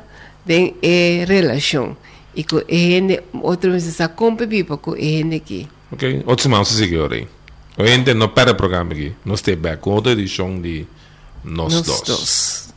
tem 0.46 0.74
relação 0.82 1.96
e 2.34 2.44
é 2.68 2.76
gente 2.76 3.20
outro 3.42 3.70
vez 3.70 3.86
está 3.86 4.08
competindo 4.08 4.78
com 4.78 4.96
gente 4.96 5.36
aqui. 5.36 5.68
Ok, 5.90 6.22
outros 6.26 6.46
irmãos 6.46 6.68
se 6.68 6.76
seguem 6.76 7.00
aí. 7.00 7.28
O 7.76 7.86
gente 7.86 8.14
não 8.14 8.28
perde 8.28 8.52
o 8.52 8.54
programa 8.54 8.92
aqui, 8.92 9.12
nós 9.24 9.40
estamos 9.40 9.60
back 9.60 9.82
com 9.82 9.90
outra 9.90 10.12
edição 10.12 10.60
de 10.60 10.86
Nós, 11.44 11.74
Nós 11.74 11.86
Dois. 11.86 12.02
dois. 12.02 12.74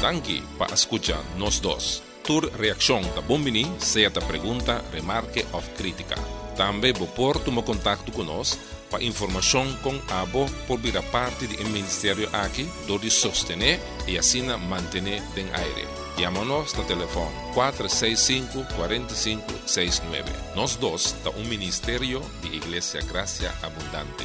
Tanki 0.00 0.42
para 0.58 0.74
escuchar 0.74 1.22
Nos 1.36 1.60
Dos. 1.60 2.02
Tur 2.22 2.50
reacción 2.58 3.02
da 3.14 3.20
Bombini, 3.20 3.70
sea 3.78 4.10
ta 4.10 4.20
pregunta, 4.20 4.82
remarque 4.92 5.46
ou 5.52 5.62
crítica. 5.76 6.16
Também 6.56 6.92
vou 6.92 7.06
pôr 7.06 7.38
tu 7.38 7.52
contacto 7.62 8.10
conosco 8.10 8.58
para 8.90 9.04
informação 9.04 9.72
com 9.82 10.00
a 10.08 10.24
bo 10.26 10.46
por 10.66 10.78
vir 10.78 10.96
a 10.96 11.02
parte 11.02 11.46
do 11.46 11.68
Ministério 11.68 12.28
aqui, 12.32 12.64
do 12.86 12.98
de 12.98 13.10
sostener 13.10 13.78
e 14.06 14.16
assim 14.18 14.42
manter 14.42 15.06
em 15.06 15.50
aire. 15.52 15.86
Llámanos 16.18 16.72
no 16.74 16.84
telefone 16.84 17.34
465-4569. 17.54 20.24
Nós 20.54 20.76
dois 20.76 21.14
da 21.22 21.30
um 21.30 21.44
Ministério 21.44 22.22
de 22.40 22.56
Igreja 22.56 23.00
Gracia 23.02 23.52
Abundante. 23.62 24.24